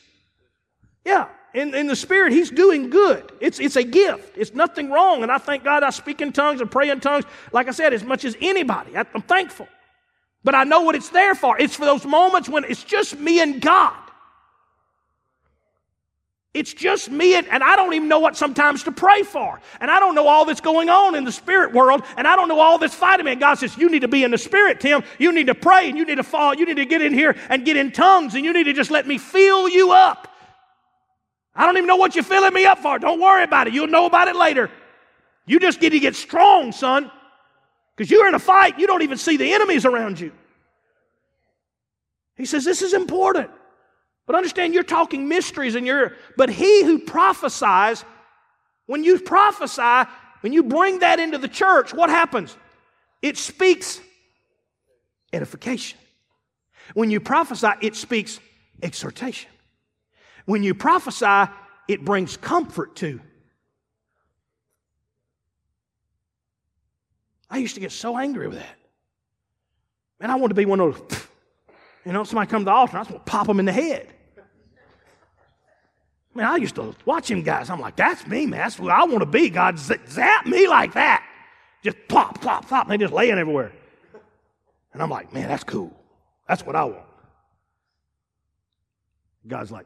yeah, 1.04 1.28
in, 1.54 1.74
in 1.74 1.86
the 1.86 1.96
Spirit, 1.96 2.32
He's 2.32 2.50
doing 2.50 2.90
good. 2.90 3.32
It's, 3.40 3.58
it's 3.58 3.76
a 3.76 3.84
gift. 3.84 4.36
It's 4.36 4.54
nothing 4.54 4.90
wrong. 4.90 5.22
And 5.22 5.32
I 5.32 5.38
thank 5.38 5.64
God 5.64 5.82
I 5.82 5.90
speak 5.90 6.20
in 6.20 6.32
tongues 6.32 6.60
and 6.60 6.70
pray 6.70 6.90
in 6.90 7.00
tongues, 7.00 7.24
like 7.52 7.68
I 7.68 7.72
said, 7.72 7.92
as 7.92 8.04
much 8.04 8.24
as 8.24 8.36
anybody. 8.40 8.96
I'm 8.96 9.22
thankful. 9.22 9.68
But 10.44 10.54
I 10.54 10.64
know 10.64 10.82
what 10.82 10.94
it's 10.94 11.08
there 11.10 11.34
for. 11.34 11.58
It's 11.58 11.74
for 11.74 11.84
those 11.84 12.04
moments 12.04 12.48
when 12.48 12.64
it's 12.64 12.84
just 12.84 13.18
me 13.18 13.40
and 13.40 13.60
God. 13.60 13.96
It's 16.54 16.72
just 16.72 17.10
me, 17.10 17.36
and, 17.36 17.46
and, 17.48 17.62
I 17.62 17.76
don't 17.76 17.92
even 17.92 18.08
know 18.08 18.18
what 18.18 18.36
sometimes 18.36 18.82
to 18.84 18.92
pray 18.92 19.22
for. 19.22 19.60
And 19.80 19.90
I 19.90 20.00
don't 20.00 20.14
know 20.14 20.26
all 20.26 20.46
that's 20.46 20.62
going 20.62 20.88
on 20.88 21.14
in 21.14 21.24
the 21.24 21.30
spirit 21.30 21.74
world, 21.74 22.02
and 22.16 22.26
I 22.26 22.36
don't 22.36 22.48
know 22.48 22.58
all 22.58 22.78
that's 22.78 22.94
fighting 22.94 23.26
me. 23.26 23.32
And 23.32 23.40
God 23.40 23.58
says, 23.58 23.76
You 23.76 23.90
need 23.90 24.00
to 24.00 24.08
be 24.08 24.24
in 24.24 24.30
the 24.30 24.38
spirit, 24.38 24.80
Tim. 24.80 25.04
You 25.18 25.30
need 25.30 25.46
to 25.48 25.54
pray, 25.54 25.88
and 25.88 25.96
you 25.96 26.04
need 26.06 26.16
to 26.16 26.22
fall. 26.22 26.54
You 26.54 26.64
need 26.64 26.76
to 26.76 26.86
get 26.86 27.02
in 27.02 27.12
here 27.12 27.36
and 27.50 27.64
get 27.64 27.76
in 27.76 27.92
tongues, 27.92 28.34
and 28.34 28.44
you 28.44 28.52
need 28.52 28.64
to 28.64 28.72
just 28.72 28.90
let 28.90 29.06
me 29.06 29.18
fill 29.18 29.68
you 29.68 29.92
up. 29.92 30.27
I 31.58 31.66
don't 31.66 31.76
even 31.76 31.88
know 31.88 31.96
what 31.96 32.14
you're 32.14 32.22
filling 32.22 32.54
me 32.54 32.66
up 32.66 32.78
for. 32.78 33.00
Don't 33.00 33.20
worry 33.20 33.42
about 33.42 33.66
it. 33.66 33.74
You'll 33.74 33.88
know 33.88 34.06
about 34.06 34.28
it 34.28 34.36
later. 34.36 34.70
You 35.44 35.58
just 35.58 35.82
need 35.82 35.90
to 35.90 35.98
get 35.98 36.14
strong, 36.14 36.70
son. 36.70 37.10
Because 37.96 38.12
you're 38.12 38.28
in 38.28 38.34
a 38.34 38.38
fight, 38.38 38.78
you 38.78 38.86
don't 38.86 39.02
even 39.02 39.18
see 39.18 39.36
the 39.36 39.52
enemies 39.52 39.84
around 39.84 40.20
you. 40.20 40.30
He 42.36 42.46
says, 42.46 42.64
This 42.64 42.80
is 42.80 42.94
important. 42.94 43.50
But 44.24 44.36
understand, 44.36 44.72
you're 44.72 44.84
talking 44.84 45.26
mysteries 45.26 45.74
and 45.74 45.84
you're, 45.84 46.12
but 46.36 46.48
he 46.48 46.84
who 46.84 47.00
prophesies, 47.00 48.04
when 48.86 49.02
you 49.02 49.18
prophesy, 49.18 50.08
when 50.42 50.52
you 50.52 50.62
bring 50.62 51.00
that 51.00 51.18
into 51.18 51.38
the 51.38 51.48
church, 51.48 51.92
what 51.92 52.08
happens? 52.08 52.56
It 53.20 53.36
speaks 53.36 54.00
edification. 55.32 55.98
When 56.94 57.10
you 57.10 57.20
prophesy, 57.20 57.68
it 57.80 57.96
speaks 57.96 58.38
exhortation. 58.80 59.50
When 60.48 60.62
you 60.62 60.72
prophesy, 60.72 61.52
it 61.88 62.06
brings 62.06 62.38
comfort 62.38 62.96
to. 62.96 63.20
I 67.50 67.58
used 67.58 67.74
to 67.74 67.82
get 67.82 67.92
so 67.92 68.16
angry 68.16 68.48
with 68.48 68.56
that. 68.56 68.78
Man, 70.18 70.30
I 70.30 70.36
wanted 70.36 70.48
to 70.48 70.54
be 70.54 70.64
one 70.64 70.80
of 70.80 71.06
those, 71.06 71.26
you 72.06 72.14
know, 72.14 72.24
somebody 72.24 72.48
come 72.50 72.62
to 72.62 72.64
the 72.64 72.70
altar, 72.70 72.96
I 72.96 73.00
was 73.00 73.08
going 73.08 73.20
to 73.20 73.26
pop 73.26 73.46
them 73.46 73.60
in 73.60 73.66
the 73.66 73.72
head. 73.72 74.08
Man, 76.34 76.46
I 76.46 76.56
used 76.56 76.76
to 76.76 76.94
watch 77.04 77.30
him 77.30 77.42
guys. 77.42 77.68
I'm 77.68 77.80
like, 77.80 77.96
that's 77.96 78.26
me, 78.26 78.46
man. 78.46 78.60
That's 78.60 78.78
what 78.78 78.90
I 78.90 79.04
want 79.04 79.20
to 79.20 79.26
be. 79.26 79.50
God, 79.50 79.78
zap 79.78 80.46
me 80.46 80.66
like 80.66 80.94
that. 80.94 81.28
Just 81.84 81.98
plop, 82.08 82.40
plop, 82.40 82.66
plop. 82.66 82.88
And 82.88 82.92
they 82.92 82.96
just 82.96 83.12
laying 83.12 83.36
everywhere. 83.36 83.72
And 84.94 85.02
I'm 85.02 85.10
like, 85.10 85.30
man, 85.34 85.46
that's 85.46 85.64
cool. 85.64 85.92
That's 86.48 86.64
what 86.64 86.74
I 86.74 86.84
want. 86.84 87.04
God's 89.46 89.70
like, 89.70 89.84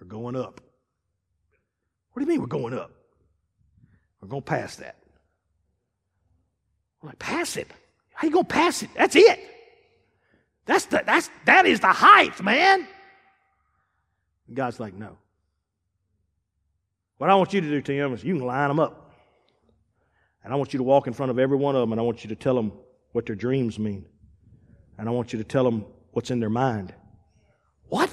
are 0.00 0.06
going 0.06 0.36
up. 0.36 0.60
What 2.12 2.20
do 2.20 2.24
you 2.24 2.28
mean 2.28 2.40
we're 2.40 2.46
going 2.46 2.74
up? 2.74 2.90
We're 4.20 4.28
going 4.28 4.42
past 4.42 4.78
that. 4.78 4.96
I'm 7.02 7.08
like, 7.08 7.18
pass 7.18 7.56
it. 7.56 7.68
How 8.12 8.26
you 8.26 8.32
going 8.32 8.46
to 8.46 8.52
pass 8.52 8.82
it? 8.82 8.90
That's 8.94 9.14
it. 9.14 9.38
That's 10.66 10.86
the, 10.86 11.02
that's, 11.06 11.30
that 11.46 11.66
is 11.66 11.80
the 11.80 11.92
height, 11.92 12.42
man. 12.42 12.86
And 14.48 14.56
God's 14.56 14.80
like, 14.80 14.94
no. 14.94 15.16
What 17.18 17.30
I 17.30 17.34
want 17.34 17.52
you 17.52 17.60
to 17.60 17.68
do, 17.68 17.80
Tim, 17.80 18.12
is 18.12 18.24
you 18.24 18.36
can 18.36 18.46
line 18.46 18.68
them 18.68 18.80
up. 18.80 19.12
And 20.44 20.52
I 20.52 20.56
want 20.56 20.72
you 20.72 20.78
to 20.78 20.84
walk 20.84 21.06
in 21.06 21.12
front 21.12 21.30
of 21.30 21.38
every 21.38 21.56
one 21.56 21.74
of 21.74 21.80
them 21.80 21.92
and 21.92 22.00
I 22.00 22.04
want 22.04 22.24
you 22.24 22.28
to 22.28 22.36
tell 22.36 22.54
them 22.54 22.72
what 23.12 23.26
their 23.26 23.36
dreams 23.36 23.78
mean. 23.78 24.04
And 24.96 25.08
I 25.08 25.12
want 25.12 25.32
you 25.32 25.38
to 25.38 25.44
tell 25.44 25.64
them 25.64 25.84
what's 26.12 26.30
in 26.30 26.40
their 26.40 26.50
mind. 26.50 26.94
What? 27.88 28.10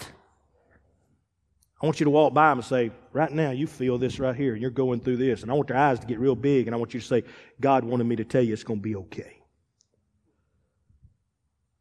I 1.81 1.85
want 1.85 1.99
you 1.99 2.05
to 2.05 2.09
walk 2.09 2.33
by 2.33 2.49
them 2.49 2.59
and 2.59 2.65
say, 2.65 2.91
right 3.11 3.31
now 3.31 3.51
you 3.51 3.67
feel 3.67 3.97
this 3.97 4.19
right 4.19 4.35
here 4.35 4.53
and 4.53 4.61
you're 4.61 4.71
going 4.71 5.01
through 5.01 5.17
this. 5.17 5.41
And 5.41 5.51
I 5.51 5.55
want 5.55 5.67
their 5.67 5.77
eyes 5.77 5.99
to 5.99 6.07
get 6.07 6.19
real 6.19 6.35
big 6.35 6.67
and 6.67 6.75
I 6.75 6.77
want 6.77 6.93
you 6.93 6.99
to 7.01 7.05
say, 7.05 7.23
God 7.59 7.83
wanted 7.83 8.05
me 8.05 8.15
to 8.15 8.23
tell 8.23 8.41
you 8.41 8.53
it's 8.53 8.63
going 8.63 8.79
to 8.79 8.83
be 8.83 8.95
okay. 8.95 9.41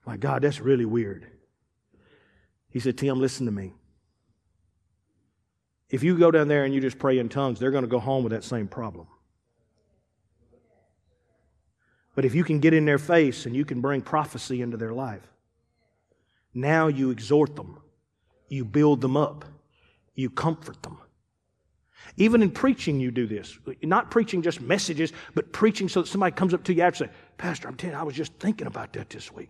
My 0.05 0.17
God, 0.17 0.43
that's 0.43 0.61
really 0.61 0.85
weird. 0.85 1.27
He 2.71 2.81
said, 2.81 2.99
Tim, 2.99 3.21
listen 3.21 3.47
to 3.47 3.53
me. 3.53 3.73
If 5.89 6.03
you 6.03 6.19
go 6.19 6.31
down 6.31 6.49
there 6.49 6.65
and 6.65 6.75
you 6.75 6.81
just 6.81 6.99
pray 6.99 7.19
in 7.19 7.29
tongues, 7.29 7.61
they're 7.61 7.71
going 7.71 7.85
to 7.85 7.89
go 7.89 8.01
home 8.01 8.25
with 8.25 8.33
that 8.33 8.43
same 8.43 8.67
problem. 8.67 9.07
But 12.17 12.25
if 12.25 12.35
you 12.35 12.43
can 12.45 12.59
get 12.59 12.75
in 12.75 12.85
their 12.85 12.99
face 12.99 13.47
and 13.47 13.55
you 13.55 13.65
can 13.65 13.81
bring 13.81 14.03
prophecy 14.03 14.61
into 14.61 14.77
their 14.77 14.93
life, 14.93 15.23
now 16.53 16.89
you 16.89 17.11
exhort 17.11 17.57
them, 17.57 17.81
you 18.49 18.65
build 18.65 19.01
them 19.01 19.17
up, 19.17 19.45
you 20.15 20.31
comfort 20.31 20.83
them. 20.83 20.99
Even 22.17 22.43
in 22.43 22.51
preaching, 22.51 23.01
you 23.01 23.11
do 23.11 23.27
this. 23.27 23.59
Not 23.83 24.11
preaching 24.11 24.43
just 24.43 24.61
messages, 24.61 25.13
but 25.35 25.53
preaching 25.53 25.89
so 25.89 26.03
that 26.03 26.09
somebody 26.09 26.35
comes 26.35 26.55
up 26.55 26.63
to 26.65 26.75
you 26.75 26.83
after 26.83 27.05
and 27.05 27.13
say, 27.13 27.19
Pastor, 27.39 27.69
I'm 27.69 27.77
telling 27.77 27.95
you, 27.95 28.01
I 28.01 28.05
was 28.05 28.15
just 28.15 28.33
thinking 28.35 28.67
about 28.67 28.93
that 28.93 29.11
this 29.11 29.33
week. 29.33 29.49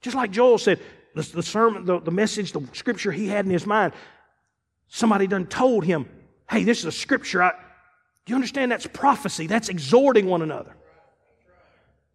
Just 0.00 0.16
like 0.16 0.30
Joel 0.30 0.58
said, 0.58 0.80
the, 1.14 1.22
the 1.22 1.42
sermon, 1.42 1.84
the, 1.84 2.00
the 2.00 2.10
message, 2.10 2.52
the 2.52 2.66
scripture 2.72 3.12
he 3.12 3.28
had 3.28 3.44
in 3.44 3.50
his 3.50 3.66
mind, 3.66 3.92
somebody 4.88 5.26
done 5.26 5.46
told 5.46 5.84
him, 5.84 6.08
hey, 6.50 6.64
this 6.64 6.80
is 6.80 6.84
a 6.86 6.92
scripture. 6.92 7.42
I, 7.42 7.50
do 7.50 8.32
you 8.32 8.34
understand 8.34 8.72
that's 8.72 8.86
prophecy? 8.86 9.46
That's 9.46 9.68
exhorting 9.68 10.26
one 10.26 10.42
another. 10.42 10.76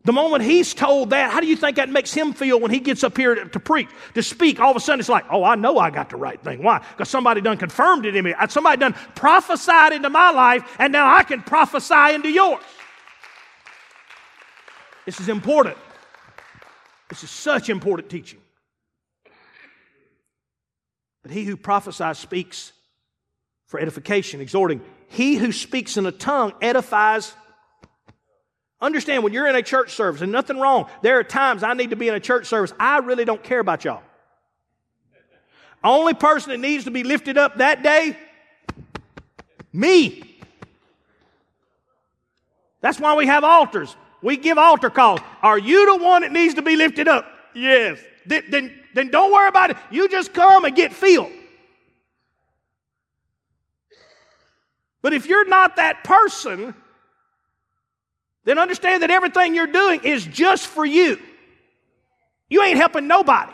The 0.05 0.13
moment 0.13 0.43
he's 0.43 0.75
told 0.75 1.09
that, 1.09 1.31
how 1.31 1.41
do 1.41 1.47
you 1.47 1.55
think 1.55 1.77
that 1.77 1.89
makes 1.89 2.13
him 2.13 2.33
feel 2.33 2.59
when 2.59 2.69
he 2.69 2.79
gets 2.79 3.03
up 3.03 3.17
here 3.17 3.33
to, 3.33 3.45
to, 3.49 3.59
preach, 3.59 3.89
to 4.13 4.21
speak? 4.21 4.59
All 4.59 4.69
of 4.69 4.77
a 4.77 4.79
sudden 4.79 4.99
it's 4.99 5.09
like, 5.09 5.25
oh, 5.31 5.43
I 5.43 5.55
know 5.55 5.79
I 5.79 5.89
got 5.89 6.11
the 6.11 6.15
right 6.15 6.39
thing. 6.39 6.61
Why? 6.61 6.77
Because 6.77 7.09
somebody 7.09 7.41
done 7.41 7.57
confirmed 7.57 8.05
it 8.05 8.15
in 8.15 8.23
me. 8.23 8.35
Somebody 8.49 8.79
done 8.79 8.93
prophesied 9.15 9.93
into 9.93 10.11
my 10.11 10.29
life, 10.29 10.63
and 10.77 10.93
now 10.93 11.13
I 11.13 11.23
can 11.23 11.41
prophesy 11.41 12.13
into 12.13 12.29
yours. 12.29 12.61
This 15.07 15.19
is 15.19 15.27
important. 15.27 15.77
This 17.09 17.23
is 17.23 17.31
such 17.31 17.69
important 17.69 18.09
teaching. 18.09 18.39
But 21.23 21.31
he 21.31 21.45
who 21.45 21.57
prophesies 21.57 22.19
speaks 22.19 22.73
for 23.65 23.79
edification, 23.79 24.39
exhorting. 24.39 24.81
He 25.07 25.35
who 25.35 25.51
speaks 25.51 25.97
in 25.97 26.05
a 26.05 26.11
tongue 26.11 26.53
edifies. 26.61 27.33
Understand 28.85 29.23
when 29.23 29.33
you're 29.33 29.47
in 29.47 29.55
a 29.55 29.63
church 29.63 29.95
service, 29.95 30.21
and 30.21 30.31
nothing 30.31 30.59
wrong. 30.59 30.87
There 31.01 31.17
are 31.17 31.23
times 31.23 31.63
I 31.63 31.73
need 31.73 31.89
to 31.89 31.95
be 31.95 32.07
in 32.07 32.13
a 32.13 32.19
church 32.19 32.45
service. 32.45 32.71
I 32.79 32.99
really 32.99 33.25
don't 33.25 33.41
care 33.41 33.59
about 33.59 33.83
y'all. 33.83 34.03
Only 35.83 36.13
person 36.13 36.51
that 36.51 36.59
needs 36.59 36.83
to 36.83 36.91
be 36.91 37.03
lifted 37.03 37.35
up 37.35 37.57
that 37.57 37.81
day, 37.81 38.15
me. 39.73 40.37
That's 42.81 42.99
why 42.99 43.15
we 43.15 43.25
have 43.25 43.43
altars. 43.43 43.95
We 44.21 44.37
give 44.37 44.59
altar 44.59 44.91
calls. 44.91 45.19
Are 45.41 45.57
you 45.57 45.97
the 45.97 46.03
one 46.03 46.21
that 46.21 46.31
needs 46.31 46.53
to 46.53 46.61
be 46.61 46.75
lifted 46.75 47.07
up? 47.07 47.25
Yes. 47.55 47.97
Then, 48.27 48.43
then, 48.51 48.79
then 48.93 49.09
don't 49.09 49.33
worry 49.33 49.47
about 49.47 49.71
it. 49.71 49.77
You 49.89 50.07
just 50.09 50.31
come 50.31 50.63
and 50.63 50.75
get 50.75 50.93
filled. 50.93 51.31
But 55.01 55.13
if 55.13 55.25
you're 55.25 55.47
not 55.47 55.77
that 55.77 56.03
person, 56.03 56.75
then 58.45 58.59
understand 58.59 59.03
that 59.03 59.11
everything 59.11 59.53
you're 59.53 59.67
doing 59.67 60.01
is 60.03 60.23
just 60.25 60.67
for 60.67 60.85
you. 60.85 61.19
You 62.47 62.63
ain't 62.63 62.77
helping 62.77 63.07
nobody. 63.07 63.51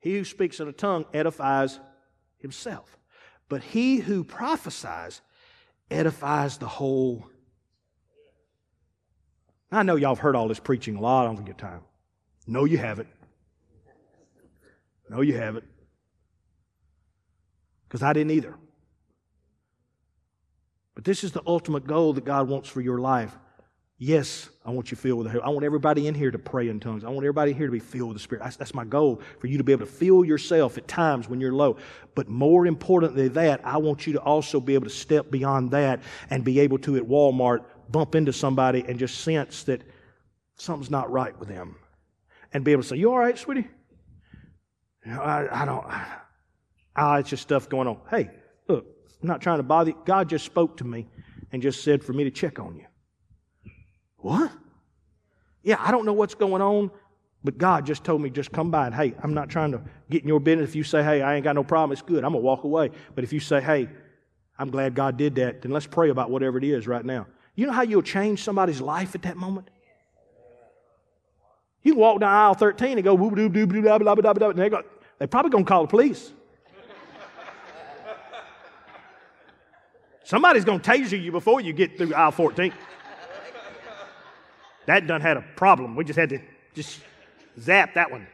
He 0.00 0.18
who 0.18 0.24
speaks 0.24 0.60
in 0.60 0.68
a 0.68 0.72
tongue 0.72 1.06
edifies 1.14 1.80
himself. 2.38 2.98
But 3.48 3.62
he 3.62 3.96
who 3.96 4.24
prophesies 4.24 5.22
edifies 5.90 6.58
the 6.58 6.66
whole. 6.66 7.26
I 9.70 9.82
know 9.82 9.96
y'all 9.96 10.14
have 10.14 10.18
heard 10.18 10.36
all 10.36 10.48
this 10.48 10.60
preaching 10.60 10.96
a 10.96 11.00
lot. 11.00 11.22
I 11.22 11.32
don't 11.32 11.44
get 11.44 11.56
time. 11.56 11.80
No, 12.46 12.64
you 12.64 12.78
haven't. 12.78 13.08
No, 15.08 15.20
you 15.20 15.36
haven't. 15.36 15.64
Because 17.88 18.02
I 18.02 18.12
didn't 18.12 18.32
either. 18.32 18.56
But 20.94 21.04
this 21.04 21.24
is 21.24 21.32
the 21.32 21.42
ultimate 21.46 21.86
goal 21.86 22.12
that 22.14 22.24
God 22.24 22.48
wants 22.48 22.68
for 22.68 22.80
your 22.80 22.98
life 22.98 23.36
Yes, 23.96 24.50
I 24.66 24.70
want 24.70 24.90
you 24.90 24.96
filled 24.96 25.18
with 25.18 25.26
the 25.26 25.32
Holy. 25.32 25.44
I 25.44 25.48
want 25.50 25.64
everybody 25.64 26.08
in 26.08 26.14
here 26.14 26.32
to 26.32 26.38
pray 26.38 26.68
in 26.68 26.80
tongues. 26.80 27.04
I 27.04 27.08
want 27.10 27.18
everybody 27.18 27.52
here 27.52 27.66
to 27.66 27.72
be 27.72 27.78
filled 27.78 28.08
with 28.08 28.16
the 28.16 28.22
Spirit. 28.22 28.42
That's, 28.42 28.56
that's, 28.56 28.74
my 28.74 28.84
goal 28.84 29.22
for 29.38 29.46
you 29.46 29.56
to 29.58 29.64
be 29.64 29.70
able 29.70 29.86
to 29.86 29.92
feel 29.92 30.24
yourself 30.24 30.76
at 30.76 30.88
times 30.88 31.28
when 31.28 31.40
you're 31.40 31.52
low. 31.52 31.76
But 32.16 32.28
more 32.28 32.66
importantly 32.66 33.28
than 33.28 33.34
that, 33.34 33.64
I 33.64 33.76
want 33.76 34.04
you 34.04 34.14
to 34.14 34.20
also 34.20 34.58
be 34.58 34.74
able 34.74 34.86
to 34.86 34.90
step 34.90 35.30
beyond 35.30 35.70
that 35.70 36.00
and 36.28 36.42
be 36.42 36.58
able 36.60 36.78
to 36.78 36.96
at 36.96 37.04
Walmart 37.04 37.64
bump 37.88 38.16
into 38.16 38.32
somebody 38.32 38.84
and 38.86 38.98
just 38.98 39.20
sense 39.20 39.62
that 39.64 39.82
something's 40.56 40.90
not 40.90 41.12
right 41.12 41.38
with 41.38 41.48
them. 41.48 41.76
And 42.52 42.64
be 42.64 42.72
able 42.72 42.82
to 42.82 42.88
say, 42.88 42.96
You 42.96 43.12
all 43.12 43.18
right, 43.18 43.38
sweetie? 43.38 43.68
You 45.06 45.12
know, 45.12 45.20
I, 45.20 45.62
I 45.62 45.64
don't, 45.64 45.84
ah, 46.96 47.16
it's 47.18 47.30
just 47.30 47.42
stuff 47.42 47.68
going 47.68 47.86
on. 47.86 47.98
Hey, 48.10 48.30
I'm 49.24 49.28
not 49.28 49.40
trying 49.40 49.56
to 49.56 49.62
bother 49.62 49.92
you. 49.92 49.96
God 50.04 50.28
just 50.28 50.44
spoke 50.44 50.76
to 50.76 50.84
me 50.84 51.06
and 51.50 51.62
just 51.62 51.82
said 51.82 52.04
for 52.04 52.12
me 52.12 52.24
to 52.24 52.30
check 52.30 52.58
on 52.58 52.76
you. 52.76 52.84
What? 54.18 54.52
Yeah, 55.62 55.76
I 55.80 55.92
don't 55.92 56.04
know 56.04 56.12
what's 56.12 56.34
going 56.34 56.60
on, 56.60 56.90
but 57.42 57.56
God 57.56 57.86
just 57.86 58.04
told 58.04 58.20
me 58.20 58.28
just 58.28 58.52
come 58.52 58.70
by 58.70 58.84
and 58.84 58.94
hey, 58.94 59.14
I'm 59.22 59.32
not 59.32 59.48
trying 59.48 59.72
to 59.72 59.80
get 60.10 60.20
in 60.20 60.28
your 60.28 60.40
business. 60.40 60.68
If 60.68 60.76
you 60.76 60.84
say, 60.84 61.02
hey, 61.02 61.22
I 61.22 61.36
ain't 61.36 61.44
got 61.44 61.54
no 61.54 61.64
problem, 61.64 61.92
it's 61.92 62.02
good. 62.02 62.22
I'm 62.22 62.32
gonna 62.32 62.44
walk 62.44 62.64
away. 62.64 62.90
But 63.14 63.24
if 63.24 63.32
you 63.32 63.40
say, 63.40 63.62
hey, 63.62 63.88
I'm 64.58 64.68
glad 64.68 64.94
God 64.94 65.16
did 65.16 65.36
that, 65.36 65.62
then 65.62 65.72
let's 65.72 65.86
pray 65.86 66.10
about 66.10 66.30
whatever 66.30 66.58
it 66.58 66.64
is 66.64 66.86
right 66.86 67.02
now. 67.02 67.26
You 67.54 67.64
know 67.64 67.72
how 67.72 67.80
you'll 67.80 68.02
change 68.02 68.42
somebody's 68.42 68.82
life 68.82 69.14
at 69.14 69.22
that 69.22 69.38
moment? 69.38 69.70
You 71.82 71.92
can 71.92 72.00
walk 72.00 72.20
down 72.20 72.30
aisle 72.30 72.52
13 72.52 72.98
and 72.98 73.04
go 73.04 73.14
whoop 73.14 73.36
doo 73.36 73.48
doo 73.48 73.66
blah 73.66 73.96
blah 73.96 74.14
blah 74.14 74.34
blah, 74.34 74.50
and 74.50 74.58
they 74.58 74.68
go, 74.68 74.82
they're 75.18 75.28
probably 75.28 75.50
gonna 75.50 75.64
call 75.64 75.84
the 75.84 75.88
police. 75.88 76.30
Somebody's 80.24 80.64
gonna 80.64 80.80
taser 80.80 81.22
you 81.22 81.30
before 81.30 81.60
you 81.60 81.72
get 81.72 81.96
through 81.96 82.14
aisle 82.14 82.32
14. 82.32 82.72
That 84.86 85.06
done 85.06 85.20
had 85.20 85.36
a 85.36 85.44
problem. 85.56 85.96
We 85.96 86.04
just 86.04 86.18
had 86.18 86.30
to 86.30 86.40
just 86.74 87.00
zap 87.58 87.94
that 87.94 88.10
one. 88.10 88.26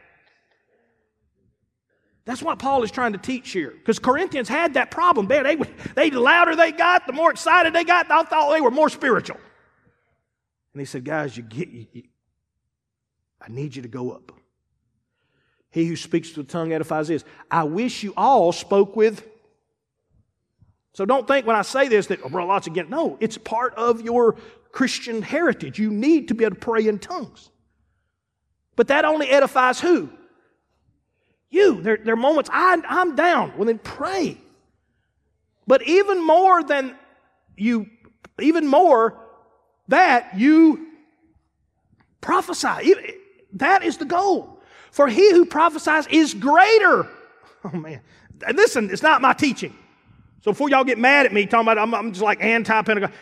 That's 2.25 2.41
what 2.41 2.59
Paul 2.59 2.83
is 2.83 2.91
trying 2.91 3.13
to 3.13 3.17
teach 3.17 3.51
here. 3.51 3.71
Because 3.71 3.99
Corinthians 3.99 4.47
had 4.47 4.75
that 4.75 4.91
problem. 4.91 5.27
Man, 5.27 5.43
they, 5.43 5.55
they, 5.95 6.09
the 6.09 6.19
louder 6.19 6.55
they 6.55 6.71
got, 6.71 7.07
the 7.07 7.13
more 7.13 7.31
excited 7.31 7.73
they 7.73 7.83
got, 7.83 8.09
I 8.11 8.23
thought 8.23 8.53
they 8.53 8.61
were 8.61 8.71
more 8.71 8.89
spiritual. 8.89 9.37
And 10.73 10.79
he 10.79 10.85
said, 10.85 11.03
guys, 11.03 11.35
you 11.35 11.43
get, 11.43 11.69
you, 11.69 11.87
you, 11.91 12.03
I 13.41 13.49
need 13.49 13.75
you 13.75 13.81
to 13.81 13.87
go 13.87 14.11
up. 14.11 14.31
He 15.71 15.87
who 15.87 15.95
speaks 15.95 16.35
with 16.35 16.47
the 16.47 16.51
tongue 16.51 16.73
edifies 16.73 17.07
this. 17.07 17.23
I 17.49 17.63
wish 17.63 18.03
you 18.03 18.13
all 18.15 18.51
spoke 18.51 18.95
with. 18.95 19.27
So 20.93 21.05
don't 21.05 21.27
think 21.27 21.45
when 21.45 21.55
I 21.55 21.61
say 21.61 21.87
this 21.87 22.07
that, 22.07 22.19
oh, 22.23 22.29
bro, 22.29 22.45
Lott's 22.45 22.67
again. 22.67 22.89
No, 22.89 23.17
it's 23.19 23.37
part 23.37 23.73
of 23.75 24.01
your 24.01 24.35
Christian 24.71 25.21
heritage. 25.21 25.79
You 25.79 25.91
need 25.91 26.27
to 26.29 26.33
be 26.33 26.43
able 26.43 26.55
to 26.55 26.61
pray 26.61 26.87
in 26.87 26.99
tongues. 26.99 27.49
But 28.75 28.87
that 28.87 29.05
only 29.05 29.27
edifies 29.27 29.79
who? 29.79 30.09
You. 31.49 31.81
There, 31.81 31.97
there 31.97 32.13
are 32.13 32.17
moments 32.17 32.49
I, 32.51 32.81
I'm 32.87 33.15
down. 33.15 33.53
Well, 33.55 33.65
then 33.65 33.79
pray. 33.79 34.37
But 35.67 35.83
even 35.83 36.25
more 36.25 36.63
than 36.63 36.95
you, 37.55 37.87
even 38.39 38.67
more 38.67 39.17
that 39.89 40.37
you 40.37 40.87
prophesy. 42.21 42.93
That 43.53 43.83
is 43.83 43.97
the 43.97 44.05
goal. 44.05 44.61
For 44.91 45.07
he 45.07 45.31
who 45.31 45.45
prophesies 45.45 46.07
is 46.07 46.33
greater. 46.33 47.07
Oh 47.63 47.77
man. 47.77 48.01
Listen, 48.55 48.89
it's 48.89 49.03
not 49.03 49.21
my 49.21 49.33
teaching. 49.33 49.75
So 50.41 50.51
before 50.51 50.69
y'all 50.69 50.83
get 50.83 50.97
mad 50.97 51.25
at 51.25 51.33
me 51.33 51.45
talking 51.45 51.65
about 51.65 51.77
I'm, 51.77 51.93
I'm 51.93 52.11
just 52.11 52.23
like 52.23 52.43
anti-Pentecost, 52.43 53.13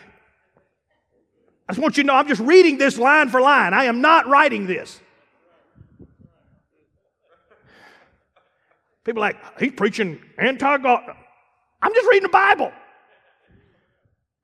I 1.68 1.72
just 1.72 1.80
want 1.80 1.96
you 1.96 2.02
to 2.02 2.06
know 2.08 2.14
I'm 2.14 2.26
just 2.26 2.40
reading 2.40 2.78
this 2.78 2.98
line 2.98 3.28
for 3.28 3.40
line. 3.40 3.74
I 3.74 3.84
am 3.84 4.00
not 4.00 4.26
writing 4.26 4.66
this. 4.66 5.00
People 9.04 9.20
like, 9.20 9.36
he's 9.58 9.72
preaching 9.72 10.20
anti 10.38 10.78
God. 10.78 11.16
I'm 11.82 11.94
just 11.94 12.08
reading 12.08 12.24
the 12.24 12.28
Bible. 12.28 12.72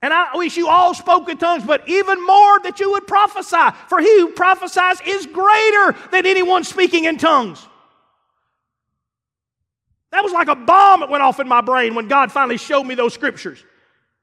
And 0.02 0.12
I 0.12 0.36
wish 0.36 0.56
you 0.56 0.68
all 0.68 0.94
spoke 0.94 1.28
in 1.28 1.36
tongues, 1.36 1.64
but 1.64 1.88
even 1.88 2.24
more 2.24 2.60
that 2.60 2.78
you 2.78 2.92
would 2.92 3.06
prophesy. 3.06 3.76
For 3.88 3.98
he 3.98 4.20
who 4.20 4.32
prophesies 4.32 5.00
is 5.04 5.26
greater 5.26 5.96
than 6.12 6.26
anyone 6.26 6.64
speaking 6.64 7.04
in 7.06 7.18
tongues. 7.18 7.66
That 10.12 10.22
was 10.22 10.32
like 10.32 10.48
a 10.48 10.54
bomb 10.54 11.00
that 11.00 11.10
went 11.10 11.22
off 11.22 11.40
in 11.40 11.48
my 11.48 11.60
brain 11.60 11.94
when 11.94 12.08
God 12.08 12.32
finally 12.32 12.58
showed 12.58 12.84
me 12.84 12.94
those 12.94 13.14
scriptures. 13.14 13.62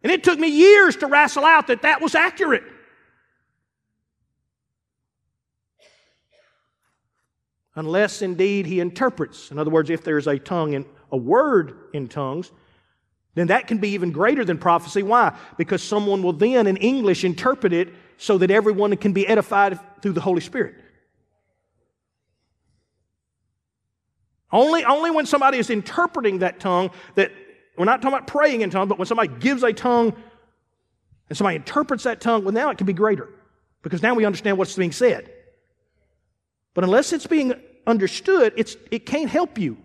And 0.01 0.11
it 0.11 0.23
took 0.23 0.39
me 0.39 0.47
years 0.47 0.95
to 0.97 1.07
wrestle 1.07 1.45
out 1.45 1.67
that 1.67 1.83
that 1.83 2.01
was 2.01 2.15
accurate. 2.15 2.63
Unless 7.75 8.21
indeed 8.21 8.65
he 8.65 8.79
interprets. 8.79 9.49
In 9.49 9.57
other 9.57 9.71
words, 9.71 9.89
if 9.89 10.03
there's 10.03 10.27
a 10.27 10.37
tongue 10.37 10.73
in 10.73 10.85
a 11.11 11.17
word 11.17 11.75
in 11.93 12.07
tongues, 12.07 12.51
then 13.35 13.47
that 13.47 13.67
can 13.67 13.79
be 13.79 13.89
even 13.89 14.11
greater 14.11 14.45
than 14.45 14.57
prophecy. 14.57 15.01
Why? 15.01 15.35
Because 15.57 15.81
someone 15.81 16.21
will 16.21 16.33
then 16.33 16.67
in 16.67 16.77
English 16.77 17.23
interpret 17.23 17.73
it 17.73 17.89
so 18.17 18.37
that 18.37 18.51
everyone 18.51 18.95
can 18.97 19.11
be 19.11 19.27
edified 19.27 19.79
through 20.01 20.13
the 20.13 20.21
Holy 20.21 20.41
Spirit. 20.41 20.75
Only, 24.53 24.85
only 24.85 25.09
when 25.09 25.25
somebody 25.25 25.57
is 25.57 25.71
interpreting 25.71 26.39
that 26.39 26.59
tongue 26.59 26.91
that 27.15 27.31
we're 27.75 27.85
not 27.85 28.03
talking 28.03 28.15
about 28.15 28.27
praying 28.27 28.61
in 28.61 28.69
tongues, 28.69 28.87
but 28.87 28.99
when 28.99 29.07
somebody 29.07 29.29
gives 29.39 29.63
a 29.63 29.73
tongue 29.73 30.13
and 31.27 31.35
somebody 31.35 31.55
interprets 31.55 32.03
that 32.03 32.21
tongue, 32.21 32.43
well, 32.43 32.53
now 32.53 32.69
it 32.69 32.77
can 32.77 32.85
be 32.85 32.93
greater 32.93 33.27
because 33.81 34.03
now 34.03 34.13
we 34.13 34.25
understand 34.25 34.59
what's 34.59 34.75
being 34.75 34.91
said. 34.91 35.33
But 36.75 36.83
unless 36.83 37.13
it's 37.13 37.25
being 37.25 37.53
understood, 37.87 38.53
it's, 38.55 38.77
it 38.91 39.07
can't 39.07 39.29
help 39.29 39.57
you. 39.57 39.77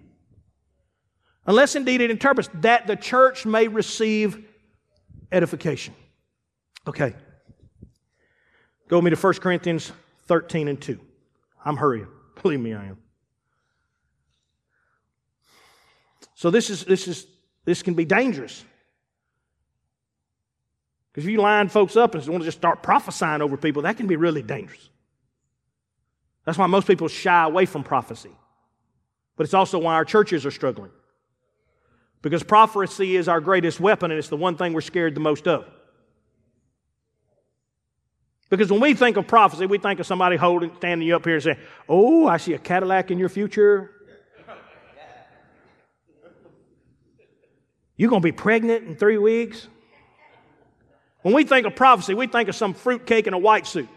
Unless 1.46 1.74
indeed 1.74 2.02
it 2.02 2.10
interprets 2.10 2.50
that 2.56 2.86
the 2.86 2.94
church 2.94 3.46
may 3.46 3.68
receive 3.68 4.44
edification. 5.32 5.94
Okay. 6.86 7.14
Go 8.88 8.98
with 8.98 9.04
me 9.04 9.10
to 9.10 9.16
1 9.16 9.34
Corinthians 9.34 9.92
13 10.26 10.68
and 10.68 10.78
2. 10.78 11.00
I'm 11.64 11.78
hurrying. 11.78 12.08
Believe 12.42 12.60
me, 12.60 12.74
I 12.74 12.84
am. 12.84 12.98
So 16.38 16.52
this 16.52 16.70
is 16.70 16.84
this 16.84 17.08
is 17.08 17.26
this 17.64 17.82
can 17.82 17.94
be 17.94 18.04
dangerous. 18.04 18.64
Because 21.10 21.26
if 21.26 21.32
you 21.32 21.40
line 21.40 21.68
folks 21.68 21.96
up 21.96 22.14
and 22.14 22.24
want 22.28 22.42
to 22.42 22.46
just 22.46 22.58
start 22.58 22.80
prophesying 22.80 23.42
over 23.42 23.56
people, 23.56 23.82
that 23.82 23.96
can 23.96 24.06
be 24.06 24.14
really 24.14 24.42
dangerous. 24.42 24.88
That's 26.44 26.56
why 26.56 26.68
most 26.68 26.86
people 26.86 27.08
shy 27.08 27.42
away 27.42 27.66
from 27.66 27.82
prophecy. 27.82 28.30
But 29.34 29.44
it's 29.44 29.54
also 29.54 29.80
why 29.80 29.94
our 29.94 30.04
churches 30.04 30.46
are 30.46 30.52
struggling. 30.52 30.92
Because 32.22 32.44
prophecy 32.44 33.16
is 33.16 33.26
our 33.26 33.40
greatest 33.40 33.80
weapon, 33.80 34.12
and 34.12 34.18
it's 34.18 34.28
the 34.28 34.36
one 34.36 34.56
thing 34.56 34.74
we're 34.74 34.80
scared 34.80 35.16
the 35.16 35.20
most 35.20 35.48
of. 35.48 35.66
Because 38.48 38.70
when 38.70 38.80
we 38.80 38.94
think 38.94 39.16
of 39.16 39.26
prophecy, 39.26 39.66
we 39.66 39.78
think 39.78 39.98
of 39.98 40.06
somebody 40.06 40.36
holding, 40.36 40.72
standing 40.76 41.08
you 41.08 41.16
up 41.16 41.24
here 41.24 41.34
and 41.34 41.42
saying, 41.42 41.58
Oh, 41.88 42.28
I 42.28 42.36
see 42.36 42.54
a 42.54 42.58
Cadillac 42.58 43.10
in 43.10 43.18
your 43.18 43.28
future. 43.28 43.97
You're 47.98 48.08
going 48.08 48.22
to 48.22 48.26
be 48.26 48.32
pregnant 48.32 48.86
in 48.86 48.96
three 48.96 49.18
weeks? 49.18 49.68
When 51.20 51.34
we 51.34 51.44
think 51.44 51.66
of 51.66 51.76
prophecy, 51.76 52.14
we 52.14 52.26
think 52.26 52.48
of 52.48 52.54
some 52.54 52.72
fruitcake 52.72 53.26
in 53.26 53.34
a 53.34 53.38
white 53.38 53.66
suit 53.66 53.88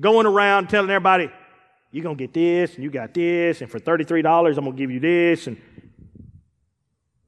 going 0.00 0.26
around 0.26 0.68
telling 0.68 0.90
everybody, 0.90 1.30
you're 1.90 2.02
going 2.02 2.16
to 2.16 2.26
get 2.26 2.34
this, 2.34 2.74
and 2.74 2.82
you 2.82 2.90
got 2.90 3.14
this, 3.14 3.60
and 3.60 3.70
for 3.70 3.78
$33, 3.78 4.56
I'm 4.56 4.64
going 4.64 4.72
to 4.72 4.72
give 4.72 4.90
you 4.90 5.00
this. 5.00 5.46
And 5.46 5.60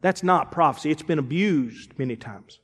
that's 0.00 0.22
not 0.22 0.52
prophecy. 0.52 0.90
It's 0.90 1.02
been 1.02 1.18
abused 1.18 1.98
many 1.98 2.16
times. 2.16 2.58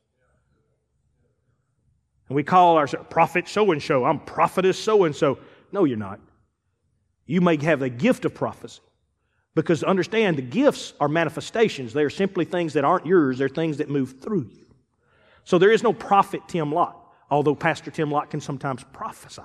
And 2.28 2.36
we 2.36 2.42
call 2.42 2.78
ourselves 2.78 3.06
prophet 3.10 3.48
so 3.48 3.70
and 3.72 3.82
so. 3.82 4.04
I'm 4.04 4.20
prophetess 4.20 4.78
so 4.78 5.04
and 5.04 5.14
so. 5.14 5.38
No, 5.72 5.84
you're 5.84 5.96
not. 5.96 6.20
You 7.26 7.40
may 7.40 7.56
have 7.62 7.82
a 7.82 7.88
gift 7.88 8.24
of 8.24 8.34
prophecy. 8.34 8.80
Because 9.54 9.82
understand, 9.82 10.38
the 10.38 10.42
gifts 10.42 10.92
are 11.00 11.08
manifestations. 11.08 11.92
They 11.92 12.04
are 12.04 12.10
simply 12.10 12.44
things 12.44 12.74
that 12.74 12.84
aren't 12.84 13.06
yours, 13.06 13.38
they're 13.38 13.48
things 13.48 13.78
that 13.78 13.88
move 13.90 14.20
through 14.20 14.48
you. 14.52 14.66
So 15.44 15.58
there 15.58 15.72
is 15.72 15.82
no 15.82 15.92
prophet 15.92 16.42
Tim 16.46 16.72
Lott, 16.72 16.96
although 17.30 17.54
Pastor 17.54 17.90
Tim 17.90 18.10
Lott 18.10 18.30
can 18.30 18.40
sometimes 18.40 18.84
prophesy. 18.92 19.42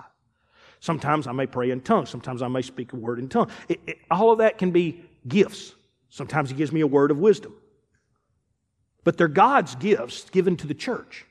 Sometimes 0.80 1.26
I 1.26 1.32
may 1.32 1.47
pray 1.47 1.72
in 1.72 1.82
tongues. 1.82 2.10
Sometimes 2.10 2.41
I 2.43 2.47
may 2.47 2.62
speak 2.62 2.93
a 2.93 2.95
word 2.95 3.18
in 3.18 3.28
tongues. 3.30 3.51
It, 3.68 3.80
it, 3.88 3.97
all 4.12 4.32
of 4.32 4.38
that 4.39 4.60
can 4.60 4.72
be 4.72 5.03
gifts. 5.28 5.74
Sometimes 6.10 6.51
He 6.51 6.56
gives 6.56 6.72
me 6.72 6.82
a 6.82 6.88
word 6.88 7.10
of 7.10 7.18
wisdom. 7.18 7.56
But 9.03 9.18
they're 9.18 9.28
God's 9.28 9.74
gifts 9.76 10.30
given 10.30 10.58
to 10.58 10.68
the 10.68 10.74
church. 10.76 11.26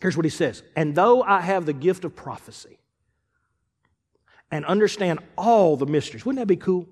Here's 0.00 0.16
what 0.16 0.24
He 0.24 0.30
says 0.30 0.62
And 0.76 0.94
though 0.94 1.22
I 1.22 1.42
have 1.42 1.66
the 1.66 1.74
gift 1.74 2.06
of 2.06 2.16
prophecy 2.16 2.78
and 4.52 4.64
understand 4.66 5.18
all 5.36 5.76
the 5.76 5.86
mysteries, 5.86 6.24
wouldn't 6.24 6.40
that 6.40 6.46
be 6.46 6.56
cool? 6.56 6.86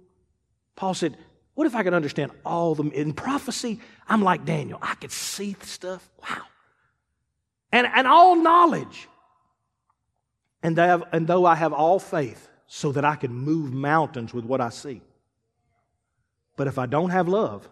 Paul 0.75 0.95
said, 0.95 1.17
What 1.55 1.67
if 1.67 1.77
I 1.77 1.85
could 1.85 1.95
understand 1.95 2.33
all 2.45 2.75
the 2.75 2.89
in 2.89 3.13
prophecy? 3.13 3.81
I'm 4.09 4.23
like 4.23 4.45
Daniel. 4.45 4.79
I 4.83 4.95
could 4.95 5.13
see 5.13 5.53
the 5.53 5.67
stuff. 5.67 6.11
Wow. 6.23 6.43
And, 7.71 7.87
and 7.87 8.07
all 8.07 8.35
knowledge. 8.35 9.09
And, 10.63 10.77
have, 10.77 11.05
and 11.13 11.27
though 11.27 11.45
I 11.45 11.55
have 11.55 11.73
all 11.73 11.99
faith 11.99 12.49
so 12.67 12.93
that 12.93 13.05
I 13.05 13.15
can 13.15 13.33
move 13.33 13.73
mountains 13.73 14.35
with 14.35 14.45
what 14.45 14.61
I 14.61 14.71
see. 14.71 15.03
But 16.57 16.67
if 16.67 16.79
I 16.79 16.87
don't 16.87 17.11
have 17.11 17.29
love, 17.29 17.69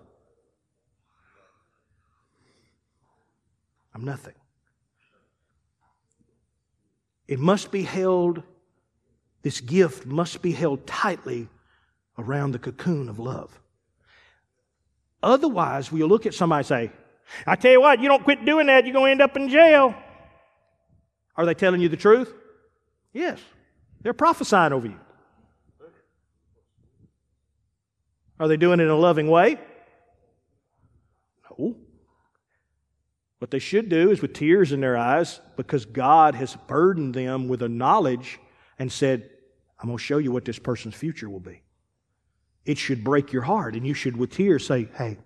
I'm 3.95 4.05
nothing. 4.05 4.35
It 7.27 7.39
must 7.39 7.71
be 7.71 7.83
held, 7.83 8.43
this 9.49 9.63
gift 9.63 10.05
must 10.05 10.43
be 10.43 10.53
held 10.53 10.87
tightly 10.87 11.49
around 12.19 12.53
the 12.53 12.59
cocoon 12.59 13.09
of 13.09 13.19
love. 13.19 13.59
Otherwise, 15.23 15.91
we'll 15.91 16.07
look 16.07 16.27
at 16.27 16.35
somebody 16.35 16.59
and 16.59 16.67
say, 16.67 16.93
I 17.47 17.57
tell 17.57 17.73
you 17.73 17.81
what, 17.81 17.99
you 17.99 18.09
don't 18.09 18.23
quit 18.23 18.45
doing 18.45 18.67
that, 18.67 18.85
you're 18.85 18.93
going 18.93 19.07
to 19.07 19.11
end 19.13 19.23
up 19.23 19.39
in 19.39 19.49
jail. 19.49 19.95
Are 21.35 21.47
they 21.47 21.55
telling 21.55 21.81
you 21.81 21.89
the 21.89 21.97
truth? 21.97 22.31
Yes. 23.15 23.41
They're 24.03 24.13
prophesying 24.13 24.75
over 24.75 24.89
you. 24.89 25.01
Are 28.39 28.49
they 28.49 28.59
doing 28.59 28.81
it 28.81 28.83
in 28.83 28.91
a 28.91 28.97
loving 28.97 29.29
way? 29.29 29.57
No. 31.59 31.75
What 33.39 33.51
they 33.51 33.61
should 33.61 33.89
do 33.89 34.11
is 34.11 34.21
with 34.21 34.35
tears 34.35 34.73
in 34.73 34.83
their 34.83 34.99
eyes 34.99 35.41
because 35.57 35.87
God 35.87 36.35
has 36.35 36.55
burdened 36.67 37.15
them 37.15 37.49
with 37.49 37.63
a 37.63 37.69
knowledge 37.71 38.39
and 38.79 38.93
said, 38.93 39.31
I'm 39.81 39.87
going 39.87 39.99
to 39.99 40.03
show 40.03 40.19
you 40.19 40.33
what 40.33 40.45
this 40.45 40.59
person's 40.59 40.95
future 40.95 41.31
will 41.31 41.41
be. 41.41 41.63
It 42.65 42.79
should 42.79 43.05
break 43.05 43.33
your 43.33 43.43
heart, 43.43 43.75
and 43.75 43.87
you 43.87 43.95
should, 43.95 44.17
with 44.17 44.33
tears, 44.33 44.67
say, 44.67 44.89
Hey, 44.97 45.19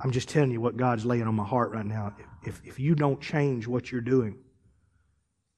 I'm 0.00 0.10
just 0.10 0.28
telling 0.28 0.50
you 0.50 0.60
what 0.60 0.76
God's 0.76 1.06
laying 1.06 1.26
on 1.26 1.34
my 1.34 1.46
heart 1.46 1.72
right 1.72 1.86
now. 1.86 2.14
If, 2.42 2.60
if 2.64 2.78
you 2.78 2.94
don't 2.94 3.20
change 3.20 3.66
what 3.66 3.90
you're 3.90 4.00
doing, 4.00 4.38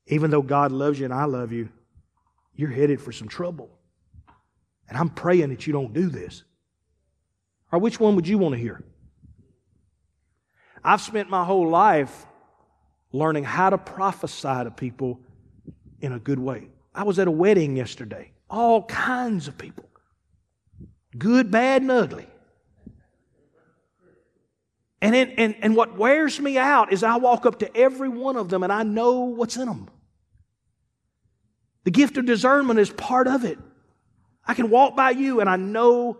even 0.06 0.30
though 0.30 0.42
God 0.42 0.70
loves 0.70 0.98
you 0.98 1.04
and 1.04 1.14
I 1.14 1.24
love 1.24 1.52
you, 1.52 1.68
you're 2.54 2.70
headed 2.70 3.00
for 3.00 3.12
some 3.12 3.28
trouble. 3.28 3.70
And 4.88 4.96
I'm 4.96 5.10
praying 5.10 5.50
that 5.50 5.66
you 5.66 5.72
don't 5.72 5.92
do 5.92 6.08
this. 6.08 6.44
Or 7.72 7.78
which 7.78 7.98
one 7.98 8.14
would 8.14 8.28
you 8.28 8.38
want 8.38 8.54
to 8.54 8.60
hear? 8.60 8.84
I've 10.84 11.00
spent 11.00 11.28
my 11.28 11.44
whole 11.44 11.68
life 11.68 12.26
learning 13.10 13.44
how 13.44 13.70
to 13.70 13.78
prophesy 13.78 14.64
to 14.64 14.70
people 14.70 15.20
in 16.00 16.12
a 16.12 16.18
good 16.20 16.38
way. 16.38 16.68
I 16.96 17.04
was 17.04 17.18
at 17.18 17.28
a 17.28 17.30
wedding 17.30 17.76
yesterday, 17.76 18.32
all 18.48 18.82
kinds 18.84 19.48
of 19.48 19.58
people 19.58 19.84
good, 21.18 21.50
bad, 21.50 21.82
and 21.82 21.90
ugly. 21.90 22.26
And, 25.00 25.14
it, 25.14 25.34
and, 25.38 25.54
and 25.60 25.76
what 25.76 25.96
wears 25.96 26.40
me 26.40 26.58
out 26.58 26.92
is 26.92 27.02
I 27.02 27.16
walk 27.16 27.46
up 27.46 27.60
to 27.60 27.76
every 27.76 28.08
one 28.08 28.36
of 28.36 28.48
them 28.48 28.62
and 28.62 28.72
I 28.72 28.82
know 28.82 29.20
what's 29.20 29.56
in 29.56 29.66
them. 29.66 29.88
The 31.84 31.90
gift 31.90 32.16
of 32.16 32.26
discernment 32.26 32.80
is 32.80 32.90
part 32.90 33.28
of 33.28 33.44
it. 33.44 33.58
I 34.46 34.54
can 34.54 34.70
walk 34.70 34.96
by 34.96 35.10
you 35.10 35.40
and 35.40 35.48
I 35.48 35.56
know 35.56 36.18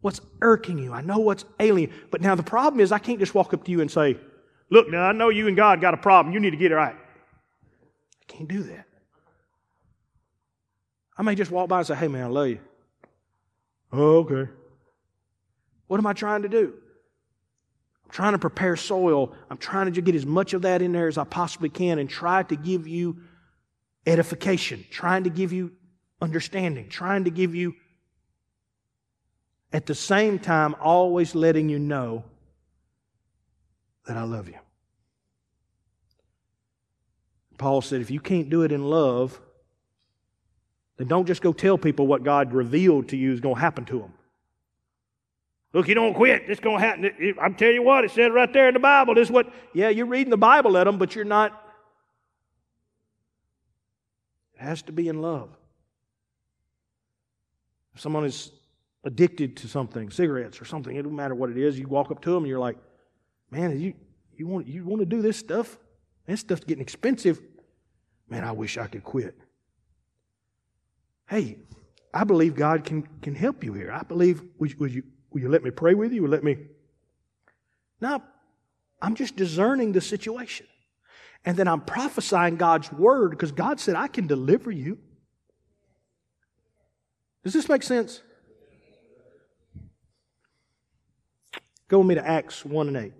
what's 0.00 0.20
irking 0.40 0.78
you. 0.78 0.92
I 0.92 1.02
know 1.02 1.18
what's 1.18 1.44
alien. 1.60 1.92
But 2.10 2.20
now 2.20 2.34
the 2.34 2.42
problem 2.42 2.80
is 2.80 2.92
I 2.92 2.98
can't 2.98 3.18
just 3.18 3.34
walk 3.34 3.52
up 3.52 3.64
to 3.64 3.70
you 3.70 3.80
and 3.80 3.90
say, 3.90 4.16
Look, 4.70 4.88
now 4.88 5.02
I 5.02 5.12
know 5.12 5.28
you 5.28 5.48
and 5.48 5.56
God 5.56 5.82
got 5.82 5.92
a 5.92 5.98
problem. 5.98 6.32
You 6.32 6.40
need 6.40 6.52
to 6.52 6.56
get 6.56 6.72
it 6.72 6.76
right. 6.76 6.94
I 6.96 8.24
can't 8.32 8.48
do 8.48 8.62
that. 8.62 8.86
I 11.16 11.22
may 11.22 11.34
just 11.34 11.50
walk 11.50 11.68
by 11.68 11.78
and 11.78 11.86
say, 11.86 11.94
Hey, 11.94 12.08
man, 12.08 12.24
I 12.24 12.28
love 12.28 12.48
you. 12.48 12.60
Oh, 13.92 14.18
okay. 14.18 14.50
What 15.86 15.98
am 15.98 16.06
I 16.06 16.14
trying 16.14 16.42
to 16.42 16.48
do? 16.48 16.72
I'm 18.04 18.10
trying 18.10 18.32
to 18.32 18.38
prepare 18.38 18.76
soil. 18.76 19.34
I'm 19.50 19.58
trying 19.58 19.92
to 19.92 20.00
get 20.00 20.14
as 20.14 20.24
much 20.24 20.54
of 20.54 20.62
that 20.62 20.80
in 20.80 20.92
there 20.92 21.08
as 21.08 21.18
I 21.18 21.24
possibly 21.24 21.68
can 21.68 21.98
and 21.98 22.08
try 22.08 22.42
to 22.44 22.56
give 22.56 22.88
you 22.88 23.18
edification, 24.06 24.84
trying 24.90 25.24
to 25.24 25.30
give 25.30 25.52
you 25.52 25.72
understanding, 26.20 26.88
trying 26.88 27.24
to 27.24 27.30
give 27.30 27.54
you, 27.54 27.74
at 29.72 29.86
the 29.86 29.94
same 29.94 30.38
time, 30.38 30.74
always 30.80 31.34
letting 31.34 31.68
you 31.68 31.78
know 31.78 32.24
that 34.06 34.16
I 34.16 34.22
love 34.22 34.48
you. 34.48 34.58
Paul 37.58 37.80
said, 37.80 38.00
if 38.00 38.10
you 38.10 38.20
can't 38.20 38.50
do 38.50 38.62
it 38.62 38.72
in 38.72 38.84
love, 38.84 39.40
then 41.02 41.08
don't 41.08 41.26
just 41.26 41.42
go 41.42 41.52
tell 41.52 41.76
people 41.76 42.06
what 42.06 42.22
God 42.22 42.52
revealed 42.52 43.08
to 43.08 43.16
you 43.16 43.32
is 43.32 43.40
going 43.40 43.56
to 43.56 43.60
happen 43.60 43.84
to 43.86 43.98
them. 43.98 44.12
Look, 45.72 45.88
you 45.88 45.96
don't 45.96 46.14
quit. 46.14 46.44
It's 46.46 46.60
going 46.60 46.78
to 46.78 46.86
happen. 46.86 47.34
I'm 47.40 47.56
telling 47.56 47.74
you 47.74 47.82
what, 47.82 48.04
it 48.04 48.12
says 48.12 48.30
right 48.30 48.52
there 48.52 48.68
in 48.68 48.74
the 48.74 48.80
Bible. 48.80 49.16
This 49.16 49.26
is 49.26 49.32
what, 49.32 49.52
yeah, 49.74 49.88
you're 49.88 50.06
reading 50.06 50.30
the 50.30 50.36
Bible 50.36 50.76
at 50.76 50.84
them, 50.84 50.98
but 50.98 51.16
you're 51.16 51.24
not. 51.24 51.60
It 54.54 54.62
has 54.62 54.82
to 54.82 54.92
be 54.92 55.08
in 55.08 55.20
love. 55.20 55.48
If 57.96 58.00
someone 58.00 58.24
is 58.24 58.52
addicted 59.02 59.56
to 59.56 59.68
something, 59.68 60.08
cigarettes 60.08 60.62
or 60.62 60.66
something, 60.66 60.94
it 60.94 61.02
doesn't 61.02 61.16
matter 61.16 61.34
what 61.34 61.50
it 61.50 61.58
is, 61.58 61.76
you 61.76 61.88
walk 61.88 62.12
up 62.12 62.22
to 62.22 62.30
them 62.30 62.44
and 62.44 62.48
you're 62.48 62.60
like, 62.60 62.76
man, 63.50 63.76
you, 63.80 63.94
you, 64.36 64.46
want, 64.46 64.68
you 64.68 64.84
want 64.84 65.00
to 65.00 65.06
do 65.06 65.20
this 65.20 65.36
stuff? 65.36 65.78
This 66.26 66.38
stuff's 66.38 66.62
getting 66.62 66.82
expensive. 66.82 67.40
Man, 68.28 68.44
I 68.44 68.52
wish 68.52 68.78
I 68.78 68.86
could 68.86 69.02
quit. 69.02 69.36
Hey, 71.32 71.60
I 72.12 72.24
believe 72.24 72.54
God 72.54 72.84
can, 72.84 73.08
can 73.22 73.34
help 73.34 73.64
you 73.64 73.72
here. 73.72 73.90
I 73.90 74.02
believe, 74.02 74.42
would, 74.58 74.78
would 74.78 74.92
you, 74.92 75.02
Will 75.32 75.40
you 75.40 75.48
let 75.48 75.62
me 75.62 75.70
pray 75.70 75.94
with 75.94 76.12
you? 76.12 76.22
Will 76.22 76.28
let 76.28 76.44
me? 76.44 76.58
No, 78.02 78.22
I'm 79.00 79.14
just 79.14 79.34
discerning 79.34 79.92
the 79.92 80.02
situation. 80.02 80.66
And 81.46 81.56
then 81.56 81.66
I'm 81.68 81.80
prophesying 81.80 82.56
God's 82.56 82.92
word 82.92 83.30
because 83.30 83.50
God 83.50 83.80
said, 83.80 83.96
I 83.96 84.08
can 84.08 84.26
deliver 84.26 84.70
you. 84.70 84.98
Does 87.44 87.54
this 87.54 87.66
make 87.66 87.82
sense? 87.82 88.20
Go 91.88 92.00
with 92.00 92.08
me 92.08 92.14
to 92.16 92.28
Acts 92.28 92.62
1 92.62 92.88
and 92.88 92.96
8. 92.98 93.12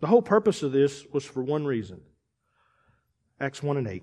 The 0.00 0.06
whole 0.06 0.22
purpose 0.22 0.62
of 0.62 0.72
this 0.72 1.04
was 1.12 1.26
for 1.26 1.42
one 1.42 1.66
reason 1.66 2.00
Acts 3.38 3.62
1 3.62 3.76
and 3.76 3.86
8. 3.86 4.02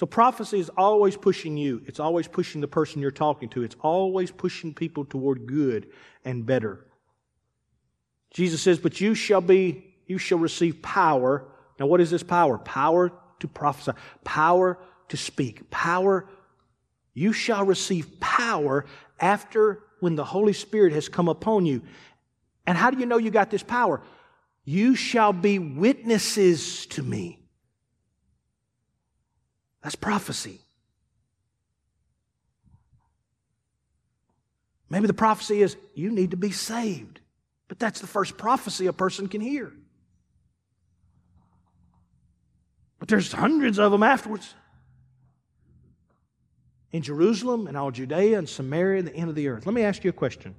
So 0.00 0.06
prophecy 0.06 0.58
is 0.58 0.70
always 0.78 1.14
pushing 1.14 1.58
you. 1.58 1.82
It's 1.84 2.00
always 2.00 2.26
pushing 2.26 2.62
the 2.62 2.66
person 2.66 3.02
you're 3.02 3.10
talking 3.10 3.50
to. 3.50 3.62
It's 3.62 3.76
always 3.82 4.30
pushing 4.30 4.72
people 4.72 5.04
toward 5.04 5.44
good 5.44 5.88
and 6.24 6.46
better. 6.46 6.86
Jesus 8.30 8.62
says, 8.62 8.78
But 8.78 9.02
you 9.02 9.14
shall 9.14 9.42
be, 9.42 9.94
you 10.06 10.16
shall 10.16 10.38
receive 10.38 10.80
power. 10.80 11.48
Now, 11.78 11.84
what 11.84 12.00
is 12.00 12.10
this 12.10 12.22
power? 12.22 12.56
Power 12.56 13.12
to 13.40 13.46
prophesy, 13.46 13.92
power 14.24 14.78
to 15.10 15.18
speak, 15.18 15.68
power. 15.68 16.26
You 17.12 17.34
shall 17.34 17.66
receive 17.66 18.20
power 18.20 18.86
after 19.20 19.82
when 19.98 20.14
the 20.14 20.24
Holy 20.24 20.54
Spirit 20.54 20.94
has 20.94 21.10
come 21.10 21.28
upon 21.28 21.66
you. 21.66 21.82
And 22.66 22.78
how 22.78 22.90
do 22.90 22.98
you 22.98 23.04
know 23.04 23.18
you 23.18 23.30
got 23.30 23.50
this 23.50 23.62
power? 23.62 24.00
You 24.64 24.96
shall 24.96 25.34
be 25.34 25.58
witnesses 25.58 26.86
to 26.86 27.02
me. 27.02 27.39
That's 29.82 29.94
prophecy. 29.94 30.60
Maybe 34.90 35.06
the 35.06 35.14
prophecy 35.14 35.62
is 35.62 35.76
you 35.94 36.10
need 36.10 36.32
to 36.32 36.36
be 36.36 36.50
saved. 36.50 37.20
But 37.68 37.78
that's 37.78 38.00
the 38.00 38.08
first 38.08 38.36
prophecy 38.36 38.86
a 38.86 38.92
person 38.92 39.28
can 39.28 39.40
hear. 39.40 39.72
But 42.98 43.08
there's 43.08 43.32
hundreds 43.32 43.78
of 43.78 43.92
them 43.92 44.02
afterwards. 44.02 44.54
In 46.90 47.02
Jerusalem 47.02 47.68
and 47.68 47.76
all 47.76 47.92
Judea 47.92 48.36
and 48.36 48.48
Samaria 48.48 48.98
and 48.98 49.08
the 49.08 49.14
end 49.14 49.30
of 49.30 49.36
the 49.36 49.46
earth. 49.46 49.64
Let 49.64 49.74
me 49.74 49.82
ask 49.82 50.02
you 50.02 50.10
a 50.10 50.12
question. 50.12 50.56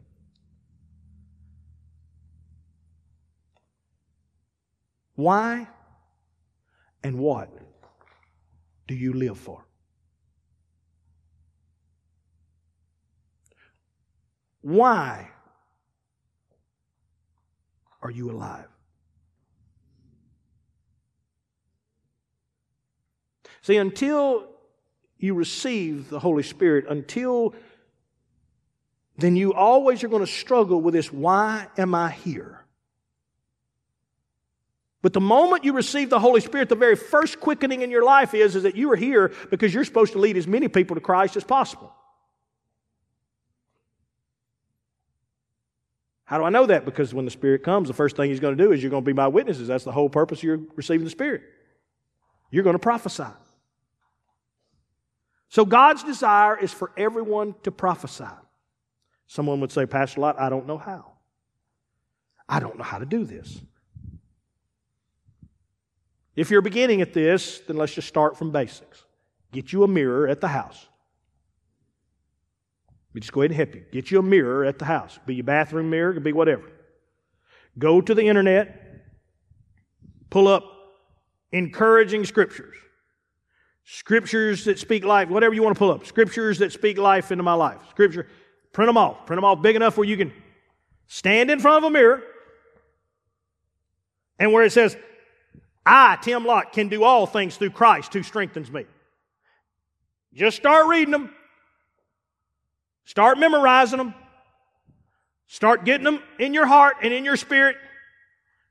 Why 5.16 5.68
and 7.04 7.20
what 7.20 7.50
do 8.92 8.98
you 8.98 9.14
live 9.14 9.38
for? 9.38 9.64
Why 14.62 15.30
are 18.02 18.12
you 18.12 18.30
alive? 18.30 18.68
See, 23.62 23.78
until 23.78 24.50
you 25.18 25.36
receive 25.36 26.10
the 26.10 26.20
Holy 26.20 26.44
Spirit, 26.44 26.86
until 26.90 27.56
then 29.18 29.38
you 29.38 29.54
always 29.54 30.04
are 30.04 30.10
going 30.10 30.26
to 30.26 30.32
struggle 30.32 30.82
with 30.82 30.94
this 30.96 31.14
why 31.14 31.68
am 31.78 31.96
I 31.96 32.12
here? 32.12 32.61
But 35.02 35.14
the 35.14 35.22
moment 35.22 35.64
you 35.64 35.74
receive 35.74 36.10
the 36.10 36.20
Holy 36.20 36.42
Spirit, 36.42 36.70
the 36.70 36.76
very 36.76 36.96
first 36.96 37.40
quickening 37.40 37.82
in 37.82 37.90
your 37.90 38.04
life 38.04 38.34
is, 38.34 38.56
is 38.56 38.64
that 38.64 38.76
you 38.76 38.92
are 38.92 38.96
here 38.96 39.32
because 39.50 39.74
you're 39.74 39.86
supposed 39.86 40.14
to 40.14 40.20
lead 40.20 40.38
as 40.38 40.46
many 40.46 40.68
people 40.68 40.96
to 40.96 41.02
Christ 41.02 41.36
as 41.36 41.44
possible. 41.44 41.92
How 46.26 46.38
do 46.38 46.44
I 46.46 46.50
know 46.50 46.68
that? 46.68 46.86
Because 46.86 47.14
when 47.14 47.26
the 47.26 47.32
Spirit 47.32 47.64
comes, 47.64 47.88
the 47.88 47.94
first 47.94 48.16
thing 48.16 48.30
He's 48.30 48.40
going 48.40 48.56
to 48.56 48.64
do 48.64 48.72
is 48.72 48.82
you're 48.82 48.92
going 48.92 49.04
to 49.04 49.06
be 49.06 49.14
my 49.14 49.28
witnesses. 49.28 49.68
That's 49.68 49.84
the 49.84 49.92
whole 49.92 50.10
purpose 50.10 50.40
of 50.40 50.44
your 50.44 50.60
receiving 50.76 51.04
the 51.04 51.10
Spirit. 51.10 51.42
You're 52.52 52.64
going 52.64 52.76
to 52.76 52.80
prophesy. 52.80 53.26
So 55.50 55.66
God's 55.66 56.04
desire 56.04 56.58
is 56.58 56.72
for 56.72 56.92
everyone 56.96 57.56
to 57.64 57.72
prophesy. 57.72 58.24
Someone 59.28 59.60
would 59.60 59.72
say, 59.72 59.86
Pastor 59.86 60.22
Lott, 60.22 60.40
I 60.40 60.50
don't 60.50 60.68
know 60.68 60.78
how. 60.78 61.14
I 62.48 62.60
don't 62.60 62.78
know 62.78 62.84
how 62.84 63.00
to 63.00 63.06
do 63.06 63.26
this. 63.26 63.62
If 66.36 66.50
you're 66.50 66.62
beginning 66.62 67.02
at 67.02 67.14
this, 67.14 67.60
then 67.68 67.78
let's 67.78 67.94
just 67.94 68.08
start 68.08 68.38
from 68.38 68.52
basics. 68.52 69.04
Get 69.52 69.74
you 69.74 69.84
a 69.84 69.88
mirror 69.88 70.28
at 70.28 70.42
the 70.42 70.48
house. 70.48 70.88
Let 73.10 73.16
me 73.16 73.22
just 73.22 73.34
go 73.34 73.42
ahead 73.42 73.52
and 73.52 73.58
help 73.58 73.76
you. 73.76 73.84
Get 73.92 74.12
you 74.12 74.20
a 74.20 74.24
mirror 74.24 74.64
at 74.64 74.80
the 74.80 74.86
house. 74.86 75.20
Be 75.26 75.36
your 75.36 75.44
bathroom 75.44 75.90
mirror, 75.90 76.12
it 76.12 76.14
could 76.16 76.24
be 76.24 76.32
whatever. 76.32 76.64
Go 77.78 78.00
to 78.00 78.16
the 78.16 78.24
internet, 78.24 79.06
pull 80.30 80.48
up 80.48 80.64
encouraging 81.52 82.26
scriptures. 82.26 82.76
Scriptures 83.84 84.64
that 84.66 84.80
speak 84.80 85.04
life, 85.04 85.28
whatever 85.28 85.54
you 85.54 85.64
want 85.64 85.76
to 85.76 85.80
pull 85.80 85.92
up. 85.92 86.06
Scriptures 86.06 86.60
that 86.60 86.72
speak 86.72 86.98
life 86.98 87.32
into 87.32 87.44
my 87.44 87.54
life. 87.54 87.82
Scripture, 87.90 88.28
print 88.72 88.88
them 88.88 88.98
off. 88.98 89.26
Print 89.26 89.38
them 89.38 89.46
off 89.46 89.62
big 89.62 89.76
enough 89.76 89.98
where 89.98 90.08
you 90.08 90.16
can 90.16 90.32
stand 91.08 91.52
in 91.52 91.60
front 91.60 91.84
of 91.84 91.90
a 91.90 91.90
mirror 91.90 92.22
and 94.40 94.54
where 94.54 94.64
it 94.64 94.72
says, 94.72 94.96
I, 95.86 96.18
Tim 96.22 96.46
Lott, 96.46 96.74
can 96.74 96.90
do 96.90 97.04
all 97.04 97.26
things 97.26 97.58
through 97.58 97.72
Christ 97.72 98.14
who 98.14 98.24
strengthens 98.24 98.72
me. 98.72 98.86
Just 100.34 100.58
start 100.58 100.88
reading 100.88 101.12
them. 101.12 101.34
Start 103.06 103.38
memorizing 103.38 103.98
them. 103.98 104.14
Start 105.48 105.84
getting 105.84 106.06
them 106.06 106.22
in 106.40 106.54
your 106.54 106.66
heart 106.66 106.98
and 107.02 107.14
in 107.14 107.26
your 107.26 107.36
spirit. 107.36 107.76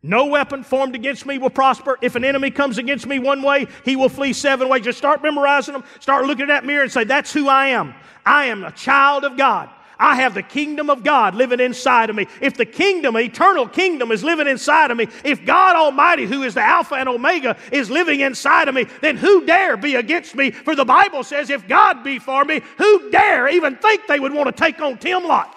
No 0.02 0.26
weapon 0.26 0.62
formed 0.62 0.94
against 0.94 1.26
me 1.26 1.36
will 1.36 1.50
prosper. 1.50 1.98
If 2.00 2.14
an 2.14 2.24
enemy 2.24 2.50
comes 2.50 2.78
against 2.78 3.06
me 3.06 3.18
one 3.18 3.42
way, 3.42 3.66
he 3.84 3.96
will 3.96 4.08
flee 4.08 4.32
seven 4.32 4.68
ways. 4.68 4.84
Just 4.84 4.96
start 4.96 5.22
memorizing 5.22 5.74
them. 5.74 5.84
Start 5.98 6.24
looking 6.24 6.44
at 6.44 6.48
that 6.48 6.64
mirror 6.64 6.82
and 6.82 6.90
say, 6.90 7.04
That's 7.04 7.32
who 7.32 7.48
I 7.48 7.68
am. 7.68 7.94
I 8.24 8.46
am 8.46 8.64
a 8.64 8.72
child 8.72 9.24
of 9.24 9.36
God. 9.36 9.68
I 10.00 10.16
have 10.16 10.32
the 10.32 10.42
kingdom 10.42 10.88
of 10.88 11.04
God 11.04 11.34
living 11.34 11.60
inside 11.60 12.08
of 12.08 12.16
me. 12.16 12.26
If 12.40 12.56
the 12.56 12.64
kingdom, 12.64 13.16
eternal 13.16 13.68
kingdom, 13.68 14.10
is 14.10 14.24
living 14.24 14.48
inside 14.48 14.90
of 14.90 14.96
me, 14.96 15.08
if 15.24 15.44
God 15.44 15.76
Almighty, 15.76 16.24
who 16.24 16.42
is 16.42 16.54
the 16.54 16.62
Alpha 16.62 16.94
and 16.94 17.06
Omega, 17.06 17.58
is 17.70 17.90
living 17.90 18.20
inside 18.20 18.66
of 18.66 18.74
me, 18.74 18.86
then 19.02 19.18
who 19.18 19.44
dare 19.44 19.76
be 19.76 19.96
against 19.96 20.34
me? 20.34 20.52
For 20.52 20.74
the 20.74 20.86
Bible 20.86 21.22
says, 21.22 21.50
if 21.50 21.68
God 21.68 22.02
be 22.02 22.18
for 22.18 22.46
me, 22.46 22.62
who 22.78 23.10
dare 23.10 23.46
even 23.48 23.76
think 23.76 24.06
they 24.06 24.18
would 24.18 24.32
want 24.32 24.46
to 24.46 24.52
take 24.52 24.80
on 24.80 24.96
Tim 24.96 25.22
Lott? 25.22 25.54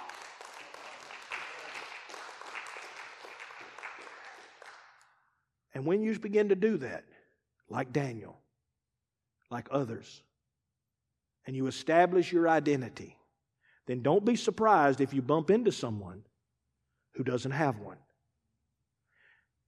And 5.73 5.85
when 5.85 6.03
you 6.03 6.19
begin 6.19 6.49
to 6.49 6.55
do 6.55 6.77
that, 6.77 7.05
like 7.69 7.93
Daniel, 7.93 8.37
like 9.49 9.69
others, 9.71 10.21
and 11.47 11.55
you 11.55 11.67
establish 11.67 12.31
your 12.31 12.49
identity, 12.49 13.15
then 13.85 14.01
don't 14.01 14.25
be 14.25 14.35
surprised 14.35 15.01
if 15.01 15.13
you 15.13 15.21
bump 15.21 15.51
into 15.51 15.71
someone 15.71 16.23
who 17.15 17.23
doesn't 17.23 17.51
have 17.51 17.79
one. 17.79 17.97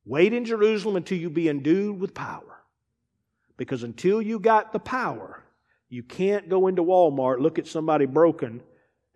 Wait 0.05 0.33
in 0.33 0.45
Jerusalem 0.45 0.95
until 0.95 1.17
you 1.17 1.29
be 1.29 1.49
endued 1.49 1.99
with 1.99 2.13
power. 2.13 2.61
Because 3.57 3.83
until 3.83 4.21
you 4.21 4.39
got 4.39 4.73
the 4.73 4.79
power, 4.79 5.43
you 5.89 6.03
can't 6.03 6.49
go 6.49 6.67
into 6.67 6.83
Walmart, 6.83 7.39
look 7.39 7.57
at 7.57 7.67
somebody 7.67 8.05
broken, 8.05 8.61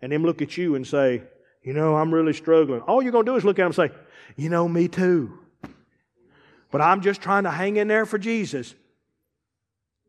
and 0.00 0.12
them 0.12 0.24
look 0.24 0.42
at 0.42 0.56
you 0.56 0.74
and 0.74 0.86
say, 0.86 1.22
You 1.62 1.74
know, 1.74 1.96
I'm 1.96 2.12
really 2.12 2.32
struggling. 2.32 2.80
All 2.82 3.02
you're 3.02 3.12
going 3.12 3.26
to 3.26 3.32
do 3.32 3.36
is 3.36 3.44
look 3.44 3.58
at 3.58 3.62
them 3.62 3.66
and 3.66 3.74
say, 3.74 3.90
You 4.36 4.48
know, 4.48 4.66
me 4.66 4.88
too. 4.88 5.38
But 6.70 6.80
I'm 6.80 7.00
just 7.00 7.20
trying 7.20 7.44
to 7.44 7.50
hang 7.50 7.76
in 7.76 7.88
there 7.88 8.06
for 8.06 8.18
Jesus. 8.18 8.74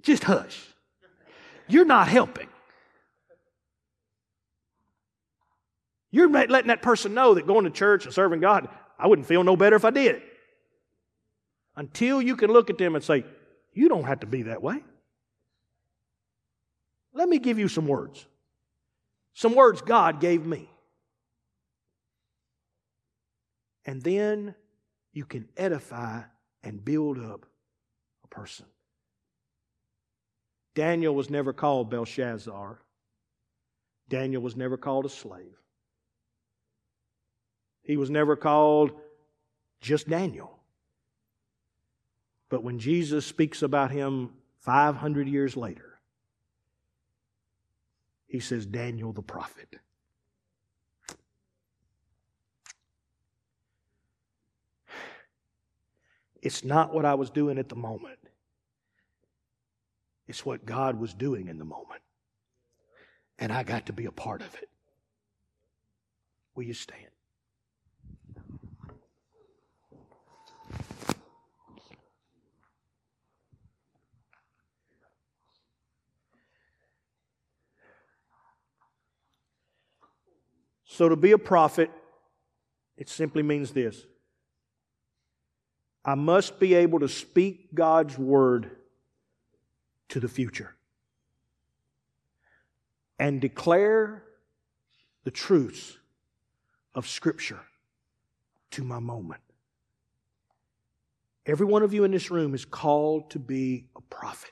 Just 0.02 0.24
hush. 0.24 0.68
You're 1.68 1.86
not 1.86 2.08
helping. 2.08 2.48
You're 6.12 6.30
letting 6.30 6.68
that 6.68 6.82
person 6.82 7.14
know 7.14 7.34
that 7.36 7.47
going 7.47 7.64
to 7.64 7.72
church 7.72 8.05
and 8.05 8.14
serving 8.14 8.41
God, 8.41 8.68
I 8.99 9.07
wouldn't 9.07 9.28
feel 9.28 9.43
no 9.43 9.55
better 9.55 9.78
if 9.78 9.86
I 9.86 9.91
did. 9.91 10.22
Until 11.76 12.22
you 12.22 12.36
can 12.36 12.51
look 12.51 12.70
at 12.70 12.78
them 12.78 12.95
and 12.95 13.03
say, 13.03 13.26
You 13.74 13.88
don't 13.88 14.03
have 14.03 14.20
to 14.20 14.28
be 14.28 14.43
that 14.43 14.62
way. 14.62 14.84
Let 17.14 17.30
me 17.30 17.39
give 17.39 17.57
you 17.57 17.68
some 17.68 17.88
words. 17.88 18.26
Some 19.34 19.55
words 19.55 19.82
God 19.82 20.20
gave 20.20 20.45
me. 20.45 20.70
And 23.86 24.01
then 24.01 24.53
you 25.14 25.26
can 25.26 25.47
edify 25.57 26.22
and 26.64 26.84
build 26.84 27.18
up 27.18 27.45
a 28.24 28.28
person. 28.28 28.66
Daniel 30.76 31.16
was 31.16 31.30
never 31.30 31.53
called 31.53 31.89
Belshazzar. 31.89 32.80
Daniel 34.07 34.41
was 34.41 34.55
never 34.55 34.78
called 34.78 35.05
a 35.05 35.09
slave. 35.09 35.61
He 37.84 37.98
was 37.98 38.10
never 38.10 38.36
called 38.36 38.92
just 39.80 40.10
Daniel. 40.10 40.60
But 42.50 42.64
when 42.64 42.80
Jesus 42.80 43.26
speaks 43.26 43.62
about 43.62 43.92
him 43.92 44.32
500 44.60 45.28
years 45.28 45.58
later, 45.58 46.00
he 48.28 48.40
says, 48.40 48.66
Daniel 48.66 49.12
the 49.12 49.22
prophet. 49.22 49.76
It's 56.42 56.64
not 56.64 56.94
what 56.94 57.06
I 57.06 57.16
was 57.16 57.30
doing 57.30 57.58
at 57.58 57.70
the 57.70 57.76
moment. 57.76 58.18
It's 60.28 60.46
what 60.46 60.66
God 60.66 61.00
was 61.00 61.14
doing 61.14 61.48
in 61.48 61.58
the 61.58 61.66
moment. 61.66 62.02
And 63.38 63.52
I 63.52 63.64
got 63.64 63.88
to 63.88 63.94
be 63.94 64.06
a 64.06 64.12
part 64.12 64.42
of 64.42 64.54
it. 64.56 64.70
Will 66.56 66.64
you 66.64 66.74
stand? 66.74 67.08
So, 80.94 81.08
to 81.08 81.16
be 81.16 81.32
a 81.32 81.38
prophet, 81.38 81.89
it 82.98 83.08
simply 83.08 83.44
means 83.44 83.72
this 83.72 84.06
I 86.04 86.16
must 86.16 86.60
be 86.60 86.74
able 86.74 87.00
to 87.00 87.08
speak 87.08 87.74
God's 87.74 88.18
word 88.18 88.72
to 90.10 90.20
the 90.20 90.28
future 90.28 90.76
and 93.18 93.39
declare 93.39 94.24
the 95.24 95.32
truths 95.32 95.98
of 96.94 97.08
Scripture 97.08 97.62
to 98.72 98.84
my 98.84 99.00
moment. 99.00 99.42
Every 101.46 101.66
one 101.66 101.84
of 101.84 101.94
you 101.94 102.04
in 102.04 102.12
this 102.12 102.30
room 102.30 102.54
is 102.54 102.66
called 102.66 103.30
to 103.32 103.39
be 103.39 103.86
a 103.96 104.02
prophet. 104.02 104.52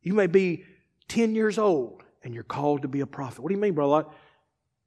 You 0.00 0.14
may 0.14 0.28
be 0.28 0.64
10 1.08 1.34
years 1.34 1.58
old 1.58 2.04
and 2.22 2.32
you're 2.32 2.42
called 2.42 2.82
to 2.82 2.88
be 2.88 3.00
a 3.00 3.06
prophet. 3.06 3.40
What 3.40 3.50
do 3.50 3.54
you 3.54 3.60
mean, 3.60 3.74
brother? 3.74 4.08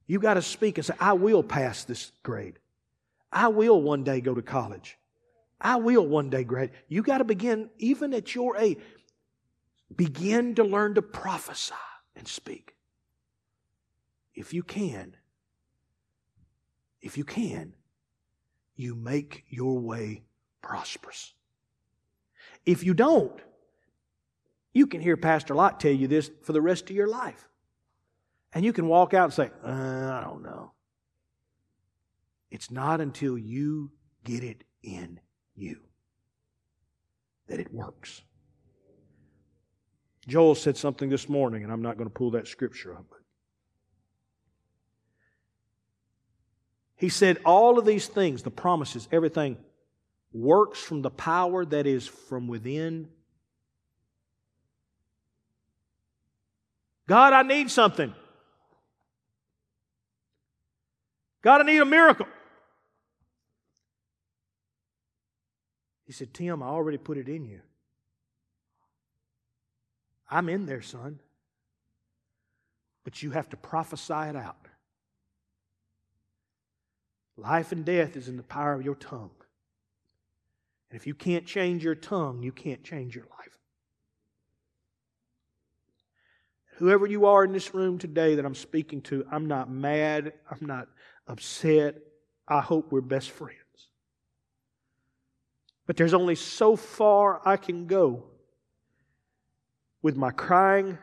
You 0.08 0.18
got 0.18 0.34
to 0.34 0.42
speak 0.42 0.78
and 0.78 0.84
say, 0.84 0.94
I 0.98 1.12
will 1.12 1.44
pass 1.44 1.84
this 1.84 2.10
grade. 2.24 2.58
I 3.30 3.48
will 3.48 3.80
one 3.80 4.02
day 4.02 4.20
go 4.20 4.34
to 4.34 4.42
college. 4.42 4.96
I 5.60 5.76
will 5.76 6.06
one 6.06 6.30
day 6.30 6.44
grad. 6.44 6.70
You 6.88 7.02
got 7.02 7.18
to 7.18 7.24
begin, 7.24 7.68
even 7.78 8.14
at 8.14 8.34
your 8.34 8.56
age, 8.56 8.78
begin 9.94 10.54
to 10.56 10.64
learn 10.64 10.94
to 10.94 11.02
prophesy 11.02 11.74
and 12.16 12.26
speak. 12.26 12.74
If 14.34 14.54
you 14.54 14.62
can, 14.62 15.14
if 17.02 17.18
you 17.18 17.24
can, 17.24 17.74
you 18.76 18.94
make 18.94 19.44
your 19.48 19.78
way 19.78 20.22
prosperous. 20.62 21.34
If 22.64 22.82
you 22.82 22.94
don't, 22.94 23.38
you 24.72 24.86
can 24.86 25.00
hear 25.00 25.16
Pastor 25.16 25.54
Lott 25.54 25.80
tell 25.80 25.92
you 25.92 26.08
this 26.08 26.30
for 26.42 26.52
the 26.52 26.62
rest 26.62 26.88
of 26.88 26.96
your 26.96 27.08
life. 27.08 27.48
And 28.58 28.64
you 28.64 28.72
can 28.72 28.88
walk 28.88 29.14
out 29.14 29.26
and 29.26 29.32
say, 29.32 29.50
uh, 29.64 29.70
I 29.70 30.20
don't 30.24 30.42
know. 30.42 30.72
It's 32.50 32.72
not 32.72 33.00
until 33.00 33.38
you 33.38 33.92
get 34.24 34.42
it 34.42 34.64
in 34.82 35.20
you 35.54 35.78
that 37.46 37.60
it 37.60 37.72
works. 37.72 38.20
Joel 40.26 40.56
said 40.56 40.76
something 40.76 41.08
this 41.08 41.28
morning, 41.28 41.62
and 41.62 41.72
I'm 41.72 41.82
not 41.82 41.98
going 41.98 42.08
to 42.08 42.12
pull 42.12 42.32
that 42.32 42.48
scripture 42.48 42.96
up. 42.96 43.06
He 46.96 47.10
said, 47.10 47.38
All 47.44 47.78
of 47.78 47.84
these 47.84 48.08
things, 48.08 48.42
the 48.42 48.50
promises, 48.50 49.06
everything, 49.12 49.56
works 50.32 50.82
from 50.82 51.02
the 51.02 51.10
power 51.10 51.64
that 51.64 51.86
is 51.86 52.08
from 52.08 52.48
within. 52.48 53.06
God, 57.06 57.32
I 57.32 57.42
need 57.42 57.70
something. 57.70 58.12
God, 61.48 61.62
I 61.62 61.64
need 61.64 61.80
a 61.80 61.86
miracle. 61.86 62.26
He 66.04 66.12
said, 66.12 66.34
Tim, 66.34 66.62
I 66.62 66.66
already 66.66 66.98
put 66.98 67.16
it 67.16 67.26
in 67.26 67.46
you. 67.46 67.62
I'm 70.30 70.50
in 70.50 70.66
there, 70.66 70.82
son. 70.82 71.20
But 73.02 73.22
you 73.22 73.30
have 73.30 73.48
to 73.48 73.56
prophesy 73.56 74.12
it 74.12 74.36
out. 74.36 74.68
Life 77.38 77.72
and 77.72 77.82
death 77.82 78.14
is 78.14 78.28
in 78.28 78.36
the 78.36 78.42
power 78.42 78.74
of 78.74 78.82
your 78.82 78.96
tongue. 78.96 79.30
And 80.90 81.00
if 81.00 81.06
you 81.06 81.14
can't 81.14 81.46
change 81.46 81.82
your 81.82 81.94
tongue, 81.94 82.42
you 82.42 82.52
can't 82.52 82.84
change 82.84 83.16
your 83.16 83.24
life. 83.24 83.58
Whoever 86.76 87.06
you 87.06 87.24
are 87.24 87.42
in 87.42 87.52
this 87.52 87.72
room 87.72 87.96
today 87.96 88.34
that 88.34 88.44
I'm 88.44 88.54
speaking 88.54 89.00
to, 89.02 89.24
I'm 89.32 89.46
not 89.46 89.70
mad. 89.70 90.34
I'm 90.50 90.66
not 90.66 90.88
upset. 91.28 91.96
I 92.46 92.60
hope 92.60 92.90
we're 92.90 93.00
best 93.00 93.30
friends. 93.30 93.54
But 95.86 95.96
there's 95.96 96.14
only 96.14 96.34
so 96.34 96.76
far 96.76 97.40
I 97.46 97.56
can 97.56 97.86
go 97.86 98.24
with 100.02 100.16
my 100.16 100.30
crying, 100.30 100.98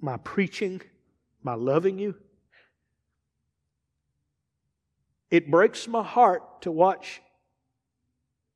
my 0.00 0.16
preaching, 0.18 0.80
my 1.42 1.54
loving 1.54 1.98
you. 1.98 2.14
It 5.30 5.50
breaks 5.50 5.86
my 5.86 6.02
heart 6.02 6.62
to 6.62 6.72
watch 6.72 7.20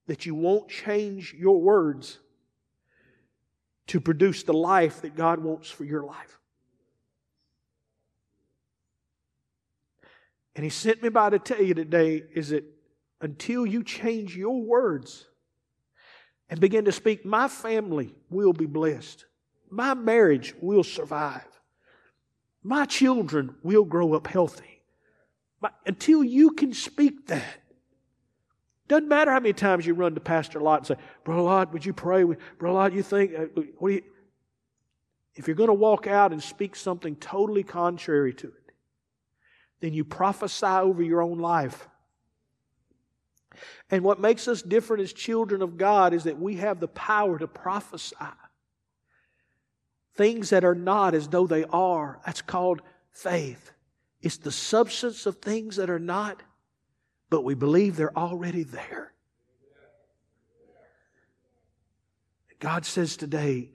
that 0.07 0.26
you 0.26 0.34
won't 0.34 0.68
change 0.68 1.34
your 1.34 1.61
words 1.61 2.18
to 3.88 4.00
produce 4.00 4.42
the 4.42 4.53
life 4.53 5.03
that 5.03 5.14
God 5.14 5.38
wants 5.38 5.70
for 5.70 5.84
your 5.84 6.03
life. 6.03 6.38
And 10.55 10.64
He 10.64 10.70
sent 10.70 11.03
me 11.03 11.09
by 11.09 11.30
to 11.30 11.38
tell 11.38 11.62
you 11.62 11.74
today 11.74 12.22
is 12.34 12.50
that 12.50 12.64
until 13.20 13.64
you 13.64 13.84
change 13.84 14.36
your 14.36 14.62
words, 14.62 15.26
and 16.53 16.61
begin 16.61 16.84
to 16.84 16.92
speak, 16.92 17.24
my 17.24 17.48
family 17.48 18.14
will 18.28 18.53
be 18.53 18.66
blessed. 18.66 19.24
My 19.70 19.94
marriage 19.94 20.55
will 20.61 20.84
survive. 20.84 21.48
My 22.62 22.84
children 22.84 23.55
will 23.62 23.86
grow 23.86 24.12
up 24.12 24.26
healthy. 24.26 24.82
But 25.62 25.72
until 25.86 26.22
you 26.22 26.50
can 26.50 26.74
speak 26.74 27.28
that, 27.28 27.62
doesn't 28.86 29.09
matter 29.09 29.30
how 29.30 29.40
many 29.40 29.55
times 29.55 29.86
you 29.86 29.94
run 29.94 30.14
to 30.14 30.20
Pastor 30.20 30.61
Lott 30.61 30.80
and 30.80 30.88
say, 30.88 31.05
Brother 31.24 31.40
Lott, 31.40 31.72
would 31.72 31.86
you 31.86 31.94
pray? 31.94 32.22
Brother 32.22 32.74
Lott, 32.74 32.92
you 32.92 33.03
think, 33.03 33.32
uh, 33.34 33.46
what 33.78 33.88
do 33.88 33.94
you, 33.94 34.03
if 35.34 35.46
you're 35.46 35.57
going 35.57 35.68
to 35.68 35.72
walk 35.72 36.07
out 36.07 36.32
and 36.32 36.42
speak 36.42 36.76
something 36.76 37.16
totally 37.16 37.62
contrary 37.62 38.34
to 38.34 38.48
it, 38.48 38.61
then 39.83 39.93
you 39.93 40.05
prophesy 40.05 40.64
over 40.64 41.03
your 41.03 41.20
own 41.20 41.39
life. 41.39 41.89
And 43.91 44.05
what 44.05 44.20
makes 44.20 44.47
us 44.47 44.62
different 44.62 45.03
as 45.03 45.12
children 45.12 45.61
of 45.61 45.76
God 45.76 46.14
is 46.14 46.24
that 46.24 46.39
we 46.39 46.57
have 46.57 46.78
the 46.80 46.89
power 46.89 47.39
to 47.39 47.49
prophesy 47.49 48.16
things 50.14 50.51
that 50.51 50.64
are 50.64 50.74
not 50.74 51.14
as 51.14 51.28
though 51.28 51.47
they 51.47 51.64
are. 51.64 52.20
That's 52.24 52.43
called 52.43 52.80
faith. 53.11 53.72
It's 54.20 54.37
the 54.37 54.53
substance 54.53 55.26
of 55.26 55.37
things 55.37 55.76
that 55.76 55.91
are 55.91 55.99
not, 55.99 56.43
but 57.28 57.43
we 57.43 57.55
believe 57.55 57.97
they're 57.97 58.16
already 58.16 58.62
there. 58.62 59.12
God 62.61 62.87
says 62.87 63.16
today, 63.16 63.70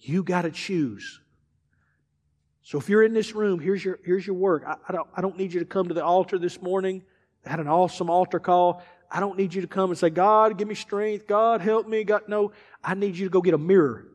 you 0.00 0.24
got 0.24 0.42
to 0.42 0.50
choose. 0.50 1.19
So 2.70 2.78
if 2.78 2.88
you're 2.88 3.02
in 3.02 3.12
this 3.12 3.34
room, 3.34 3.58
here's 3.58 3.84
your, 3.84 3.98
here's 4.04 4.24
your 4.24 4.36
work. 4.36 4.62
I, 4.64 4.76
I, 4.88 4.92
don't, 4.92 5.08
I 5.16 5.20
don't 5.20 5.36
need 5.36 5.52
you 5.52 5.58
to 5.58 5.66
come 5.66 5.88
to 5.88 5.94
the 5.94 6.04
altar 6.04 6.38
this 6.38 6.62
morning. 6.62 7.02
I 7.44 7.50
had 7.50 7.58
an 7.58 7.66
awesome 7.66 8.08
altar 8.08 8.38
call. 8.38 8.80
I 9.10 9.18
don't 9.18 9.36
need 9.36 9.52
you 9.52 9.60
to 9.62 9.66
come 9.66 9.90
and 9.90 9.98
say, 9.98 10.08
God, 10.08 10.56
give 10.56 10.68
me 10.68 10.76
strength. 10.76 11.26
God, 11.26 11.62
help 11.62 11.88
me. 11.88 12.04
God, 12.04 12.28
no. 12.28 12.52
I 12.84 12.94
need 12.94 13.16
you 13.16 13.26
to 13.26 13.28
go 13.28 13.40
get 13.40 13.54
a 13.54 13.58
mirror. 13.58 14.06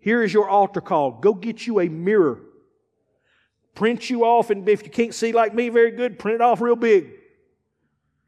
Here 0.00 0.22
is 0.22 0.34
your 0.34 0.50
altar 0.50 0.82
call. 0.82 1.12
Go 1.12 1.32
get 1.32 1.66
you 1.66 1.80
a 1.80 1.88
mirror. 1.88 2.40
print 3.74 4.10
you 4.10 4.26
off, 4.26 4.50
and 4.50 4.68
if 4.68 4.82
you 4.82 4.90
can't 4.90 5.14
see 5.14 5.32
like 5.32 5.54
me 5.54 5.70
very 5.70 5.92
good, 5.92 6.18
print 6.18 6.34
it 6.34 6.40
off 6.42 6.60
real 6.60 6.76
big. 6.76 7.08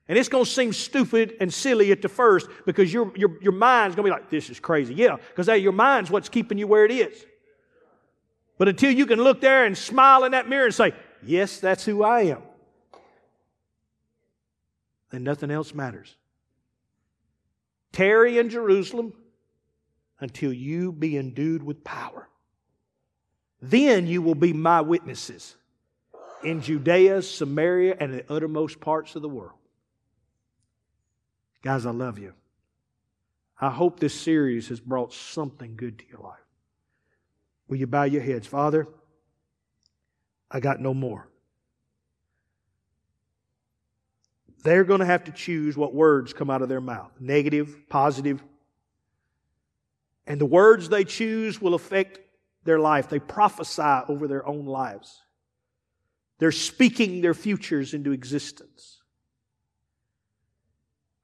And 0.08 0.16
it's 0.16 0.30
going 0.30 0.46
to 0.46 0.50
seem 0.50 0.72
stupid 0.72 1.34
and 1.38 1.52
silly 1.52 1.92
at 1.92 2.00
the 2.00 2.08
first 2.08 2.48
because 2.64 2.90
your, 2.90 3.12
your, 3.14 3.36
your 3.42 3.52
mind's 3.52 3.94
going 3.94 4.10
to 4.10 4.16
be 4.16 4.20
like, 4.22 4.30
this 4.30 4.48
is 4.48 4.58
crazy. 4.58 4.94
Yeah, 4.94 5.16
because 5.16 5.48
hey, 5.48 5.58
your 5.58 5.72
mind's 5.72 6.10
what's 6.10 6.30
keeping 6.30 6.56
you 6.56 6.66
where 6.66 6.86
it 6.86 6.90
is. 6.90 7.26
But 8.56 8.68
until 8.68 8.90
you 8.90 9.06
can 9.06 9.22
look 9.22 9.40
there 9.40 9.64
and 9.64 9.76
smile 9.76 10.24
in 10.24 10.32
that 10.32 10.48
mirror 10.48 10.66
and 10.66 10.74
say, 10.74 10.92
yes, 11.22 11.58
that's 11.58 11.84
who 11.84 12.02
I 12.02 12.22
am, 12.22 12.42
then 15.10 15.24
nothing 15.24 15.50
else 15.50 15.74
matters. 15.74 16.16
Tarry 17.92 18.38
in 18.38 18.50
Jerusalem 18.50 19.12
until 20.20 20.52
you 20.52 20.92
be 20.92 21.16
endued 21.16 21.62
with 21.62 21.84
power. 21.84 22.28
Then 23.60 24.06
you 24.06 24.20
will 24.22 24.34
be 24.34 24.52
my 24.52 24.80
witnesses 24.80 25.56
in 26.42 26.60
Judea, 26.60 27.22
Samaria, 27.22 27.96
and 27.98 28.12
the 28.12 28.24
uttermost 28.32 28.80
parts 28.80 29.16
of 29.16 29.22
the 29.22 29.28
world. 29.28 29.58
Guys, 31.62 31.86
I 31.86 31.90
love 31.90 32.18
you. 32.18 32.34
I 33.60 33.70
hope 33.70 33.98
this 33.98 34.14
series 34.14 34.68
has 34.68 34.80
brought 34.80 35.12
something 35.14 35.76
good 35.76 35.98
to 35.98 36.04
your 36.08 36.20
life. 36.20 36.43
Will 37.68 37.76
you 37.76 37.86
bow 37.86 38.04
your 38.04 38.22
heads? 38.22 38.46
Father, 38.46 38.86
I 40.50 40.60
got 40.60 40.80
no 40.80 40.94
more. 40.94 41.28
They're 44.62 44.84
going 44.84 45.00
to 45.00 45.06
have 45.06 45.24
to 45.24 45.32
choose 45.32 45.76
what 45.76 45.94
words 45.94 46.32
come 46.32 46.50
out 46.50 46.62
of 46.62 46.68
their 46.68 46.80
mouth 46.80 47.12
negative, 47.20 47.88
positive. 47.88 48.42
And 50.26 50.40
the 50.40 50.46
words 50.46 50.88
they 50.88 51.04
choose 51.04 51.60
will 51.60 51.74
affect 51.74 52.18
their 52.64 52.78
life. 52.78 53.10
They 53.10 53.18
prophesy 53.18 54.00
over 54.08 54.26
their 54.26 54.46
own 54.46 54.64
lives. 54.64 55.20
They're 56.38 56.50
speaking 56.50 57.20
their 57.20 57.34
futures 57.34 57.94
into 57.94 58.12
existence. 58.12 59.02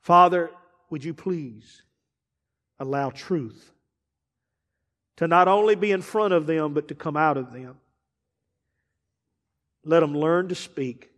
Father, 0.03 0.51
would 0.91 1.03
you 1.03 1.15
please 1.15 1.83
allow 2.79 3.11
truth 3.11 3.73
to 5.21 5.29
not 5.29 5.49
only 5.49 5.75
be 5.75 5.93
in 5.93 6.01
front 6.01 6.33
of 6.33 6.47
them, 6.47 6.73
but 6.73 6.89
to 6.89 6.95
come 6.95 7.15
out 7.15 7.37
of 7.37 7.53
them? 7.53 7.77
Let 9.85 10.01
them 10.01 10.17
learn 10.17 10.49
to 10.49 10.55
speak, 10.55 11.11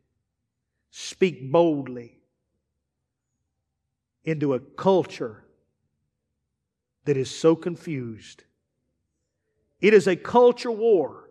speak 0.90 1.52
boldly 1.52 2.18
into 4.24 4.54
a 4.54 4.58
culture 4.58 5.44
that 7.04 7.16
is 7.16 7.30
so 7.30 7.54
confused. 7.54 8.42
It 9.80 9.94
is 9.94 10.08
a 10.08 10.16
culture 10.16 10.72
war. 10.72 11.30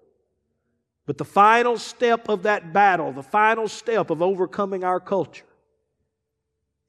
But 1.06 1.18
the 1.18 1.26
final 1.26 1.78
step 1.78 2.30
of 2.30 2.44
that 2.44 2.72
battle, 2.72 3.12
the 3.12 3.22
final 3.22 3.68
step 3.68 4.10
of 4.10 4.22
overcoming 4.22 4.86
our 4.86 5.02
culture, 5.02 5.44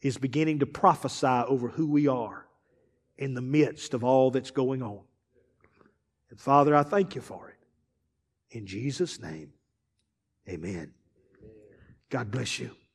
is 0.00 0.16
beginning 0.16 0.60
to 0.60 0.66
prophesy 0.66 1.26
over 1.26 1.66
who 1.66 1.88
we 1.88 2.06
are 2.06 2.46
in 3.18 3.34
the 3.34 3.42
midst 3.42 3.94
of 3.94 4.04
all 4.04 4.30
that's 4.30 4.52
going 4.52 4.80
on. 4.80 5.00
And 6.32 6.40
Father, 6.40 6.74
I 6.74 6.82
thank 6.82 7.14
you 7.14 7.20
for 7.20 7.50
it. 7.50 8.56
In 8.56 8.64
Jesus' 8.64 9.20
name, 9.20 9.52
amen. 10.48 10.94
God 12.08 12.30
bless 12.30 12.58
you. 12.58 12.70